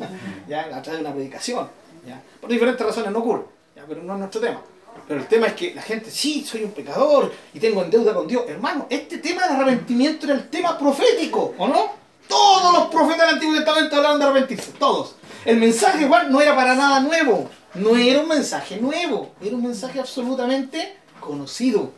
¿Ya? 0.49 0.67
A 0.67 0.83
través 0.83 1.01
de 1.01 1.07
una 1.07 1.15
predicación. 1.15 1.67
¿ya? 2.07 2.21
Por 2.39 2.51
diferentes 2.51 2.87
razones 2.87 3.11
no 3.11 3.21
ocurre, 3.21 3.45
¿ya? 3.75 3.85
pero 3.89 4.03
no 4.03 4.13
es 4.13 4.19
nuestro 4.19 4.43
tema. 4.43 4.61
Pero 5.07 5.21
el 5.21 5.27
tema 5.27 5.47
es 5.47 5.55
que 5.55 5.75
la 5.75 5.81
gente, 5.81 6.11
sí, 6.11 6.45
soy 6.45 6.65
un 6.65 6.73
pecador 6.73 7.33
y 7.55 7.61
tengo 7.61 7.83
en 7.83 7.91
deuda 7.91 8.13
con 8.13 8.27
Dios. 8.27 8.45
Hermano, 8.47 8.87
este 8.91 9.17
tema 9.17 9.47
del 9.47 9.57
arrepentimiento 9.57 10.27
era 10.27 10.35
el 10.35 10.51
tema 10.51 10.79
profético, 10.79 11.55
¿o 11.57 11.67
no? 11.67 11.98
Todos 12.29 12.73
los 12.73 12.89
profetas 12.89 13.27
del 13.27 13.35
Antiguo 13.37 13.57
Testamento 13.57 13.97
hablaban 13.97 14.19
de 14.19 14.25
arrepentirse, 14.27 14.73
todos. 14.73 15.17
El 15.45 15.57
mensaje 15.57 16.03
igual 16.03 16.31
no 16.31 16.41
era 16.41 16.55
para 16.55 16.75
nada 16.75 17.01
nuevo, 17.01 17.51
no 17.75 17.97
era 17.97 18.21
un 18.21 18.29
mensaje 18.29 18.77
nuevo, 18.77 19.33
era 19.41 19.57
un 19.57 19.63
mensaje 19.63 19.99
absolutamente 19.99 20.97
conocido. 21.21 21.93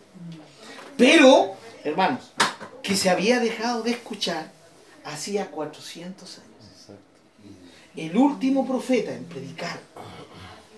Pero, 0.96 1.54
hermanos, 1.82 2.32
que 2.82 2.96
se 2.96 3.10
había 3.10 3.40
dejado 3.40 3.82
de 3.82 3.92
escuchar 3.92 4.52
hacía 5.04 5.50
400 5.50 6.38
años. 6.38 6.50
El 7.96 8.16
último 8.16 8.66
profeta 8.66 9.12
en 9.12 9.24
predicar, 9.24 9.80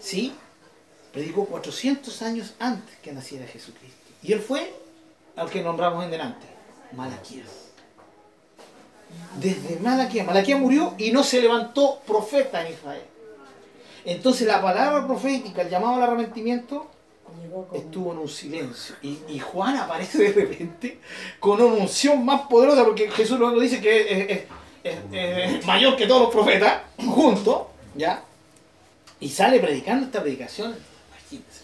¿sí? 0.01 0.33
Predicó 1.13 1.45
400 1.45 2.23
años 2.23 2.55
antes 2.59 2.97
que 3.03 3.13
naciera 3.13 3.47
Jesucristo. 3.47 3.99
Y 4.23 4.33
él 4.33 4.41
fue 4.41 4.75
al 5.37 5.51
que 5.51 5.63
nombramos 5.63 6.05
en 6.05 6.11
delante, 6.11 6.47
Malaquías. 6.93 7.62
Desde 9.39 9.79
Malaquías. 9.81 10.27
Malaquías 10.27 10.61
murió 10.61 10.95
y 10.99 11.11
no 11.11 11.23
se 11.25 11.41
levantó 11.41 12.01
profeta 12.07 12.67
en 12.67 12.73
Israel. 12.75 13.03
Entonces 14.05 14.47
la 14.47 14.61
palabra 14.61 15.07
profética, 15.07 15.63
el 15.63 15.71
llamado 15.71 15.95
al 15.95 16.03
arrepentimiento, 16.03 16.89
estuvo 17.73 18.13
en 18.13 18.19
un 18.19 18.29
silencio. 18.29 18.95
Y, 19.03 19.19
y 19.29 19.39
Juan 19.39 19.77
aparece 19.77 20.19
de 20.19 20.33
repente 20.33 21.01
con 21.41 21.61
una 21.63 21.75
unción 21.83 22.25
más 22.25 22.43
poderosa, 22.43 22.85
porque 22.85 23.11
Jesús 23.11 23.39
luego 23.39 23.59
dice 23.61 23.81
que 23.81 24.01
es, 24.01 24.31
es- 24.31 24.45
es- 24.85 25.59
es 25.61 25.67
mayor 25.67 25.97
que 25.97 26.07
todos 26.07 26.23
los 26.23 26.31
profetas, 26.31 26.83
juntos, 26.99 27.63
¿ya? 27.95 28.23
Y 29.21 29.29
sale 29.29 29.61
predicando 29.61 30.07
esta 30.07 30.21
predicación. 30.21 30.75
Imagínense, 31.31 31.63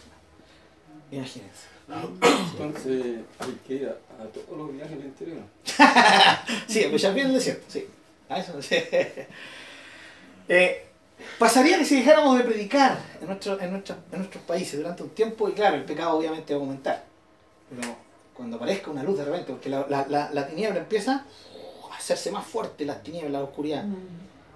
hermano. 1.11 2.09
Imagínense. 2.21 2.53
Entonces 2.53 3.17
hay 3.41 3.59
que 3.67 3.75
ir 3.75 3.89
a, 4.19 4.23
a 4.23 4.27
todos 4.27 4.57
los 4.59 4.73
viajes 4.73 4.93
al 4.93 5.05
interior. 5.05 5.43
Sí, 6.67 6.87
pues 6.91 7.03
ya 7.03 7.11
viene 7.11 7.31
el 7.31 7.35
desierto, 7.37 7.65
sí. 7.69 7.87
A 8.29 8.39
eso 8.39 8.61
sí. 8.63 8.77
Eh, 10.49 10.87
pasaría 11.39 11.79
que 11.79 11.85
si 11.85 11.97
dejáramos 11.97 12.39
de 12.39 12.45
predicar 12.45 12.99
en, 13.21 13.27
nuestro- 13.27 13.61
en, 13.61 13.71
nuestra- 13.71 13.99
en 14.13 14.19
nuestros 14.21 14.43
países 14.45 14.79
durante 14.79 15.03
un 15.03 15.11
tiempo, 15.11 15.49
y 15.49 15.53
claro, 15.53 15.77
el 15.77 15.85
pecado 15.85 16.17
obviamente 16.17 16.55
va 16.55 16.61
a 16.61 16.63
aumentar. 16.63 17.05
Pero 17.69 17.95
cuando 18.35 18.57
aparezca 18.57 18.91
una 18.91 19.03
luz 19.03 19.19
de 19.19 19.25
repente, 19.25 19.53
porque 19.53 19.69
la, 19.69 19.85
la, 19.89 20.07
la, 20.09 20.31
la 20.33 20.47
tiniebla 20.47 20.79
empieza 20.81 21.25
a 21.91 21.97
hacerse 21.97 22.31
más 22.31 22.47
fuerte, 22.47 22.85
las 22.87 23.03
tinieblas, 23.03 23.33
la 23.33 23.43
oscuridad. 23.43 23.85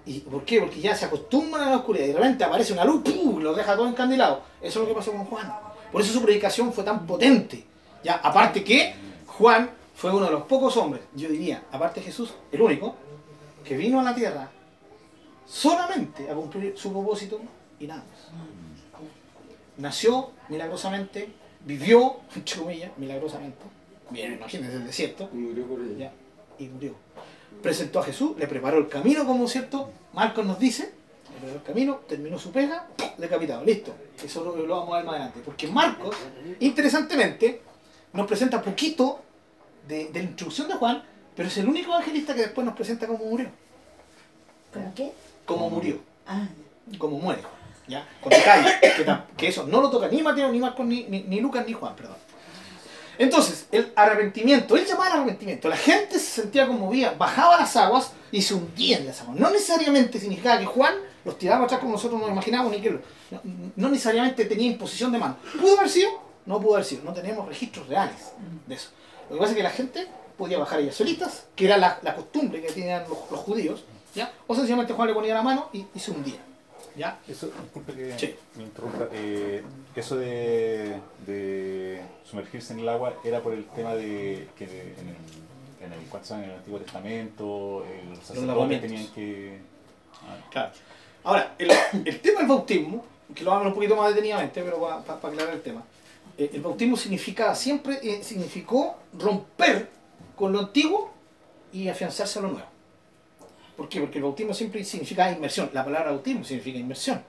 ¿Y 0.06 0.20
por 0.20 0.44
qué? 0.44 0.60
Porque 0.60 0.80
ya 0.80 0.96
se 0.96 1.04
acostumbran 1.04 1.68
a 1.68 1.70
la 1.70 1.76
oscuridad 1.76 2.06
y 2.06 2.08
de 2.08 2.14
repente 2.14 2.42
aparece 2.44 2.72
una 2.72 2.84
luz 2.84 3.02
¡pum! 3.04 3.38
y 3.40 3.42
los 3.42 3.56
deja 3.56 3.76
todo 3.76 3.86
encandilado. 3.86 4.42
Eso 4.60 4.80
es 4.82 4.88
lo 4.88 4.94
que 4.94 4.98
pasó 4.98 5.12
con 5.12 5.24
Juan. 5.26 5.52
Por 5.92 6.00
eso 6.00 6.12
su 6.12 6.22
predicación 6.22 6.72
fue 6.72 6.82
tan 6.84 7.06
potente. 7.06 7.64
Ya, 8.02 8.14
aparte 8.14 8.64
que 8.64 8.94
Juan 9.42 9.68
fue 9.96 10.14
uno 10.14 10.26
de 10.26 10.30
los 10.30 10.44
pocos 10.44 10.76
hombres, 10.76 11.02
yo 11.16 11.28
diría, 11.28 11.64
aparte 11.72 11.98
de 11.98 12.06
Jesús, 12.06 12.32
el 12.52 12.62
único, 12.62 12.94
que 13.64 13.76
vino 13.76 13.98
a 13.98 14.04
la 14.04 14.14
tierra 14.14 14.48
solamente 15.44 16.30
a 16.30 16.34
cumplir 16.34 16.78
su 16.78 16.92
propósito 16.92 17.40
y 17.80 17.88
nada 17.88 18.04
más. 18.08 18.28
Nació 19.78 20.30
milagrosamente, 20.48 21.28
vivió, 21.66 22.18
entre 22.36 22.56
comillas, 22.56 22.92
milagrosamente. 22.96 23.58
Bien, 24.10 24.34
imagínense 24.34 24.76
el 24.76 24.86
desierto 24.86 25.28
Y 25.32 25.38
murió 25.38 25.66
por 25.66 25.80
ella. 25.80 26.12
y 26.60 26.68
murió. 26.68 26.94
Presentó 27.60 27.98
a 27.98 28.04
Jesús, 28.04 28.36
le 28.38 28.46
preparó 28.46 28.78
el 28.78 28.86
camino, 28.86 29.26
como 29.26 29.48
cierto, 29.48 29.90
Marcos 30.12 30.46
nos 30.46 30.60
dice, 30.60 30.84
le 30.84 31.38
preparó 31.40 31.56
el 31.56 31.62
camino, 31.64 32.00
terminó 32.08 32.38
su 32.38 32.52
pega, 32.52 32.86
decapitado, 33.18 33.64
listo. 33.64 33.92
Eso 34.24 34.44
lo, 34.44 34.54
lo 34.64 34.76
vamos 34.78 34.94
a 34.94 34.96
ver 34.98 35.04
más 35.04 35.14
adelante. 35.16 35.40
Porque 35.44 35.66
Marcos, 35.66 36.14
interesantemente, 36.60 37.62
nos 38.12 38.28
presenta 38.28 38.62
poquito 38.62 39.20
de, 39.88 40.06
de 40.10 40.18
la 40.22 40.24
instrucción 40.28 40.68
de 40.68 40.74
Juan, 40.74 41.02
pero 41.36 41.48
es 41.48 41.56
el 41.58 41.68
único 41.68 41.90
evangelista 41.92 42.34
que 42.34 42.42
después 42.42 42.64
nos 42.64 42.74
presenta 42.74 43.06
cómo 43.06 43.24
murió. 43.24 43.48
¿Con 44.72 44.92
qué? 44.94 45.12
Cómo 45.44 45.68
murió, 45.70 45.98
Ah, 46.26 46.46
cómo 46.98 47.18
muere. 47.18 47.42
¿ya? 47.88 48.06
Con 48.22 48.30
detalles, 48.30 48.72
que, 48.80 49.04
que 49.36 49.48
eso 49.48 49.66
no 49.66 49.80
lo 49.80 49.90
toca 49.90 50.08
ni 50.08 50.22
Mateo, 50.22 50.50
ni 50.50 50.58
Marcos, 50.60 50.86
ni, 50.86 51.04
ni, 51.04 51.22
ni 51.24 51.40
Lucas, 51.40 51.66
ni 51.66 51.72
Juan, 51.72 51.94
perdón. 51.96 52.16
Entonces, 53.18 53.66
el 53.70 53.92
arrepentimiento, 53.94 54.76
él 54.76 54.86
llamaba 54.86 55.06
al 55.12 55.12
arrepentimiento. 55.20 55.68
La 55.68 55.76
gente 55.76 56.18
se 56.18 56.40
sentía 56.42 56.66
conmovida, 56.66 57.14
bajaba 57.18 57.58
las 57.58 57.76
aguas 57.76 58.12
y 58.30 58.40
se 58.40 58.54
hundía 58.54 58.98
en 58.98 59.06
las 59.06 59.20
aguas. 59.20 59.36
No 59.38 59.50
necesariamente 59.50 60.18
significaba 60.18 60.58
que 60.58 60.64
Juan 60.66 60.94
los 61.24 61.38
tiraba 61.38 61.64
atrás 61.66 61.80
como 61.80 61.92
nosotros 61.92 62.18
nos 62.20 62.30
imaginábamos, 62.30 62.72
ni 62.72 62.80
que 62.80 62.90
lo- 62.90 63.00
no, 63.30 63.40
no 63.76 63.88
necesariamente 63.90 64.44
tenía 64.46 64.66
imposición 64.68 65.12
de 65.12 65.18
mano. 65.18 65.36
¿Pudo 65.60 65.76
haber 65.78 65.90
sido? 65.90 66.10
No 66.46 66.60
pudo 66.60 66.74
haber 66.76 66.86
sido. 66.86 67.02
No 67.04 67.12
tenemos 67.12 67.46
registros 67.46 67.86
reales 67.88 68.32
de 68.66 68.74
eso. 68.74 68.88
Lo 69.32 69.38
que 69.38 69.40
pasa 69.40 69.50
es 69.52 69.56
que 69.56 69.62
la 69.62 69.70
gente 69.70 70.06
podía 70.38 70.58
bajar 70.58 70.80
ellas 70.80 70.94
solitas, 70.94 71.46
que 71.56 71.64
era 71.66 71.76
la, 71.76 71.98
la 72.02 72.14
costumbre 72.14 72.60
que 72.60 72.70
tenían 72.72 73.02
los, 73.08 73.18
los 73.30 73.40
judíos, 73.40 73.84
¿ya? 74.14 74.32
o 74.46 74.54
sencillamente 74.54 74.92
Juan 74.92 75.08
le 75.08 75.14
ponía 75.14 75.34
la 75.34 75.42
mano 75.42 75.68
y, 75.72 75.86
y 75.94 75.98
se 75.98 76.10
hundía. 76.10 76.38
¿ya? 76.96 77.18
Eso, 77.26 77.50
disculpe 77.62 77.92
que 77.94 78.18
Sí. 78.18 78.34
me 78.56 78.64
interrumpa. 78.64 79.08
eh, 79.12 79.62
eso 79.96 80.16
de, 80.16 80.98
de 81.26 82.02
sumergirse 82.28 82.74
en 82.74 82.80
el 82.80 82.88
agua 82.88 83.14
era 83.24 83.40
por 83.40 83.54
el 83.54 83.64
tema 83.66 83.94
de 83.94 84.48
que 84.58 84.64
en 84.64 85.08
el, 85.08 85.86
en 85.86 85.92
en 85.92 86.44
el 86.44 86.50
Antiguo 86.56 86.78
Testamento 86.78 87.84
los 88.10 88.18
sacerdotes 88.24 88.80
tenían 88.80 89.06
que. 89.08 89.58
ah, 90.22 90.36
Claro. 90.50 90.72
Ahora, 91.24 91.54
el, 91.58 91.70
el 92.04 92.20
tema 92.20 92.40
del 92.40 92.48
bautismo, 92.48 93.04
que 93.34 93.44
lo 93.44 93.50
vamos 93.50 93.62
a 93.62 93.64
ver 93.64 93.68
un 93.68 93.74
poquito 93.74 93.96
más 93.96 94.08
detenidamente, 94.10 94.62
pero 94.62 94.80
para 94.80 94.96
aclarar 94.98 95.54
el 95.54 95.62
tema. 95.62 95.82
Eh, 96.38 96.50
el 96.54 96.60
bautismo 96.60 96.96
significa, 96.96 97.54
siempre 97.54 97.98
eh, 98.02 98.22
significó 98.22 98.96
romper 99.12 99.90
con 100.36 100.52
lo 100.52 100.60
antiguo 100.60 101.12
y 101.72 101.88
afianzarse 101.88 102.38
a 102.38 102.42
lo 102.42 102.48
nuevo. 102.48 102.66
¿Por 103.76 103.88
qué? 103.88 104.00
Porque 104.00 104.18
el 104.18 104.24
bautismo 104.24 104.54
siempre 104.54 104.84
significa 104.84 105.30
inmersión. 105.30 105.70
La 105.72 105.84
palabra 105.84 106.10
bautismo 106.10 106.44
significa 106.44 106.78
inmersión. 106.78 107.22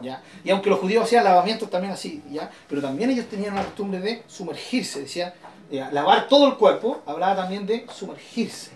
¿ya? 0.00 0.22
Y 0.44 0.50
aunque 0.50 0.70
los 0.70 0.78
judíos 0.80 1.04
hacían 1.04 1.24
lavamientos 1.24 1.68
también 1.68 1.92
así, 1.92 2.22
¿ya? 2.30 2.50
pero 2.68 2.80
también 2.80 3.10
ellos 3.10 3.26
tenían 3.26 3.54
la 3.54 3.64
costumbre 3.64 4.00
de 4.00 4.22
sumergirse, 4.26 5.00
decía, 5.00 5.34
lavar 5.70 6.28
todo 6.28 6.46
el 6.46 6.54
cuerpo, 6.54 7.02
hablaba 7.06 7.36
también 7.36 7.66
de 7.66 7.86
sumergirse. 7.92 8.72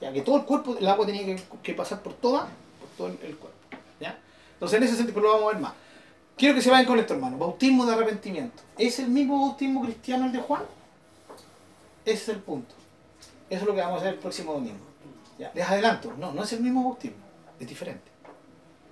Ya 0.00 0.12
que 0.12 0.20
todo 0.20 0.36
el 0.36 0.44
cuerpo, 0.44 0.76
el 0.78 0.86
agua 0.86 1.06
tenía 1.06 1.36
que, 1.62 1.74
pasar 1.74 2.02
por 2.02 2.12
toda, 2.14 2.48
todo 2.98 3.08
el, 3.08 3.18
el 3.22 3.36
cuerpo. 3.36 3.56
¿ya? 4.00 4.18
Entonces 4.54 4.76
en 4.76 4.84
ese 4.84 4.96
sentido, 4.96 5.14
pero 5.14 5.28
lo 5.28 5.32
vamos 5.34 5.50
a 5.50 5.52
ver 5.54 5.62
más. 5.62 5.72
Quiero 6.36 6.54
que 6.54 6.60
se 6.60 6.70
vayan 6.70 6.86
con 6.86 6.98
esto, 6.98 7.14
hermano. 7.14 7.38
Bautismo 7.38 7.86
de 7.86 7.94
arrepentimiento. 7.94 8.62
¿Es 8.76 8.98
el 8.98 9.08
mismo 9.08 9.40
bautismo 9.40 9.82
cristiano 9.82 10.26
el 10.26 10.32
de 10.32 10.40
Juan? 10.40 10.62
Ese 12.04 12.22
es 12.22 12.28
el 12.28 12.38
punto. 12.40 12.74
Eso 13.48 13.60
es 13.62 13.66
lo 13.66 13.74
que 13.74 13.80
vamos 13.80 13.96
a 13.96 14.00
hacer 14.00 14.14
el 14.14 14.18
próximo 14.18 14.52
domingo. 14.52 14.84
Ya, 15.38 15.50
les 15.54 15.68
adelanto, 15.68 16.12
no, 16.18 16.32
no 16.32 16.42
es 16.42 16.52
el 16.52 16.60
mismo 16.60 16.84
bautismo, 16.84 17.18
es 17.60 17.68
diferente. 17.68 18.10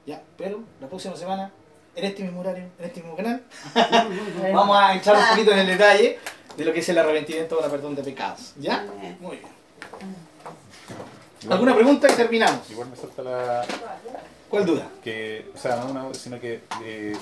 Ya, 0.06 0.22
pero 0.36 0.62
la 0.80 0.88
próxima 0.88 1.16
semana 1.16 1.50
en 1.96 2.04
este 2.04 2.22
mismo 2.22 2.40
horario, 2.40 2.64
en 2.78 2.84
este 2.84 3.00
mismo 3.00 3.16
canal, 3.16 3.42
vamos 4.52 4.76
a 4.76 4.94
entrar 4.94 5.16
un 5.16 5.28
poquito 5.30 5.52
en 5.52 5.58
el 5.60 5.66
detalle 5.66 6.18
de 6.56 6.64
lo 6.64 6.72
que 6.72 6.80
es 6.80 6.88
el 6.88 6.98
arrepentimiento 6.98 7.58
o 7.58 7.62
la 7.62 7.70
perdón 7.70 7.94
de 7.94 8.02
pecados. 8.02 8.52
¿Ya? 8.58 8.84
Muy 9.20 9.38
bien. 9.38 9.48
¿Alguna 11.50 11.74
pregunta 11.74 12.10
y 12.10 12.14
terminamos? 12.14 12.70
Igual 12.70 12.88
me 12.90 12.96
salta 12.96 13.22
la. 13.22 13.64
¿Cuál 14.48 14.66
duda? 14.66 14.88
que, 15.02 15.50
o 15.54 15.58
sea, 15.58 15.76
no 15.76 15.86
una, 15.90 16.14
sino 16.14 16.38
que, 16.40 16.60
eh, 16.82 17.16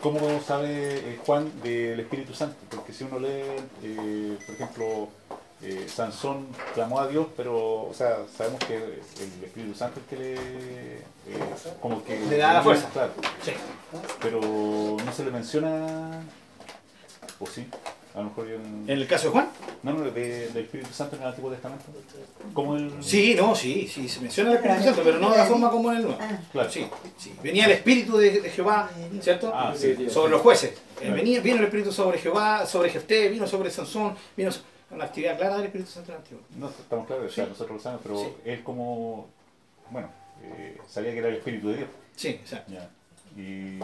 ¿cómo 0.00 0.18
sabe 0.46 0.68
eh, 0.98 1.20
Juan 1.24 1.50
del 1.62 2.00
Espíritu 2.00 2.34
Santo? 2.34 2.56
Porque 2.70 2.92
si 2.92 3.04
uno 3.04 3.18
lee, 3.18 3.42
eh, 3.82 4.38
por 4.44 4.54
ejemplo, 4.56 5.08
eh, 5.62 5.86
Sansón 5.88 6.48
clamó 6.74 6.98
a 7.00 7.06
Dios, 7.06 7.26
pero, 7.36 7.56
o 7.84 7.92
sea, 7.94 8.18
sabemos 8.36 8.58
que 8.64 8.76
el 8.76 9.44
Espíritu 9.44 9.74
Santo 9.76 10.00
es 10.00 10.06
que 10.06 10.16
le, 10.16 11.02
como 11.80 12.02
que 12.04 12.18
Le 12.18 12.36
da 12.38 12.54
la 12.54 12.62
fuerza. 12.62 12.88
claro, 12.92 13.12
Sí. 13.44 13.52
pero 14.20 14.40
no 14.40 15.12
se 15.12 15.24
le 15.24 15.30
menciona, 15.30 16.22
o 17.38 17.46
sí, 17.46 17.66
a 18.14 18.18
lo 18.18 18.24
mejor 18.24 18.48
yo 18.48 18.54
en- 18.56 18.84
¿En 18.88 18.98
el 18.98 19.06
caso 19.06 19.24
de 19.28 19.30
Juan? 19.32 19.48
no, 19.82 19.92
no, 19.94 20.02
de- 20.10 20.48
del 20.50 20.64
Espíritu 20.64 20.92
Santo 20.92 21.16
en 21.16 21.22
el 21.22 21.28
Antiguo 21.28 21.50
Testamento, 21.50 21.84
como 22.52 22.76
el, 22.76 22.92
Sí, 23.02 23.34
no, 23.34 23.54
sí, 23.54 23.88
sí, 23.92 24.08
se 24.08 24.20
menciona 24.20 24.50
el 24.50 24.56
Espíritu 24.56 24.82
Santo, 24.84 25.00
pero 25.04 25.18
no 25.18 25.30
de 25.30 25.38
la 25.38 25.46
forma 25.46 25.70
como 25.70 25.90
en 25.90 25.96
el 25.98 26.02
Nuevo. 26.04 26.18
claro, 26.52 26.70
Sí, 26.70 26.86
sí. 27.18 27.32
Venía 27.42 27.64
el 27.66 27.72
Espíritu 27.72 28.16
de, 28.18 28.40
de 28.42 28.50
Jehová, 28.50 28.90
¿cierto? 29.20 29.50
ah, 29.54 29.72
sí, 29.76 30.08
sobre 30.10 30.30
los 30.32 30.40
jueces. 30.42 30.70
Eh, 30.72 30.76
Claro. 31.00 31.16
Venía, 31.16 31.40
vino 31.40 31.56
el 31.58 31.64
Espíritu 31.64 31.90
sobre 31.92 32.18
Jehová, 32.18 32.64
sobre 32.66 32.90
Jefté, 32.90 33.28
vino 33.28 33.46
sobre 33.46 33.70
Sansón, 33.70 34.14
vino 34.36 34.50
una 34.90 35.04
actividad 35.06 35.36
clara 35.38 35.56
del 35.56 35.66
Espíritu 35.66 35.90
Santo 35.90 36.10
en 36.12 36.16
el 36.16 36.22
Antiguo. 36.22 36.42
No, 36.58 36.68
estamos 36.68 37.06
claros, 37.06 37.26
o 37.26 37.28
sea, 37.34 37.44
Sí. 37.44 37.50
nosotros 37.50 37.76
lo 37.78 37.82
sabemos, 37.82 38.02
pero 38.04 38.18
Sí. 38.18 38.26
él 38.44 38.62
como, 38.62 39.26
bueno, 39.90 40.08
eh, 40.44 40.76
sabía 40.86 41.12
que 41.12 41.18
era 41.18 41.28
el 41.28 41.36
Espíritu 41.36 41.68
de 41.70 41.76
Dios. 41.78 41.88
Sí, 42.14 42.28
exacto. 42.28 42.72
Ya. 42.72 42.88
Y 43.36 43.78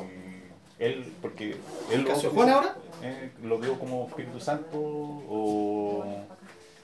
él, 0.78 1.12
porque 1.20 1.50
él 1.50 1.58
¿El 1.90 2.02
lo 2.04 2.14
Juan 2.14 2.48
ahora? 2.50 2.76
eh, 3.02 3.30
lo 3.42 3.58
vio 3.58 3.78
como 3.78 4.06
Espíritu 4.08 4.40
Santo 4.40 4.78
o... 4.78 6.04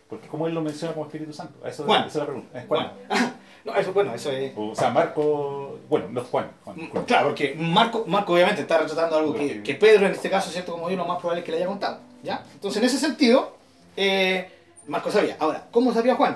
Porque 0.08 0.28
como 0.28 0.46
él 0.46 0.54
lo 0.54 0.60
menciona 0.60 0.92
como 0.92 1.06
Espíritu 1.06 1.32
Santo, 1.32 1.66
eso, 1.66 1.84
Juan. 1.84 2.02
esa 2.02 2.08
es 2.08 2.16
la 2.16 2.24
pregunta. 2.26 2.64
Juan. 2.68 2.92
Juan. 3.08 3.34
No, 3.64 3.74
eso, 3.76 3.94
bueno, 3.94 4.14
eso 4.14 4.30
es... 4.30 4.52
O 4.56 4.74
sea, 4.74 4.90
Marco, 4.90 5.78
bueno, 5.88 6.08
no 6.10 6.20
es 6.20 6.26
Juan. 6.28 6.50
Juan, 6.64 6.90
Juan. 6.90 7.04
Claro, 7.06 7.28
porque 7.28 7.54
Marco, 7.58 8.04
Marco 8.06 8.34
obviamente 8.34 8.60
está 8.60 8.76
retratando 8.76 9.16
algo 9.16 9.32
que, 9.34 9.74
Pedro 9.80 10.04
en 10.04 10.12
este 10.12 10.28
caso, 10.28 10.50
¿cierto? 10.50 10.72
Como 10.72 10.90
yo, 10.90 10.98
lo 10.98 11.06
más 11.06 11.18
probable 11.18 11.40
es 11.40 11.46
que 11.46 11.52
le 11.52 11.56
haya 11.56 11.66
contado. 11.66 12.00
¿Ya? 12.22 12.44
Entonces, 12.52 12.82
en 12.82 12.86
ese 12.88 12.98
sentido, 12.98 13.56
eh, 13.96 14.50
Marco 14.86 15.10
sabía. 15.10 15.38
Ahora, 15.40 15.66
¿cómo 15.70 15.94
sabía 15.94 16.14
Juan? 16.14 16.34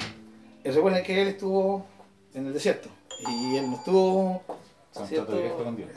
Eh, 0.64 0.72
recuerden 0.72 1.04
que 1.04 1.20
él 1.20 1.28
estuvo 1.28 1.84
en 2.32 2.46
el 2.46 2.54
desierto. 2.54 2.88
Y 3.28 3.56
él 3.56 3.70
no 3.70 3.76
estuvo... 3.76 4.42
O 4.48 4.56
sea, 4.90 5.02
un 5.02 5.08
¿cierto? 5.08 5.36
con 5.62 5.76
Dios. 5.76 5.90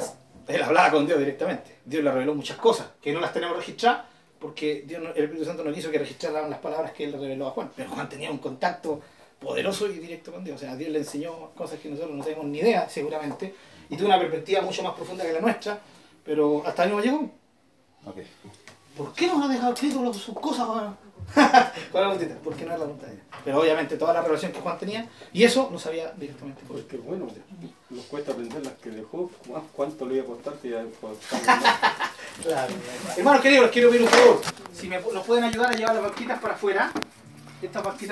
Él 0.54 0.64
hablaba 0.64 0.91
con 0.91 1.06
Dios 1.06 1.20
directamente. 1.20 1.78
Dios 1.86 2.04
le 2.04 2.12
reveló 2.12 2.36
muchas 2.36 2.58
cosas 2.58 2.88
que 3.02 3.14
no 3.14 3.20
las 3.20 3.34
tenemos 3.34 3.56
registradas 3.58 4.06
porque 4.41 4.84
Dios 4.88 5.02
el 5.16 5.24
Espíritu 5.24 5.45
Santo 5.45 5.64
no 5.64 5.72
quiso 5.72 5.91
que 5.91 5.99
registraran 5.99 6.49
las 6.49 6.60
palabras 6.60 6.91
que 6.93 7.04
él 7.04 7.14
reveló 7.14 7.47
a 7.47 7.52
Juan. 7.52 7.72
Pero 7.76 7.91
Juan 7.91 8.10
tenía 8.10 8.32
un 8.32 8.39
contacto 8.39 8.99
poderoso 9.39 9.88
y 9.88 9.99
directo 9.99 10.32
con 10.32 10.43
Dios. 10.43 10.58
O 10.58 10.60
sea, 10.60 10.76
Dios 10.76 10.89
le 10.89 10.99
enseñó 10.99 11.52
cosas 11.52 11.80
que 11.80 11.89
nosotros 11.89 12.16
no 12.16 12.24
tenemos 12.24 12.45
ni 12.45 12.58
idea, 12.58 12.89
seguramente. 12.89 13.54
Y 13.89 13.95
tuvo 13.95 14.08
una 14.08 14.20
perspectiva 14.20 14.62
mucho 14.62 14.82
más 14.82 14.93
profunda 14.93 15.24
que 15.24 15.34
la 15.34 15.41
nuestra. 15.41 15.80
Pero 16.26 16.64
hasta 16.66 16.84
ahí 16.84 16.89
no 16.89 16.99
llegó. 16.99 17.30
Ok. 18.06 18.18
¿Por 18.97 19.14
qué 19.14 19.28
nos 19.28 19.45
ha 19.45 19.47
dejado 19.47 19.74
escrito 19.74 20.14
sus 20.14 20.36
cosas? 20.39 20.68
Es 21.92 21.94
la 21.94 22.02
preguntita? 22.10 22.36
Porque 22.44 22.66
no 22.66 22.74
es 22.74 22.80
la 22.80 22.86
de 22.86 22.94
ella. 22.94 23.22
Pero 23.44 23.60
obviamente 23.62 23.98
toda 23.98 24.14
la 24.14 24.22
relación 24.22 24.52
que 24.52 24.60
Juan 24.62 24.78
tenía, 24.78 25.08
y 25.34 25.44
eso 25.44 25.70
lo 25.72 25.78
sabía 25.80 26.12
directamente. 26.16 26.62
Porque 26.68 26.98
bueno, 26.98 27.28
nos 27.90 28.06
cuesta 28.06 28.32
aprender 28.32 28.64
las 28.64 28.74
que 28.76 28.90
dejó. 28.92 29.30
¿cu- 29.46 29.62
¿Cuánto 29.74 30.06
le 30.06 30.16
iba 30.16 30.24
a 30.24 30.28
costar? 30.28 30.54
ya- 30.64 30.86
pues, 31.02 31.18
Claro. 32.44 32.74
Hermanos 33.18 33.42
queridos, 33.42 33.64
les 33.66 33.72
quiero 33.74 33.90
pedir 33.90 34.04
un 34.04 34.08
favor. 34.10 34.42
Si 34.74 34.88
me, 34.88 35.00
nos 35.00 35.26
pueden 35.26 35.44
ayudar 35.44 35.72
a 35.72 35.76
llevar 35.76 35.96
las 35.96 36.04
barquitas 36.04 36.40
para 36.40 36.54
afuera. 36.54 36.92
Estas 37.62 37.84
barquitas 37.84 38.10